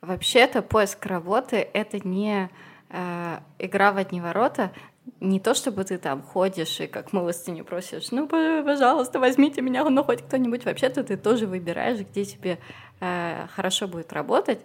вообще-то 0.00 0.60
поиск 0.60 1.06
работы— 1.06 1.68
это 1.72 2.06
не 2.06 2.50
э, 2.90 3.38
игра 3.60 3.92
в 3.92 3.96
одни 3.96 4.20
ворота, 4.20 4.72
не 5.20 5.38
то 5.38 5.54
чтобы 5.54 5.84
ты 5.84 5.98
там 5.98 6.20
ходишь 6.20 6.80
и 6.80 6.88
как 6.88 7.12
милостыню 7.12 7.64
просишь, 7.64 8.10
ну, 8.10 8.26
пожалуйста, 8.26 9.20
возьмите 9.20 9.62
меня, 9.62 9.84
ну, 9.84 10.02
хоть 10.02 10.22
кто-нибудь. 10.22 10.64
Вообще-то 10.64 11.04
ты 11.04 11.16
тоже 11.16 11.46
выбираешь, 11.46 12.00
где 12.00 12.24
тебе 12.24 12.58
э, 13.00 13.46
хорошо 13.54 13.86
будет 13.86 14.12
работать. 14.12 14.60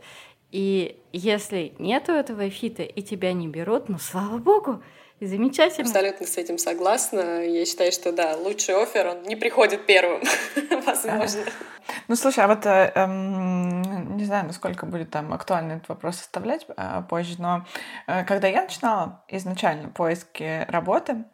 И 0.52 1.00
если 1.14 1.74
нету 1.78 2.12
этого 2.12 2.50
фита 2.50 2.82
и 2.82 3.04
тебя 3.04 3.34
не 3.34 3.48
берут, 3.48 3.88
ну, 3.88 4.00
слава 4.00 4.40
богу, 4.40 4.82
замечательно. 5.26 5.88
Абсолютно 5.88 6.28
с 6.28 6.38
этим 6.38 6.58
согласна. 6.58 7.44
Я 7.44 7.66
считаю, 7.66 7.92
что 7.92 8.12
да, 8.12 8.36
лучший 8.36 8.76
офер, 8.76 9.08
он 9.08 9.24
не 9.24 9.36
приходит 9.36 9.86
первым, 9.86 10.22
возможно. 10.86 11.42
Ну, 12.08 12.16
слушай, 12.16 12.44
а 12.44 12.48
вот 12.48 12.66
э, 12.66 12.92
эм, 12.96 14.18
не 14.18 14.26
знаю, 14.26 14.46
насколько 14.46 14.86
будет 14.86 15.10
там 15.10 15.34
актуально 15.34 15.74
этот 15.74 15.90
вопрос 15.90 16.22
оставлять 16.22 16.66
э, 16.76 17.02
позже, 17.10 17.36
но 17.40 17.66
э, 18.08 18.24
когда 18.26 18.48
я 18.48 18.64
начинала 18.64 19.24
изначально 19.30 19.90
поиски 19.90 20.66
работы, 20.70 21.26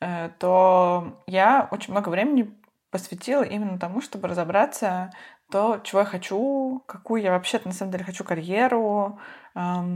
э, 0.00 0.30
то 0.38 1.20
я 1.26 1.68
очень 1.70 1.92
много 1.92 2.08
времени 2.08 2.54
посвятила 2.90 3.42
именно 3.42 3.78
тому, 3.78 4.00
чтобы 4.00 4.28
разобраться 4.28 5.12
то, 5.50 5.80
чего 5.82 6.00
я 6.00 6.06
хочу, 6.06 6.82
какую 6.86 7.22
я 7.22 7.30
вообще-то 7.30 7.68
на 7.68 7.74
самом 7.74 7.92
деле 7.92 8.04
хочу 8.04 8.22
карьеру, 8.22 9.18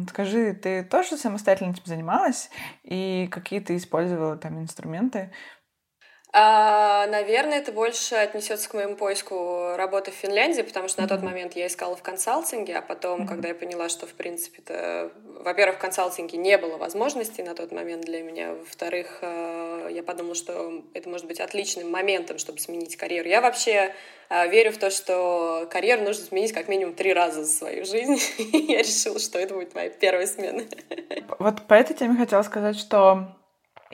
Скажи, 0.08 0.54
ты 0.54 0.82
тоже 0.82 1.16
самостоятельно 1.16 1.70
этим 1.70 1.84
занималась? 1.84 2.50
И 2.82 3.28
какие 3.30 3.60
ты 3.60 3.76
использовала 3.76 4.36
там 4.36 4.60
инструменты? 4.60 5.30
А, 6.34 7.06
наверное, 7.08 7.58
это 7.58 7.72
больше 7.72 8.14
отнесется 8.14 8.66
к 8.66 8.72
моему 8.72 8.96
поиску 8.96 9.76
работы 9.76 10.10
в 10.10 10.14
Финляндии, 10.14 10.62
потому 10.62 10.88
что 10.88 11.02
на 11.02 11.08
тот 11.08 11.20
момент 11.20 11.54
я 11.56 11.66
искала 11.66 11.94
в 11.94 12.02
консалтинге, 12.02 12.76
а 12.76 12.80
потом, 12.80 13.26
когда 13.26 13.48
я 13.48 13.54
поняла, 13.54 13.90
что, 13.90 14.06
в 14.06 14.14
принципе, 14.14 14.62
то, 14.62 15.12
во-первых, 15.44 15.76
в 15.76 15.80
консалтинге 15.80 16.38
не 16.38 16.56
было 16.56 16.78
возможностей 16.78 17.42
на 17.42 17.54
тот 17.54 17.70
момент 17.70 18.06
для 18.06 18.22
меня, 18.22 18.54
во-вторых, 18.54 19.18
э, 19.20 19.88
я 19.90 20.02
подумала, 20.02 20.34
что 20.34 20.82
это 20.94 21.06
может 21.10 21.26
быть 21.26 21.38
отличным 21.38 21.90
моментом, 21.90 22.38
чтобы 22.38 22.60
сменить 22.60 22.96
карьеру. 22.96 23.28
Я 23.28 23.42
вообще 23.42 23.94
э, 24.30 24.48
верю 24.48 24.72
в 24.72 24.78
то, 24.78 24.88
что 24.88 25.68
карьеру 25.70 26.02
нужно 26.02 26.24
сменить 26.24 26.52
как 26.52 26.66
минимум 26.66 26.94
три 26.94 27.12
раза 27.12 27.44
за 27.44 27.52
свою 27.52 27.84
жизнь. 27.84 28.16
я 28.38 28.78
решила, 28.78 29.18
что 29.18 29.38
это 29.38 29.52
будет 29.52 29.74
моя 29.74 29.90
первая 29.90 30.26
смена. 30.26 30.62
Вот 31.38 31.66
по 31.66 31.74
этой 31.74 31.92
теме 31.92 32.16
хотела 32.16 32.42
сказать, 32.42 32.78
что 32.78 33.36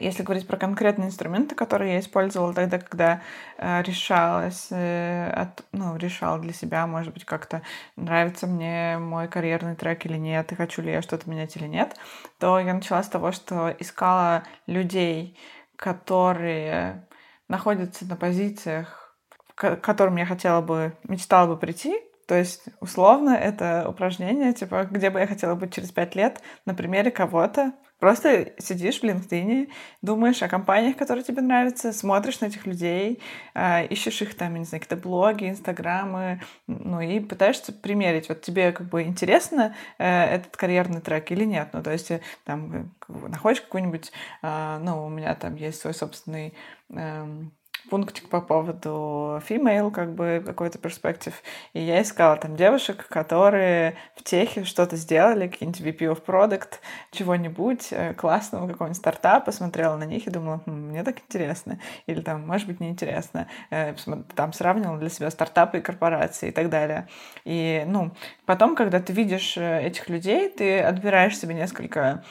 если 0.00 0.22
говорить 0.22 0.46
про 0.46 0.56
конкретные 0.56 1.08
инструменты, 1.08 1.54
которые 1.54 1.94
я 1.94 2.00
использовала 2.00 2.52
тогда, 2.54 2.78
когда 2.78 3.22
э, 3.58 3.82
решалась, 3.82 4.68
э, 4.70 5.30
от, 5.30 5.64
ну, 5.72 5.96
решала 5.96 6.38
для 6.38 6.52
себя, 6.52 6.86
может 6.86 7.12
быть, 7.12 7.24
как-то 7.24 7.62
нравится 7.96 8.46
мне 8.46 8.98
мой 8.98 9.28
карьерный 9.28 9.76
трек 9.76 10.06
или 10.06 10.16
нет, 10.16 10.52
и 10.52 10.56
хочу 10.56 10.82
ли 10.82 10.92
я 10.92 11.02
что-то 11.02 11.28
менять 11.28 11.56
или 11.56 11.66
нет, 11.66 11.96
то 12.38 12.58
я 12.58 12.74
начала 12.74 13.02
с 13.02 13.08
того, 13.08 13.32
что 13.32 13.74
искала 13.78 14.44
людей, 14.66 15.38
которые 15.76 17.06
находятся 17.48 18.06
на 18.06 18.16
позициях, 18.16 19.14
к 19.54 19.76
которым 19.76 20.16
я 20.16 20.26
хотела 20.26 20.60
бы, 20.60 20.96
мечтала 21.04 21.46
бы 21.46 21.56
прийти, 21.56 21.98
то 22.28 22.34
есть, 22.34 22.64
условно, 22.80 23.30
это 23.30 23.86
упражнение, 23.88 24.52
типа, 24.52 24.86
где 24.90 25.08
бы 25.08 25.18
я 25.18 25.26
хотела 25.26 25.54
быть 25.54 25.72
через 25.72 25.90
пять 25.90 26.14
лет, 26.14 26.42
на 26.66 26.74
примере 26.74 27.10
кого-то, 27.10 27.72
Просто 27.98 28.52
сидишь 28.58 29.00
в 29.00 29.04
LinkedIn, 29.04 29.70
думаешь 30.02 30.42
о 30.42 30.48
компаниях, 30.48 30.96
которые 30.96 31.24
тебе 31.24 31.42
нравятся, 31.42 31.92
смотришь 31.92 32.40
на 32.40 32.46
этих 32.46 32.64
людей, 32.64 33.20
а, 33.54 33.82
ищешь 33.82 34.22
их 34.22 34.36
там, 34.36 34.54
не 34.54 34.64
знаю, 34.64 34.80
какие-то 34.82 35.02
блоги, 35.02 35.48
инстаграмы, 35.48 36.40
ну 36.68 37.00
и 37.00 37.18
пытаешься 37.18 37.72
примерить. 37.72 38.28
Вот 38.28 38.40
тебе 38.40 38.70
как 38.70 38.88
бы 38.88 39.02
интересно 39.02 39.74
э, 39.98 40.06
этот 40.06 40.56
карьерный 40.56 41.00
трек 41.00 41.30
или 41.32 41.44
нет? 41.44 41.70
Ну, 41.72 41.82
то 41.82 41.90
есть 41.90 42.10
э, 42.12 42.20
там 42.44 42.92
э, 43.08 43.28
находишь 43.28 43.62
какой-нибудь, 43.62 44.12
а, 44.42 44.78
ну, 44.78 45.04
у 45.04 45.08
меня 45.08 45.34
там 45.34 45.56
есть 45.56 45.80
свой 45.80 45.94
собственный 45.94 46.54
эм, 46.90 47.52
пунктик 47.88 48.28
по 48.28 48.40
поводу 48.40 49.42
female, 49.48 49.90
как 49.90 50.14
бы 50.14 50.42
какой-то 50.44 50.78
перспектив. 50.78 51.34
И 51.72 51.80
я 51.80 52.02
искала 52.02 52.36
там 52.36 52.56
девушек, 52.56 53.06
которые 53.08 53.96
в 54.16 54.22
техе 54.22 54.64
что-то 54.64 54.96
сделали, 54.96 55.48
какие-нибудь 55.48 55.80
VP 55.80 55.98
of 56.12 56.24
Product, 56.24 56.80
чего-нибудь 57.10 57.88
э, 57.90 58.14
классного, 58.14 58.68
какого-нибудь 58.68 58.98
стартапа, 58.98 59.52
смотрела 59.52 59.96
на 59.96 60.04
них 60.04 60.26
и 60.26 60.30
думала, 60.30 60.60
хм, 60.66 60.88
мне 60.88 61.04
так 61.04 61.18
интересно. 61.20 61.78
Или 62.06 62.20
там, 62.20 62.46
может 62.46 62.66
быть, 62.66 62.80
неинтересно. 62.80 63.48
Э, 63.70 63.94
там 64.34 64.52
сравнивала 64.52 64.98
для 64.98 65.10
себя 65.10 65.30
стартапы 65.30 65.78
и 65.78 65.82
корпорации 65.82 66.48
и 66.48 66.52
так 66.52 66.68
далее. 66.70 67.08
И, 67.44 67.84
ну, 67.86 68.12
потом, 68.46 68.76
когда 68.76 69.00
ты 69.00 69.12
видишь 69.12 69.56
э, 69.56 69.82
этих 69.86 70.08
людей, 70.08 70.48
ты 70.48 70.80
отбираешь 70.80 71.38
себе 71.38 71.54
несколько 71.54 72.22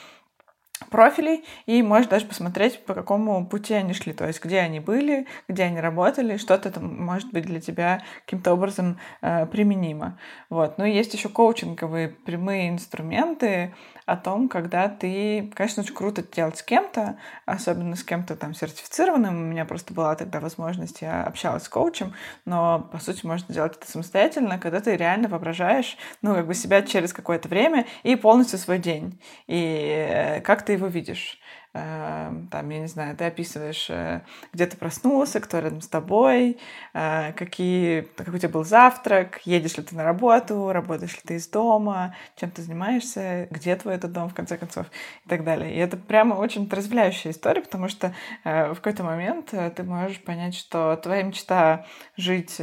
профилей 0.90 1.44
и 1.66 1.82
можешь 1.82 2.08
даже 2.08 2.26
посмотреть, 2.26 2.84
по 2.84 2.94
какому 2.94 3.46
пути 3.46 3.74
они 3.74 3.92
шли, 3.92 4.12
то 4.12 4.26
есть 4.26 4.42
где 4.42 4.60
они 4.60 4.80
были, 4.80 5.26
где 5.48 5.64
они 5.64 5.80
работали, 5.80 6.36
что-то 6.36 6.70
там 6.70 7.04
может 7.04 7.30
быть 7.32 7.44
для 7.44 7.60
тебя 7.60 8.02
каким-то 8.24 8.52
образом 8.52 8.98
э, 9.20 9.46
применимо. 9.46 10.18
Вот. 10.50 10.78
Ну 10.78 10.84
и 10.84 10.92
есть 10.92 11.14
еще 11.14 11.28
коучинговые 11.28 12.08
прямые 12.08 12.70
инструменты, 12.70 13.72
о 14.08 14.16
том, 14.16 14.48
когда 14.48 14.88
ты, 14.88 15.52
конечно, 15.54 15.82
очень 15.82 15.94
круто 15.94 16.22
делать 16.22 16.56
с 16.56 16.62
кем-то, 16.62 17.18
особенно 17.44 17.94
с 17.94 18.02
кем-то 18.02 18.36
там 18.36 18.54
сертифицированным. 18.54 19.36
У 19.36 19.46
меня 19.48 19.66
просто 19.66 19.92
была 19.92 20.14
тогда 20.16 20.40
возможность, 20.40 21.02
я 21.02 21.24
общалась 21.24 21.64
с 21.64 21.68
коучем, 21.68 22.14
но, 22.46 22.88
по 22.90 22.98
сути, 23.00 23.26
можно 23.26 23.52
делать 23.52 23.76
это 23.76 23.86
самостоятельно, 23.86 24.58
когда 24.58 24.80
ты 24.80 24.96
реально 24.96 25.28
воображаешь, 25.28 25.98
ну, 26.22 26.34
как 26.34 26.46
бы 26.46 26.54
себя 26.54 26.80
через 26.80 27.12
какое-то 27.12 27.50
время 27.50 27.84
и 28.02 28.16
полностью 28.16 28.58
свой 28.58 28.78
день. 28.78 29.20
И 29.46 30.06
э, 30.08 30.40
как 30.40 30.62
ты 30.68 30.74
его 30.74 30.86
видишь. 30.86 31.38
Эм, 31.78 32.48
там, 32.48 32.68
я 32.70 32.80
не 32.80 32.86
знаю, 32.86 33.16
ты 33.16 33.24
описываешь, 33.24 33.86
э, 33.90 34.22
где 34.52 34.66
ты 34.66 34.76
проснулся, 34.76 35.40
кто 35.40 35.58
рядом 35.60 35.80
с 35.80 35.88
тобой, 35.88 36.58
э, 36.94 37.32
какие, 37.34 38.02
какой 38.16 38.34
у 38.34 38.38
тебя 38.38 38.48
был 38.48 38.64
завтрак, 38.64 39.40
едешь 39.44 39.76
ли 39.76 39.84
ты 39.84 39.94
на 39.94 40.02
работу, 40.02 40.72
работаешь 40.72 41.14
ли 41.14 41.20
ты 41.24 41.34
из 41.34 41.46
дома, 41.48 42.14
чем 42.36 42.50
ты 42.50 42.62
занимаешься, 42.62 43.48
где 43.50 43.76
твой 43.76 43.94
этот 43.94 44.12
дом, 44.12 44.28
в 44.28 44.34
конце 44.34 44.56
концов, 44.56 44.86
и 45.24 45.28
так 45.28 45.44
далее. 45.44 45.74
И 45.74 45.78
это 45.78 45.96
прямо 45.96 46.34
очень 46.34 46.66
отрезвляющая 46.66 47.30
история, 47.30 47.60
потому 47.60 47.88
что 47.88 48.12
э, 48.44 48.72
в 48.72 48.76
какой-то 48.76 49.04
момент 49.04 49.54
ты 49.76 49.82
можешь 49.82 50.20
понять, 50.22 50.54
что 50.54 50.96
твоя 50.96 51.22
мечта 51.22 51.86
жить, 52.16 52.60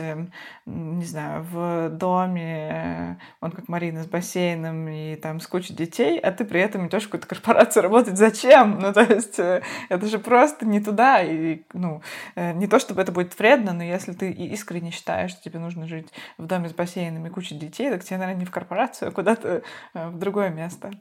не 0.66 1.06
знаю, 1.06 1.44
в 1.44 1.90
доме, 1.90 3.20
он 3.40 3.52
как 3.52 3.68
Марина, 3.68 4.04
с 4.04 4.08
бассейном 4.08 4.88
и 4.90 5.16
там 5.16 5.40
с 5.40 5.48
кучей 5.48 5.74
детей, 5.74 6.20
а 6.20 6.32
ты 6.32 6.44
при 6.44 6.60
этом 6.60 6.88
идешь 6.88 7.04
в 7.04 7.06
какую-то 7.06 7.28
корпорацию 7.28 7.84
работать. 7.84 8.18
Зачем? 8.18 8.80
Ну, 8.80 8.94
то 8.94 9.05
есть 9.06 9.40
э, 9.40 9.62
это 9.90 10.08
же 10.08 10.20
просто 10.20 10.66
не 10.66 10.80
туда. 10.80 11.22
И, 11.22 11.64
ну, 11.74 12.02
э, 12.36 12.54
не 12.54 12.68
то, 12.68 12.80
чтобы 12.80 13.02
это 13.02 13.12
будет 13.12 13.38
вредно, 13.38 13.74
но 13.74 13.84
если 13.84 14.14
ты 14.14 14.32
искренне 14.32 14.92
считаешь, 14.92 15.32
что 15.32 15.44
тебе 15.44 15.60
нужно 15.60 15.88
жить 15.88 16.08
в 16.38 16.46
доме 16.46 16.70
с 16.70 16.74
бассейном 16.74 17.26
и 17.28 17.30
кучей 17.30 17.56
детей, 17.56 17.90
так 17.90 18.04
тебе, 18.04 18.18
наверное, 18.18 18.40
не 18.40 18.46
в 18.46 18.52
корпорацию, 18.52 19.10
а 19.10 19.12
куда-то 19.12 19.64
э, 19.94 20.10
в 20.10 20.18
другое 20.18 20.50
место. 20.50 20.92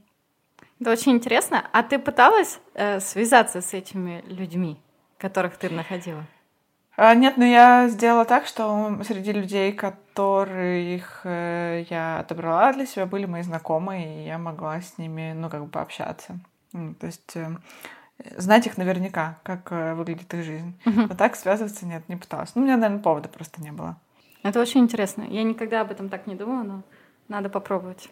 Это 0.80 0.90
очень 0.90 1.12
интересно. 1.12 1.64
А 1.72 1.82
ты 1.82 1.98
пыталась 1.98 2.60
э, 2.74 3.00
связаться 3.00 3.60
с 3.60 3.72
этими 3.74 4.22
людьми, 4.26 4.80
которых 5.18 5.56
ты 5.56 5.70
находила? 5.70 6.24
А, 6.96 7.14
нет, 7.14 7.36
ну 7.36 7.44
я 7.44 7.88
сделала 7.88 8.24
так, 8.24 8.46
что 8.46 9.00
среди 9.02 9.32
людей, 9.32 9.72
которых 9.72 11.22
э, 11.24 11.84
я 11.90 12.20
отобрала 12.20 12.72
для 12.72 12.86
себя, 12.86 13.04
были 13.06 13.26
мои 13.26 13.42
знакомые, 13.42 14.22
и 14.22 14.26
я 14.26 14.38
могла 14.38 14.80
с 14.80 14.96
ними, 14.96 15.32
ну, 15.34 15.50
как 15.50 15.64
бы 15.64 15.68
пообщаться. 15.68 16.38
То 16.98 17.06
есть 17.06 17.36
э, 17.36 17.56
знать 18.36 18.66
их 18.66 18.76
наверняка, 18.76 19.38
как 19.42 19.70
э, 19.70 19.94
выглядит 19.94 20.32
их 20.34 20.44
жизнь. 20.44 20.78
Uh-huh. 20.84 21.06
Но 21.08 21.14
так 21.14 21.36
связываться 21.36 21.86
нет, 21.86 22.08
не 22.08 22.16
пыталась. 22.16 22.54
Ну, 22.54 22.62
у 22.62 22.64
меня, 22.64 22.76
наверное, 22.76 23.02
повода 23.02 23.28
просто 23.28 23.62
не 23.62 23.72
было. 23.72 23.96
Это 24.42 24.60
очень 24.60 24.80
интересно. 24.80 25.22
Я 25.22 25.42
никогда 25.42 25.80
об 25.80 25.90
этом 25.90 26.08
так 26.08 26.26
не 26.26 26.34
думала, 26.34 26.62
но 26.62 26.82
надо 27.28 27.48
попробовать. 27.48 28.08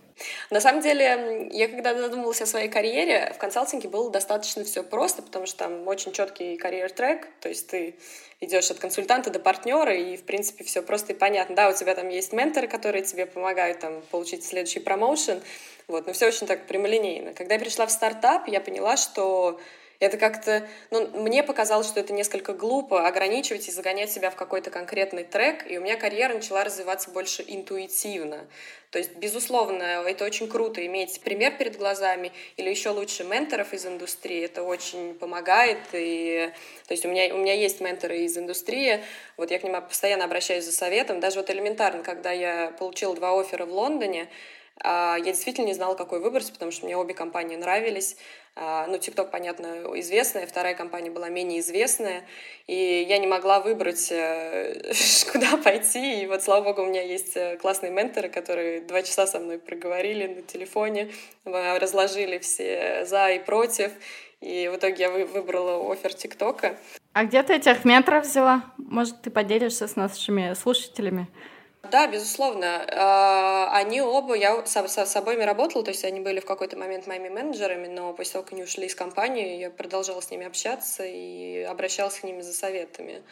На 0.50 0.60
самом 0.60 0.82
деле, 0.82 1.48
я 1.52 1.68
когда 1.68 1.94
задумывалась 1.94 2.40
о 2.42 2.46
своей 2.46 2.68
карьере, 2.68 3.32
в 3.34 3.38
консалтинге 3.38 3.88
было 3.88 4.10
достаточно 4.10 4.64
все 4.64 4.82
просто, 4.82 5.22
потому 5.22 5.46
что 5.46 5.58
там 5.58 5.86
очень 5.86 6.12
четкий 6.12 6.56
карьер-трек, 6.56 7.28
то 7.40 7.48
есть 7.48 7.68
ты 7.68 7.96
идешь 8.40 8.70
от 8.70 8.78
консультанта 8.78 9.30
до 9.30 9.38
партнера, 9.38 9.94
и, 9.94 10.16
в 10.16 10.24
принципе, 10.24 10.64
все 10.64 10.82
просто 10.82 11.12
и 11.12 11.16
понятно. 11.16 11.54
Да, 11.54 11.68
у 11.68 11.74
тебя 11.74 11.94
там 11.94 12.08
есть 12.08 12.32
менторы, 12.32 12.68
которые 12.68 13.02
тебе 13.04 13.26
помогают 13.26 13.80
там, 13.80 14.02
получить 14.10 14.44
следующий 14.44 14.80
промоушен, 14.80 15.42
вот, 15.88 16.06
но 16.06 16.12
все 16.12 16.26
очень 16.28 16.46
так 16.46 16.66
прямолинейно. 16.66 17.34
Когда 17.34 17.54
я 17.54 17.60
пришла 17.60 17.86
в 17.86 17.90
стартап, 17.90 18.48
я 18.48 18.60
поняла, 18.60 18.96
что 18.96 19.60
это 20.02 20.16
как-то, 20.16 20.66
ну, 20.90 21.06
мне 21.20 21.44
показалось, 21.44 21.86
что 21.86 22.00
это 22.00 22.12
несколько 22.12 22.52
глупо 22.54 23.06
ограничивать 23.06 23.68
и 23.68 23.70
загонять 23.70 24.10
себя 24.10 24.30
в 24.30 24.36
какой-то 24.36 24.70
конкретный 24.70 25.22
трек, 25.22 25.70
и 25.70 25.78
у 25.78 25.80
меня 25.80 25.96
карьера 25.96 26.34
начала 26.34 26.64
развиваться 26.64 27.10
больше 27.10 27.44
интуитивно. 27.46 28.48
То 28.90 28.98
есть, 28.98 29.14
безусловно, 29.14 29.82
это 29.82 30.24
очень 30.24 30.48
круто 30.48 30.84
иметь 30.84 31.20
пример 31.20 31.56
перед 31.56 31.78
глазами 31.78 32.32
или 32.56 32.68
еще 32.68 32.90
лучше 32.90 33.22
менторов 33.22 33.72
из 33.72 33.86
индустрии. 33.86 34.44
Это 34.44 34.64
очень 34.64 35.14
помогает. 35.14 35.78
И, 35.92 36.52
то 36.88 36.92
есть 36.92 37.06
у 37.06 37.08
меня, 37.08 37.32
у 37.34 37.38
меня 37.38 37.54
есть 37.54 37.80
менторы 37.80 38.18
из 38.18 38.36
индустрии. 38.36 39.00
Вот 39.36 39.50
я 39.50 39.60
к 39.60 39.62
ним 39.62 39.80
постоянно 39.80 40.24
обращаюсь 40.24 40.64
за 40.64 40.72
советом. 40.72 41.20
Даже 41.20 41.36
вот 41.36 41.48
элементарно, 41.48 42.02
когда 42.02 42.32
я 42.32 42.74
получила 42.78 43.14
два 43.14 43.40
оффера 43.40 43.64
в 43.64 43.72
Лондоне, 43.72 44.28
а, 44.84 45.16
я 45.16 45.32
действительно 45.32 45.66
не 45.66 45.74
знала, 45.74 45.94
какой 45.94 46.20
выбрать, 46.20 46.52
потому 46.52 46.70
что 46.70 46.84
мне 46.84 46.96
обе 46.96 47.14
компании 47.14 47.56
нравились. 47.56 48.16
А, 48.54 48.86
ну, 48.86 48.96
TikTok, 48.96 49.30
понятно, 49.30 49.82
известная, 50.00 50.46
вторая 50.46 50.74
компания 50.74 51.10
была 51.10 51.30
менее 51.30 51.60
известная, 51.60 52.22
и 52.66 53.06
я 53.08 53.16
не 53.16 53.26
могла 53.26 53.60
выбрать, 53.60 54.12
э, 54.12 54.92
куда 55.32 55.56
пойти. 55.56 56.22
И 56.22 56.26
вот, 56.26 56.42
слава 56.42 56.64
богу, 56.64 56.82
у 56.82 56.86
меня 56.86 57.02
есть 57.02 57.34
э, 57.34 57.56
классные 57.56 57.90
менторы, 57.90 58.28
которые 58.28 58.82
два 58.82 59.02
часа 59.02 59.26
со 59.26 59.38
мной 59.38 59.58
проговорили 59.58 60.26
на 60.26 60.42
телефоне, 60.42 61.10
разложили 61.44 62.38
все 62.38 63.06
за 63.06 63.30
и 63.30 63.38
против, 63.38 63.90
и 64.42 64.68
в 64.68 64.76
итоге 64.76 65.04
я 65.04 65.10
выбрала 65.10 65.90
офер 65.90 66.12
ТикТока. 66.12 66.76
А 67.14 67.24
где 67.24 67.42
ты 67.42 67.54
этих 67.54 67.86
менторов 67.86 68.24
взяла? 68.26 68.64
Может, 68.76 69.22
ты 69.22 69.30
поделишься 69.30 69.88
с 69.88 69.96
нашими 69.96 70.52
слушателями? 70.54 71.28
Да, 71.90 72.06
безусловно. 72.06 72.86
А, 72.92 73.70
они 73.76 74.00
оба, 74.00 74.34
я 74.34 74.64
с, 74.64 74.76
с, 74.76 75.06
с 75.06 75.16
обоими 75.16 75.42
работала, 75.42 75.84
то 75.84 75.90
есть 75.90 76.04
они 76.04 76.20
были 76.20 76.38
в 76.40 76.46
какой-то 76.46 76.76
момент 76.78 77.06
моими 77.06 77.28
менеджерами, 77.28 77.88
но 77.88 78.12
после 78.14 78.34
того, 78.34 78.44
как 78.44 78.52
они 78.52 78.62
ушли 78.62 78.86
из 78.86 78.94
компании, 78.94 79.58
я 79.58 79.70
продолжала 79.70 80.20
с 80.20 80.30
ними 80.30 80.46
общаться 80.46 81.04
и 81.04 81.62
обращалась 81.62 82.20
к 82.20 82.22
ним 82.22 82.40
за 82.40 82.52
советами. 82.52 83.22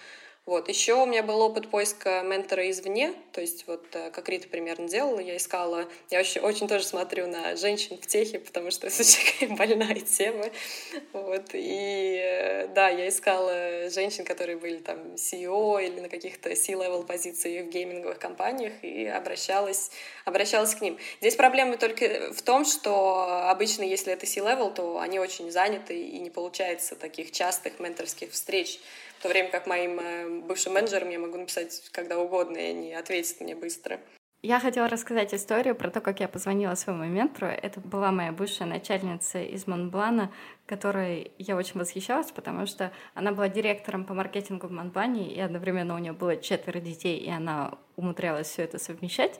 Вот. 0.46 0.68
Еще 0.68 0.94
у 0.94 1.04
меня 1.04 1.22
был 1.22 1.40
опыт 1.42 1.70
поиска 1.70 2.22
ментора 2.22 2.68
извне, 2.70 3.12
то 3.32 3.42
есть 3.42 3.66
вот 3.66 3.84
э, 3.92 4.10
как 4.10 4.28
Рита 4.28 4.48
примерно 4.48 4.88
делала, 4.88 5.20
я 5.20 5.36
искала, 5.36 5.86
я 6.08 6.18
очень, 6.18 6.40
очень 6.40 6.66
тоже 6.66 6.84
смотрю 6.84 7.26
на 7.26 7.56
женщин 7.56 7.98
в 7.98 8.06
техе, 8.06 8.38
потому 8.38 8.70
что 8.70 8.86
это 8.86 8.96
очень 9.00 9.54
больная 9.54 10.00
тема, 10.00 10.46
вот, 11.12 11.50
и 11.52 12.18
э, 12.18 12.68
да, 12.68 12.88
я 12.88 13.08
искала 13.08 13.90
женщин, 13.90 14.24
которые 14.24 14.56
были 14.56 14.78
там 14.78 15.14
CEO 15.14 15.84
или 15.84 16.00
на 16.00 16.08
каких-то 16.08 16.56
C-level 16.56 17.04
позициях 17.04 17.66
в 17.66 17.68
гейминговых 17.68 18.18
компаниях 18.18 18.72
и 18.82 19.06
обращалась, 19.06 19.90
обращалась 20.24 20.74
к 20.74 20.80
ним. 20.80 20.98
Здесь 21.20 21.36
проблема 21.36 21.76
только 21.76 22.32
в 22.32 22.40
том, 22.40 22.64
что 22.64 23.48
обычно, 23.50 23.82
если 23.82 24.14
это 24.14 24.24
C-level, 24.24 24.72
то 24.74 24.98
они 25.00 25.18
очень 25.18 25.50
заняты 25.50 26.00
и 26.00 26.18
не 26.18 26.30
получается 26.30 26.96
таких 26.96 27.30
частых 27.30 27.78
менторских 27.78 28.32
встреч, 28.32 28.80
в 29.20 29.22
то 29.22 29.28
время 29.28 29.50
как 29.50 29.66
моим 29.66 30.00
э, 30.00 30.40
бывшим 30.40 30.72
менеджерам 30.72 31.10
я 31.10 31.18
могу 31.18 31.36
написать 31.36 31.90
когда 31.92 32.18
угодно, 32.18 32.56
и 32.56 32.70
они 32.70 32.94
ответят 32.94 33.42
мне 33.42 33.54
быстро. 33.54 34.00
Я 34.40 34.58
хотела 34.58 34.88
рассказать 34.88 35.34
историю 35.34 35.74
про 35.74 35.90
то, 35.90 36.00
как 36.00 36.20
я 36.20 36.28
позвонила 36.28 36.74
своему 36.74 37.04
ментору. 37.04 37.48
Это 37.48 37.80
была 37.80 38.12
моя 38.12 38.32
бывшая 38.32 38.64
начальница 38.64 39.42
из 39.42 39.66
Монблана, 39.66 40.32
которой 40.64 41.32
я 41.36 41.56
очень 41.56 41.78
восхищалась, 41.78 42.32
потому 42.32 42.64
что 42.64 42.92
она 43.12 43.32
была 43.32 43.50
директором 43.50 44.06
по 44.06 44.14
маркетингу 44.14 44.68
в 44.68 44.72
Монблане, 44.72 45.30
и 45.30 45.38
одновременно 45.38 45.94
у 45.94 45.98
нее 45.98 46.14
было 46.14 46.38
четверо 46.38 46.80
детей, 46.80 47.18
и 47.18 47.28
она 47.28 47.74
умудрялась 47.96 48.48
все 48.48 48.62
это 48.62 48.78
совмещать. 48.78 49.38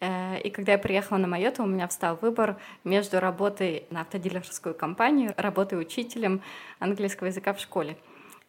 Э, 0.00 0.40
и 0.40 0.50
когда 0.50 0.72
я 0.72 0.78
приехала 0.78 1.18
на 1.18 1.28
Майоту, 1.28 1.62
у 1.62 1.66
меня 1.66 1.86
встал 1.86 2.18
выбор 2.20 2.56
между 2.82 3.20
работой 3.20 3.86
на 3.90 4.00
автодилерскую 4.00 4.74
компанию, 4.74 5.32
работой 5.36 5.80
учителем 5.80 6.42
английского 6.80 7.28
языка 7.28 7.52
в 7.52 7.60
школе. 7.60 7.96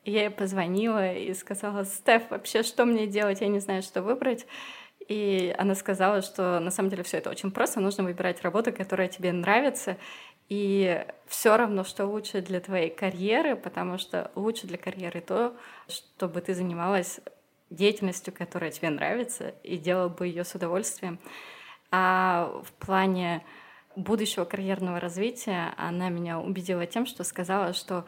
Я 0.08 0.22
ей 0.22 0.30
позвонила 0.30 1.14
и 1.14 1.34
сказала, 1.34 1.84
Стеф, 1.84 2.30
вообще 2.30 2.64
что 2.64 2.86
мне 2.86 3.08
делать, 3.08 3.42
я 3.42 3.50
не 3.50 3.60
знаю, 3.60 3.82
что 3.82 4.02
выбрать. 4.02 4.48
И 5.10 5.54
она 5.58 5.76
сказала, 5.76 6.22
что 6.22 6.62
на 6.62 6.72
самом 6.72 6.90
деле 6.90 7.04
все 7.04 7.18
это 7.18 7.30
очень 7.30 7.52
просто, 7.52 7.82
нужно 7.82 8.06
выбирать 8.06 8.42
работу, 8.42 8.72
которая 8.72 9.10
тебе 9.10 9.34
нравится, 9.34 9.98
и 10.48 11.06
все 11.28 11.58
равно, 11.58 11.84
что 11.84 12.06
лучше 12.06 12.42
для 12.42 12.62
твоей 12.62 12.90
карьеры, 12.90 13.58
потому 13.58 13.98
что 13.98 14.32
лучше 14.36 14.66
для 14.66 14.78
карьеры 14.78 15.20
то, 15.20 15.54
чтобы 15.90 16.40
ты 16.40 16.54
занималась 16.54 17.20
деятельностью, 17.70 18.34
которая 18.34 18.72
тебе 18.72 18.90
нравится, 18.90 19.56
и 19.64 19.78
делала 19.78 20.08
бы 20.08 20.28
ее 20.28 20.46
с 20.46 20.56
удовольствием. 20.56 21.20
А 21.92 22.62
в 22.64 22.72
плане 22.86 23.44
будущего 23.98 24.46
карьерного 24.46 25.02
развития 25.02 25.74
она 25.76 26.08
меня 26.08 26.40
убедила 26.40 26.86
тем, 26.86 27.06
что 27.06 27.26
сказала, 27.26 27.74
что 27.74 28.06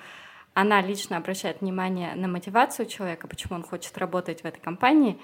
она 0.62 0.82
лично 0.82 1.18
обращает 1.18 1.62
внимание 1.62 2.16
на 2.16 2.28
мотивацию 2.28 2.86
человека, 2.86 3.28
почему 3.28 3.56
он 3.56 3.64
хочет 3.64 3.98
работать 3.98 4.42
в 4.42 4.46
этой 4.46 4.60
компании, 4.60 5.20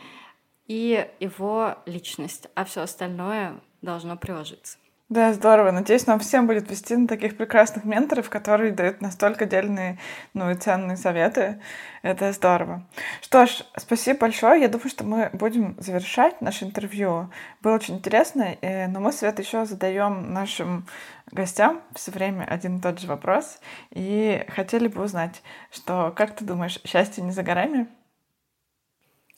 и 0.67 1.09
его 1.19 1.77
личность, 1.85 2.47
а 2.55 2.65
все 2.65 2.81
остальное 2.81 3.61
должно 3.81 4.17
приложиться. 4.17 4.77
Да, 5.07 5.33
здорово. 5.33 5.69
Надеюсь, 5.69 6.07
нам 6.07 6.19
всем 6.19 6.47
будет 6.47 6.71
вести 6.71 6.95
на 6.95 7.07
таких 7.07 7.37
прекрасных 7.37 7.85
менторов, 7.85 8.27
которые 8.31 8.71
дают 8.71 9.01
настолько 9.01 9.45
дельные, 9.45 9.99
ну 10.33 10.49
и 10.49 10.55
ценные 10.55 10.97
советы. 10.97 11.61
Это 12.01 12.31
здорово. 12.31 12.83
Что 13.21 13.45
ж, 13.45 13.63
спасибо 13.77 14.21
большое. 14.21 14.61
Я 14.61 14.67
думаю, 14.67 14.89
что 14.89 15.03
мы 15.03 15.29
будем 15.31 15.75
завершать 15.79 16.41
наше 16.41 16.65
интервью. 16.65 17.31
Было 17.61 17.75
очень 17.75 17.97
интересно, 17.97 18.57
э, 18.61 18.87
но 18.87 18.99
мы, 18.99 19.11
Свет, 19.11 19.37
еще 19.37 19.65
задаем 19.65 20.33
нашим 20.33 20.87
гостям 21.31 21.83
все 21.93 22.09
время 22.09 22.43
один 22.45 22.79
и 22.79 22.81
тот 22.81 22.99
же 22.99 23.05
вопрос. 23.05 23.59
И 23.91 24.43
хотели 24.47 24.87
бы 24.87 25.03
узнать, 25.03 25.43
что, 25.69 26.13
как 26.15 26.35
ты 26.35 26.43
думаешь, 26.43 26.81
счастье 26.83 27.23
не 27.23 27.31
за 27.31 27.43
горами? 27.43 27.87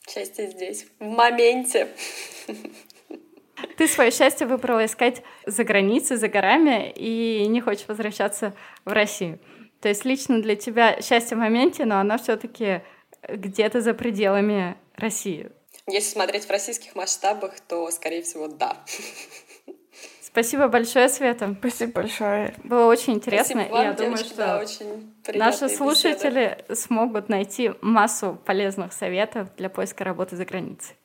Счастье 0.08 0.50
здесь, 0.50 0.86
в 0.98 1.04
моменте. 1.04 1.88
Ты 3.76 3.88
свое 3.88 4.10
счастье 4.10 4.46
выбрала 4.46 4.84
искать 4.84 5.22
за 5.46 5.64
границей, 5.64 6.16
за 6.16 6.28
горами, 6.28 6.90
и 6.90 7.46
не 7.48 7.60
хочешь 7.60 7.86
возвращаться 7.88 8.54
в 8.84 8.92
Россию. 8.92 9.38
То 9.80 9.88
есть 9.88 10.04
лично 10.04 10.42
для 10.42 10.56
тебя 10.56 11.00
счастье 11.00 11.36
в 11.36 11.40
моменте, 11.40 11.84
но 11.84 12.00
оно 12.00 12.18
все-таки 12.18 12.82
где-то 13.28 13.80
за 13.80 13.94
пределами 13.94 14.76
России. 14.96 15.50
Если 15.86 16.10
смотреть 16.10 16.44
в 16.44 16.50
российских 16.50 16.94
масштабах, 16.94 17.60
то, 17.60 17.90
скорее 17.90 18.22
всего, 18.22 18.48
да. 18.48 18.76
Спасибо 20.20 20.68
большое, 20.68 21.08
Света. 21.08 21.56
Спасибо 21.58 21.92
большое. 22.02 22.54
Было 22.62 22.84
очень 22.84 23.14
интересно. 23.14 23.62
Спасибо 23.62 23.72
вам, 23.72 23.82
и 23.82 23.86
я 23.86 23.92
девочки, 23.94 24.02
думаю, 24.04 24.24
что 24.24 24.36
да, 24.36 24.58
очень 24.58 25.38
наши 25.38 25.68
слушатели 25.70 26.56
беседы. 26.58 26.74
смогут 26.74 27.28
найти 27.30 27.72
массу 27.80 28.38
полезных 28.44 28.92
советов 28.92 29.48
для 29.56 29.70
поиска 29.70 30.04
работы 30.04 30.36
за 30.36 30.44
границей. 30.44 30.97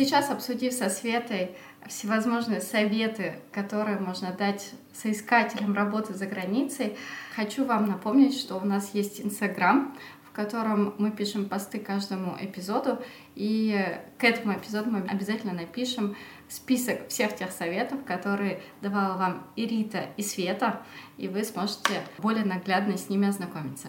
Сейчас, 0.00 0.30
обсудив 0.30 0.72
со 0.72 0.88
Светой 0.88 1.50
всевозможные 1.86 2.62
советы, 2.62 3.34
которые 3.52 3.98
можно 3.98 4.32
дать 4.32 4.70
соискателям 4.94 5.74
работы 5.74 6.14
за 6.14 6.24
границей, 6.24 6.96
хочу 7.36 7.66
вам 7.66 7.86
напомнить, 7.86 8.34
что 8.34 8.56
у 8.56 8.64
нас 8.64 8.94
есть 8.94 9.20
Инстаграм, 9.20 9.94
в 10.24 10.30
котором 10.32 10.94
мы 10.96 11.10
пишем 11.10 11.50
посты 11.50 11.78
каждому 11.78 12.34
эпизоду, 12.40 12.98
и 13.34 13.78
к 14.16 14.24
этому 14.24 14.54
эпизоду 14.54 14.88
мы 14.90 15.00
обязательно 15.00 15.52
напишем 15.52 16.16
список 16.48 17.08
всех 17.08 17.36
тех 17.36 17.50
советов, 17.50 18.02
которые 18.06 18.62
давала 18.80 19.18
вам 19.18 19.46
и 19.54 19.66
Рита, 19.66 20.06
и 20.16 20.22
Света, 20.22 20.80
и 21.18 21.28
вы 21.28 21.44
сможете 21.44 22.00
более 22.16 22.46
наглядно 22.46 22.96
с 22.96 23.10
ними 23.10 23.28
ознакомиться. 23.28 23.88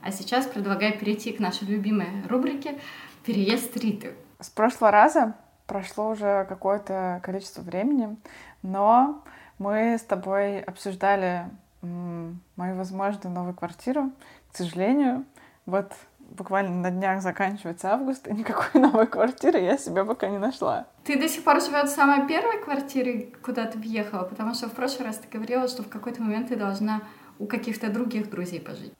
А 0.00 0.10
сейчас 0.10 0.44
предлагаю 0.44 0.98
перейти 0.98 1.30
к 1.30 1.38
нашей 1.38 1.68
любимой 1.68 2.08
рубрике 2.28 2.80
«Переезд 3.24 3.76
Риты». 3.76 4.14
С 4.40 4.50
прошлого 4.50 4.90
раза 4.90 5.36
прошло 5.66 6.10
уже 6.10 6.46
какое-то 6.48 7.20
количество 7.22 7.62
времени, 7.62 8.16
но 8.62 9.22
мы 9.58 9.98
с 9.98 10.02
тобой 10.02 10.60
обсуждали 10.60 11.46
мою 11.82 12.76
возможную 12.76 13.34
новую 13.34 13.54
квартиру. 13.54 14.10
К 14.52 14.56
сожалению, 14.56 15.24
вот 15.66 15.92
буквально 16.18 16.76
на 16.76 16.90
днях 16.90 17.22
заканчивается 17.22 17.92
август, 17.92 18.26
и 18.26 18.32
никакой 18.32 18.80
новой 18.80 19.06
квартиры 19.06 19.60
я 19.60 19.76
себе 19.78 20.04
пока 20.04 20.28
не 20.28 20.38
нашла. 20.38 20.86
Ты 21.04 21.18
до 21.18 21.28
сих 21.28 21.44
пор 21.44 21.60
живешь 21.60 21.90
в 21.90 21.94
самой 21.94 22.26
первой 22.26 22.62
квартире, 22.62 23.32
куда 23.42 23.66
ты 23.66 23.78
въехала, 23.78 24.24
потому 24.24 24.54
что 24.54 24.68
в 24.68 24.72
прошлый 24.72 25.06
раз 25.06 25.18
ты 25.18 25.28
говорила, 25.28 25.68
что 25.68 25.82
в 25.82 25.88
какой-то 25.88 26.22
момент 26.22 26.48
ты 26.48 26.56
должна 26.56 27.02
у 27.38 27.46
каких-то 27.46 27.90
других 27.90 28.30
друзей 28.30 28.60
пожить. 28.60 28.92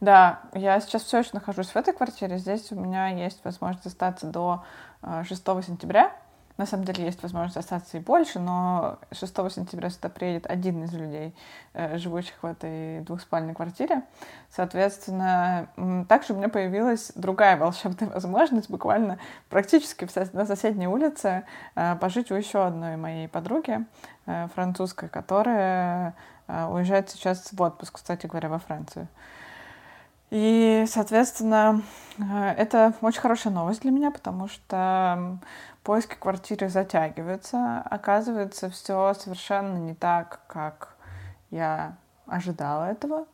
Да, 0.00 0.42
я 0.54 0.80
сейчас 0.80 1.02
все 1.02 1.18
еще 1.18 1.30
нахожусь 1.32 1.68
в 1.68 1.76
этой 1.76 1.92
квартире. 1.92 2.38
Здесь 2.38 2.70
у 2.70 2.76
меня 2.76 3.08
есть 3.08 3.40
возможность 3.44 3.86
остаться 3.86 4.26
до 4.26 4.64
6 5.02 5.42
э, 5.46 5.62
сентября. 5.62 6.12
На 6.56 6.64
самом 6.64 6.84
деле 6.84 7.04
есть 7.04 7.22
возможность 7.22 7.58
остаться 7.58 7.98
и 7.98 8.00
больше, 8.00 8.38
но 8.38 8.98
6 9.12 9.34
сентября 9.52 9.90
сюда 9.90 10.08
приедет 10.08 10.46
один 10.46 10.84
из 10.84 10.92
людей, 10.94 11.34
э, 11.74 11.98
живущих 11.98 12.34
в 12.42 12.46
этой 12.46 13.00
двухспальной 13.00 13.54
квартире. 13.54 14.02
Соответственно, 14.50 15.68
также 16.08 16.32
у 16.32 16.36
меня 16.36 16.48
появилась 16.48 17.12
другая 17.14 17.56
волшебная 17.58 18.08
возможность 18.08 18.70
буквально 18.70 19.18
практически 19.50 20.08
на 20.34 20.46
соседней 20.46 20.88
улице 20.88 21.44
э, 21.74 21.96
пожить 21.96 22.30
у 22.30 22.34
еще 22.34 22.64
одной 22.64 22.96
моей 22.96 23.28
подруги 23.28 23.84
э, 24.24 24.48
французской, 24.54 25.08
которая 25.08 26.14
уезжает 26.48 27.10
сейчас 27.10 27.52
в 27.52 27.60
отпуск, 27.60 27.96
кстати 27.96 28.28
говоря, 28.28 28.48
во 28.48 28.60
Францию. 28.60 29.08
И, 30.30 30.84
соответственно, 30.88 31.82
это 32.56 32.94
очень 33.00 33.20
хорошая 33.20 33.52
новость 33.52 33.82
для 33.82 33.92
меня, 33.92 34.10
потому 34.10 34.48
что 34.48 35.38
поиски 35.84 36.16
квартиры 36.18 36.68
затягиваются. 36.68 37.82
Оказывается, 37.88 38.70
все 38.70 39.14
совершенно 39.14 39.76
не 39.78 39.94
так, 39.94 40.40
как 40.48 40.96
я 41.50 41.96
ожидала 42.26 42.86
этого. 42.86 43.26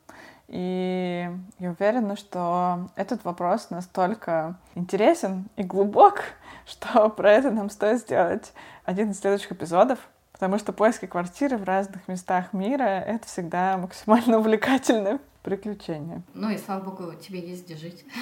И 0.48 1.30
я 1.58 1.70
уверена, 1.70 2.14
что 2.14 2.90
этот 2.94 3.24
вопрос 3.24 3.70
настолько 3.70 4.56
интересен 4.74 5.48
и 5.56 5.62
глубок, 5.62 6.24
что 6.66 7.08
про 7.08 7.32
это 7.32 7.50
нам 7.50 7.70
стоит 7.70 8.00
сделать 8.00 8.52
один 8.84 9.12
из 9.12 9.20
следующих 9.20 9.52
эпизодов, 9.52 9.98
потому 10.32 10.58
что 10.58 10.74
поиски 10.74 11.06
квартиры 11.06 11.56
в 11.56 11.64
разных 11.64 12.06
местах 12.06 12.52
мира— 12.52 12.82
это 12.82 13.26
всегда 13.26 13.78
максимально 13.78 14.38
увлекательное 14.40 15.20
приключение. 15.42 16.22
Ну 16.34 16.50
и 16.50 16.58
слава 16.58 16.82
богу, 16.82 17.12
тебе 17.14 17.40
есть 17.40 17.64
где 17.66 17.76
жить. 17.76 18.04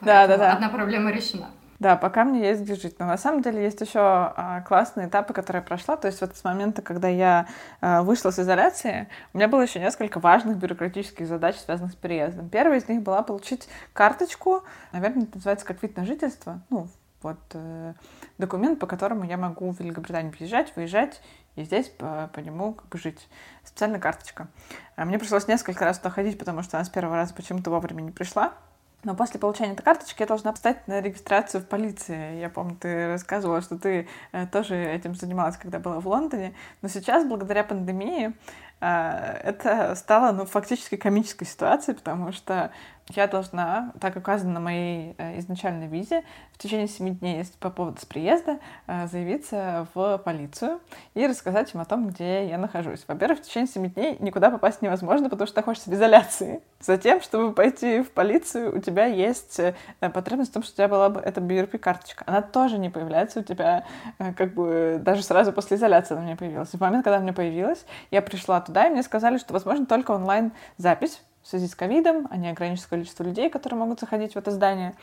Да, 0.00 0.26
да, 0.26 0.38
да. 0.38 0.52
Одна 0.54 0.70
проблема 0.70 1.12
решена. 1.12 1.50
Да, 1.78 1.96
пока 1.96 2.24
мне 2.24 2.48
есть 2.48 2.62
где 2.62 2.74
жить. 2.74 2.98
Но 2.98 3.06
на 3.06 3.16
самом 3.16 3.42
деле 3.42 3.62
есть 3.62 3.80
еще 3.80 4.00
а, 4.00 4.62
классные 4.62 5.08
этапы, 5.08 5.32
которые 5.32 5.60
я 5.60 5.66
прошла. 5.66 5.96
То 5.96 6.08
есть 6.08 6.20
вот 6.20 6.36
с 6.36 6.42
момента, 6.42 6.82
когда 6.82 7.06
я 7.06 7.46
а, 7.80 8.02
вышла 8.02 8.30
с 8.30 8.38
изоляции, 8.38 9.08
у 9.32 9.38
меня 9.38 9.46
было 9.46 9.60
еще 9.60 9.78
несколько 9.78 10.18
важных 10.18 10.56
бюрократических 10.56 11.26
задач, 11.28 11.56
связанных 11.56 11.92
с 11.92 11.96
переездом. 11.96 12.48
Первая 12.48 12.80
из 12.80 12.88
них 12.88 13.02
была 13.02 13.22
получить 13.22 13.68
карточку, 13.92 14.64
наверное, 14.92 15.24
это 15.24 15.36
называется 15.36 15.66
как 15.66 15.80
вид 15.82 15.96
на 15.96 16.04
жительство. 16.04 16.60
Ну, 16.70 16.88
вот 17.22 17.38
э, 17.52 17.94
документ, 18.38 18.78
по 18.78 18.86
которому 18.86 19.24
я 19.24 19.36
могу 19.36 19.72
в 19.72 19.80
Великобританию 19.80 20.32
приезжать, 20.32 20.74
выезжать 20.76 21.20
и 21.56 21.64
здесь 21.64 21.88
по, 21.88 22.30
по 22.32 22.40
нему 22.40 22.74
как 22.74 22.88
бы 22.88 22.98
жить. 22.98 23.28
Специальная 23.64 24.00
карточка. 24.00 24.48
А 24.96 25.04
мне 25.04 25.18
пришлось 25.18 25.48
несколько 25.48 25.84
раз 25.84 25.98
туда 25.98 26.10
ходить, 26.10 26.38
потому 26.38 26.62
что 26.62 26.76
она 26.76 26.84
с 26.84 26.88
первого 26.88 27.16
раза 27.16 27.34
почему-то 27.34 27.70
вовремя 27.70 28.02
не 28.02 28.10
пришла. 28.12 28.54
Но 29.04 29.14
после 29.14 29.38
получения 29.38 29.72
этой 29.72 29.82
карточки 29.82 30.22
я 30.22 30.26
должна 30.26 30.52
встать 30.52 30.88
на 30.88 31.00
регистрацию 31.00 31.62
в 31.62 31.66
полиции. 31.66 32.40
Я 32.40 32.50
помню, 32.50 32.76
ты 32.80 33.06
рассказывала, 33.06 33.60
что 33.60 33.78
ты 33.78 34.08
э, 34.32 34.46
тоже 34.48 34.74
этим 34.74 35.14
занималась, 35.14 35.56
когда 35.56 35.78
была 35.78 36.00
в 36.00 36.08
Лондоне. 36.08 36.52
Но 36.82 36.88
сейчас, 36.88 37.24
благодаря 37.24 37.62
пандемии, 37.62 38.32
это 38.80 39.94
стало 39.96 40.32
ну, 40.32 40.44
фактически 40.44 40.96
комической 40.96 41.46
ситуацией, 41.46 41.96
потому 41.96 42.32
что 42.32 42.70
я 43.10 43.26
должна, 43.26 43.92
так 44.00 44.16
указано 44.16 44.54
на 44.54 44.60
моей 44.60 45.14
э, 45.18 45.38
изначальной 45.38 45.86
визе, 45.86 46.24
в 46.52 46.58
течение 46.58 46.88
7 46.88 47.18
дней 47.18 47.44
по 47.60 47.70
поводу 47.70 48.00
с 48.00 48.04
приезда 48.04 48.58
э, 48.86 49.06
заявиться 49.06 49.86
в 49.94 50.18
полицию 50.18 50.80
и 51.14 51.26
рассказать 51.26 51.72
им 51.74 51.80
о 51.80 51.84
том, 51.84 52.08
где 52.08 52.46
я 52.46 52.58
нахожусь. 52.58 53.04
Во-первых, 53.06 53.40
в 53.40 53.42
течение 53.42 53.68
7 53.68 53.90
дней 53.90 54.16
никуда 54.20 54.50
попасть 54.50 54.82
невозможно, 54.82 55.30
потому 55.30 55.46
что 55.46 55.58
находишься 55.58 55.90
в 55.90 55.94
изоляции. 55.94 56.60
Затем, 56.80 57.20
чтобы 57.22 57.52
пойти 57.52 58.02
в 58.02 58.10
полицию, 58.10 58.76
у 58.76 58.80
тебя 58.80 59.06
есть 59.06 59.58
э, 59.58 59.74
потребность 60.00 60.50
в 60.50 60.54
том, 60.54 60.62
что 60.62 60.72
у 60.72 60.76
тебя 60.76 60.88
была 60.88 61.08
бы 61.08 61.20
эта 61.20 61.40
BRP-карточка. 61.40 62.24
Она 62.26 62.42
тоже 62.42 62.78
не 62.78 62.90
появляется 62.90 63.40
у 63.40 63.42
тебя 63.42 63.84
как 64.36 64.54
бы 64.54 64.98
даже 65.00 65.22
сразу 65.22 65.52
после 65.52 65.76
изоляции 65.76 66.14
она 66.14 66.24
меня 66.24 66.36
появилась. 66.36 66.72
И 66.74 66.76
в 66.76 66.80
момент, 66.80 67.04
когда 67.04 67.18
у 67.18 67.22
меня 67.22 67.32
появилась, 67.32 67.84
я 68.10 68.20
пришла 68.22 68.60
туда, 68.68 68.86
и 68.86 68.90
мне 68.90 69.02
сказали, 69.02 69.38
что 69.38 69.52
возможно 69.52 69.86
только 69.86 70.12
онлайн-запись 70.12 71.22
в 71.42 71.48
связи 71.48 71.66
с 71.66 71.74
ковидом, 71.74 72.28
они 72.30 72.48
ограничат 72.48 72.86
количество 72.86 73.24
людей, 73.24 73.50
которые 73.50 73.78
могут 73.78 74.00
заходить 74.00 74.34
в 74.34 74.36
это 74.36 74.50
здание, 74.50 74.94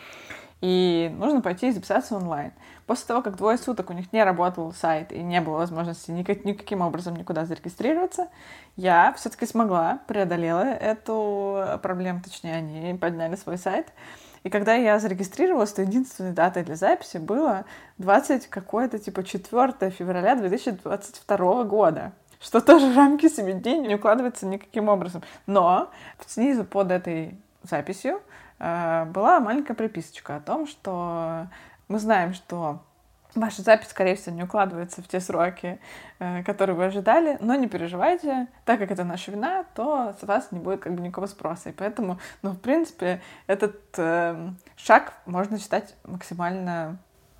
и 0.61 1.13
нужно 1.17 1.41
пойти 1.41 1.67
и 1.67 1.71
записаться 1.71 2.15
онлайн. 2.15 2.53
После 2.85 3.07
того, 3.07 3.21
как 3.21 3.35
двое 3.35 3.57
суток 3.57 3.89
у 3.89 3.93
них 3.93 4.13
не 4.13 4.23
работал 4.23 4.71
сайт 4.71 5.11
и 5.11 5.21
не 5.21 5.41
было 5.41 5.57
возможности 5.57 6.11
никак, 6.11 6.45
никаким 6.45 6.81
образом 6.81 7.15
никуда 7.15 7.45
зарегистрироваться, 7.45 8.29
я 8.75 9.13
все-таки 9.17 9.45
смогла, 9.45 9.99
преодолела 10.07 10.63
эту 10.63 11.79
проблему, 11.81 12.21
точнее, 12.23 12.55
они 12.55 12.93
подняли 12.97 13.35
свой 13.35 13.57
сайт, 13.57 13.91
и 14.45 14.49
когда 14.51 14.75
я 14.75 14.99
зарегистрировалась, 14.99 15.73
то 15.73 15.81
единственной 15.81 16.31
датой 16.31 16.63
для 16.63 16.75
записи 16.75 17.17
было 17.17 17.65
20 17.97 18.45
какое-то 18.45 18.99
типа 18.99 19.23
4 19.23 19.89
февраля 19.89 20.35
2022 20.35 21.63
года 21.63 22.13
что 22.39 22.61
тоже 22.61 22.87
в 22.87 22.95
рамки 22.95 23.27
7 23.27 23.61
дней 23.61 23.79
не 23.79 23.95
укладывается 23.95 24.45
никаким 24.45 24.89
образом. 24.89 25.23
Но 25.45 25.91
снизу 26.25 26.63
под 26.63 26.91
этой 26.91 27.37
записью 27.63 28.21
э, 28.59 29.05
была 29.05 29.39
маленькая 29.39 29.73
приписочка 29.73 30.37
о 30.37 30.39
том, 30.39 30.67
что 30.67 31.47
мы 31.87 31.99
знаем, 31.99 32.33
что 32.33 32.79
ваша 33.35 33.61
запись, 33.61 33.89
скорее 33.89 34.15
всего, 34.15 34.35
не 34.35 34.43
укладывается 34.43 35.01
в 35.01 35.07
те 35.07 35.19
сроки, 35.19 35.79
э, 36.19 36.43
которые 36.43 36.75
вы 36.75 36.85
ожидали, 36.85 37.37
но 37.41 37.55
не 37.55 37.67
переживайте, 37.67 38.47
так 38.63 38.79
как 38.79 38.91
это 38.91 39.03
наша 39.03 39.31
вина, 39.31 39.65
то 39.75 40.15
с 40.19 40.23
вас 40.23 40.51
не 40.51 40.59
будет 40.59 40.81
как 40.81 40.93
бы 40.93 41.01
никакого 41.01 41.27
спроса. 41.27 41.69
И 41.69 41.73
поэтому, 41.73 42.19
ну, 42.41 42.51
в 42.51 42.59
принципе, 42.59 43.21
этот 43.47 43.79
э, 43.97 44.49
шаг 44.77 45.13
можно 45.25 45.59
считать 45.59 45.95
максимально 46.03 46.97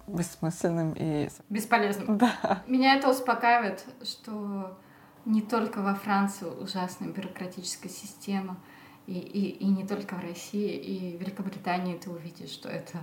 бессмысленным 0.07 0.93
и... 0.95 1.29
Бесполезным. 1.49 2.17
Да. 2.17 2.61
Меня 2.67 2.95
это 2.95 3.09
успокаивает, 3.09 3.83
что 4.03 4.77
не 5.25 5.41
только 5.41 5.81
во 5.81 5.95
Франции 5.95 6.45
ужасная 6.45 7.09
бюрократическая 7.09 7.91
система, 7.91 8.57
и, 9.07 9.13
и, 9.13 9.49
и 9.49 9.65
не 9.65 9.85
только 9.85 10.15
в 10.15 10.21
России, 10.21 10.75
и 10.75 11.17
в 11.17 11.21
Великобритании 11.21 11.97
ты 11.97 12.09
увидишь, 12.09 12.49
что 12.49 12.69
это, 12.69 12.99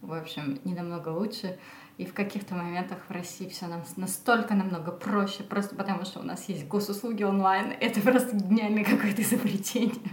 в 0.00 0.12
общем, 0.12 0.60
не 0.64 0.74
намного 0.74 1.08
лучше. 1.08 1.58
И 1.98 2.06
в 2.06 2.14
каких-то 2.14 2.54
моментах 2.54 2.98
в 3.08 3.10
России 3.10 3.48
все 3.48 3.66
нам 3.66 3.82
настолько 3.96 4.54
намного 4.54 4.90
проще, 4.90 5.42
просто 5.42 5.74
потому 5.74 6.04
что 6.04 6.20
у 6.20 6.22
нас 6.22 6.48
есть 6.48 6.66
госуслуги 6.66 7.24
онлайн. 7.24 7.72
Это 7.78 8.00
просто 8.00 8.36
гениальное 8.36 8.84
какое-то 8.84 9.22
изобретение. 9.22 10.10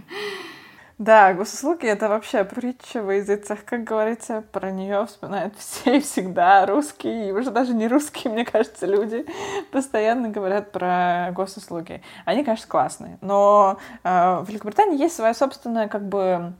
Да, 0.98 1.32
госуслуги— 1.32 1.86
это 1.88 2.08
вообще 2.08 2.42
притча 2.42 3.00
в 3.00 3.10
языцах, 3.12 3.64
как 3.64 3.84
говорится, 3.84 4.42
про 4.50 4.72
нее 4.72 5.06
вспоминают 5.06 5.56
все 5.56 5.98
и 5.98 6.00
всегда, 6.00 6.66
русские, 6.66 7.28
и 7.28 7.32
уже 7.32 7.52
даже 7.52 7.72
не 7.72 7.86
русские, 7.86 8.32
мне 8.32 8.44
кажется, 8.44 8.84
люди 8.84 9.24
постоянно 9.70 10.28
говорят 10.28 10.72
про 10.72 11.30
госуслуги. 11.30 12.02
Они, 12.24 12.42
конечно, 12.42 12.66
классные, 12.66 13.16
но 13.20 13.78
э, 14.02 14.40
в 14.40 14.48
Великобритании 14.48 15.00
есть 15.00 15.14
своя 15.14 15.34
собственная, 15.34 15.86
как 15.86 16.08
бы, 16.08 16.54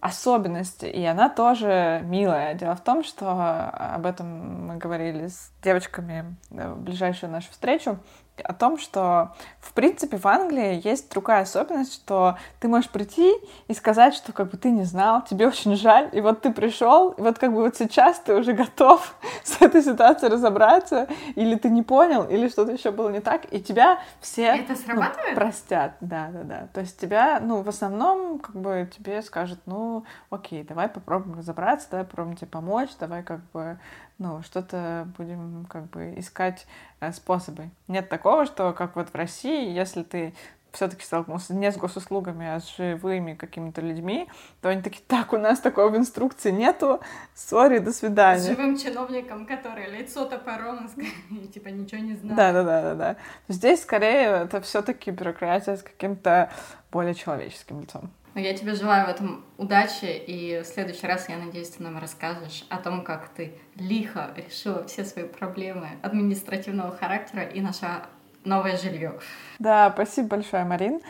особенность, 0.00 0.82
и 0.82 1.04
она 1.04 1.28
тоже 1.28 2.02
милая. 2.04 2.54
Дело 2.54 2.74
в 2.74 2.80
том, 2.80 3.04
что 3.04 3.70
об 3.70 4.04
этом 4.06 4.66
мы 4.66 4.76
говорили 4.76 5.28
с 5.28 5.52
девочками 5.62 6.36
в 6.50 6.76
ближайшую 6.76 7.30
нашу 7.30 7.50
встречу, 7.52 7.98
о 8.42 8.52
том, 8.52 8.78
что, 8.78 9.34
в 9.60 9.72
принципе, 9.72 10.16
в 10.16 10.26
Англии 10.26 10.80
есть 10.82 11.10
другая 11.10 11.42
особенность, 11.42 11.94
что 11.94 12.36
ты 12.60 12.68
можешь 12.68 12.90
прийти 12.90 13.34
и 13.68 13.74
сказать, 13.74 14.14
что 14.14 14.32
как 14.32 14.50
бы 14.50 14.56
ты 14.56 14.70
не 14.70 14.84
знал, 14.84 15.22
тебе 15.24 15.46
очень 15.46 15.76
жаль, 15.76 16.08
и 16.12 16.20
вот 16.20 16.42
ты 16.42 16.52
пришел, 16.52 17.10
и 17.10 17.20
вот 17.20 17.38
как 17.38 17.52
бы 17.52 17.62
вот 17.62 17.76
сейчас 17.76 18.18
ты 18.20 18.34
уже 18.34 18.52
готов 18.52 19.14
с 19.44 19.60
этой 19.60 19.82
ситуацией 19.82 20.30
разобраться, 20.30 21.08
или 21.34 21.56
ты 21.56 21.70
не 21.70 21.82
понял, 21.82 22.24
или 22.24 22.48
что-то 22.48 22.72
еще 22.72 22.90
было 22.90 23.10
не 23.10 23.20
так, 23.20 23.52
и 23.52 23.60
тебя 23.60 23.98
все 24.20 24.46
Это 24.46 24.74
ну, 24.88 25.02
простят. 25.34 25.94
Да, 26.00 26.28
да, 26.32 26.42
да. 26.42 26.68
То 26.72 26.80
есть 26.80 26.98
тебя, 26.98 27.40
ну, 27.40 27.62
в 27.62 27.68
основном, 27.68 28.38
как 28.38 28.56
бы 28.56 28.88
тебе 28.96 29.22
скажут, 29.22 29.60
ну, 29.66 30.04
окей, 30.30 30.62
давай 30.62 30.88
попробуем 30.88 31.38
разобраться, 31.38 31.88
давай 31.90 32.04
попробуем 32.04 32.36
тебе 32.36 32.48
помочь, 32.48 32.90
давай 32.98 33.22
как 33.22 33.40
бы 33.52 33.78
ну, 34.18 34.42
что-то 34.42 35.06
будем 35.18 35.66
как 35.68 35.90
бы 35.90 36.14
искать 36.16 36.66
э, 37.00 37.12
способы. 37.12 37.70
Нет 37.86 38.08
такого, 38.08 38.46
что 38.46 38.72
как 38.72 38.96
вот 38.96 39.10
в 39.10 39.14
России, 39.14 39.70
если 39.70 40.02
ты 40.02 40.32
все-таки 40.76 41.04
столкнулся 41.04 41.54
не 41.54 41.72
с 41.72 41.76
госуслугами, 41.76 42.46
а 42.46 42.60
с 42.60 42.76
живыми 42.76 43.34
какими-то 43.34 43.80
людьми, 43.80 44.28
то 44.60 44.68
они 44.68 44.82
такие, 44.82 45.02
так, 45.06 45.32
у 45.32 45.38
нас 45.38 45.58
такого 45.60 45.88
в 45.88 45.96
инструкции 45.96 46.50
нету, 46.50 47.00
сори, 47.34 47.78
до 47.78 47.92
свидания. 47.92 48.40
С 48.40 48.46
живым 48.46 48.76
чиновником, 48.76 49.46
который 49.46 49.90
лицо 49.90 50.26
топором 50.26 50.88
и 51.30 51.46
типа 51.52 51.68
ничего 51.68 52.00
не 52.00 52.14
знает. 52.14 52.36
Да-да-да-да. 52.36 53.16
Здесь 53.48 53.82
скорее 53.82 54.44
это 54.44 54.60
все-таки 54.60 55.10
бюрократия 55.10 55.76
с 55.76 55.82
каким-то 55.82 56.50
более 56.92 57.14
человеческим 57.14 57.80
лицом. 57.80 58.10
Ну, 58.36 58.42
я 58.42 58.52
тебе 58.52 58.74
желаю 58.74 59.06
в 59.06 59.08
этом 59.08 59.46
удачи, 59.56 60.04
и 60.04 60.60
в 60.62 60.66
следующий 60.66 61.06
раз, 61.06 61.26
я 61.30 61.38
надеюсь, 61.38 61.70
ты 61.70 61.82
нам 61.82 61.96
расскажешь 61.96 62.66
о 62.68 62.76
том, 62.76 63.02
как 63.02 63.30
ты 63.30 63.54
лихо 63.76 64.30
решила 64.36 64.86
все 64.86 65.06
свои 65.06 65.24
проблемы 65.24 65.92
административного 66.02 66.94
характера 66.94 67.44
и 67.44 67.62
нашла 67.62 68.02
новое 68.44 68.76
жилье. 68.76 69.14
Да, 69.58 69.90
спасибо 69.90 70.28
большое, 70.28 70.66
Марин. 70.66 71.00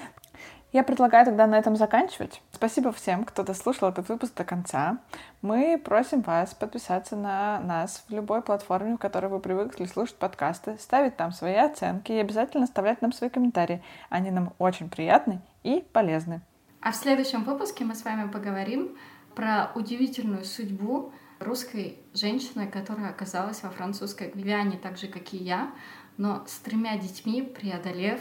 Я 0.70 0.84
предлагаю 0.84 1.26
тогда 1.26 1.48
на 1.48 1.58
этом 1.58 1.74
заканчивать. 1.74 2.40
Спасибо 2.52 2.92
всем, 2.92 3.24
кто 3.24 3.42
дослушал 3.42 3.88
этот 3.88 4.08
выпуск 4.08 4.32
до 4.36 4.44
конца. 4.44 4.98
Мы 5.42 5.82
просим 5.84 6.20
вас 6.20 6.54
подписаться 6.54 7.16
на 7.16 7.58
нас 7.58 8.04
в 8.08 8.12
любой 8.12 8.40
платформе, 8.40 8.94
в 8.94 8.98
которой 8.98 9.26
вы 9.26 9.40
привыкли 9.40 9.86
слушать 9.86 10.14
подкасты, 10.14 10.78
ставить 10.78 11.16
там 11.16 11.32
свои 11.32 11.56
оценки 11.56 12.12
и 12.12 12.20
обязательно 12.20 12.62
оставлять 12.62 13.02
нам 13.02 13.12
свои 13.12 13.30
комментарии. 13.30 13.82
Они 14.10 14.30
нам 14.30 14.52
очень 14.58 14.88
приятны 14.88 15.40
и 15.64 15.84
полезны. 15.92 16.40
А 16.80 16.92
в 16.92 16.96
следующем 16.96 17.44
выпуске 17.44 17.84
мы 17.84 17.94
с 17.94 18.04
вами 18.04 18.30
поговорим 18.30 18.96
про 19.34 19.70
удивительную 19.74 20.44
судьбу 20.44 21.12
русской 21.38 21.98
женщины, 22.14 22.66
которая 22.66 23.10
оказалась 23.10 23.62
во 23.62 23.70
французской 23.70 24.30
Гвиане, 24.30 24.78
так 24.78 24.96
же, 24.96 25.08
как 25.08 25.34
и 25.34 25.36
я, 25.36 25.70
но 26.16 26.44
с 26.46 26.58
тремя 26.58 26.96
детьми, 26.96 27.42
преодолев 27.42 28.20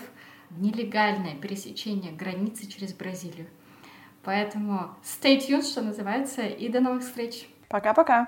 нелегальное 0.52 1.36
пересечение 1.36 2.12
границы 2.12 2.68
через 2.68 2.94
Бразилию. 2.94 3.48
Поэтому 4.24 4.96
stay 5.04 5.38
tuned, 5.38 5.64
что 5.64 5.82
называется, 5.82 6.42
и 6.42 6.68
до 6.70 6.80
новых 6.80 7.04
встреч. 7.04 7.48
Пока-пока. 7.70 8.28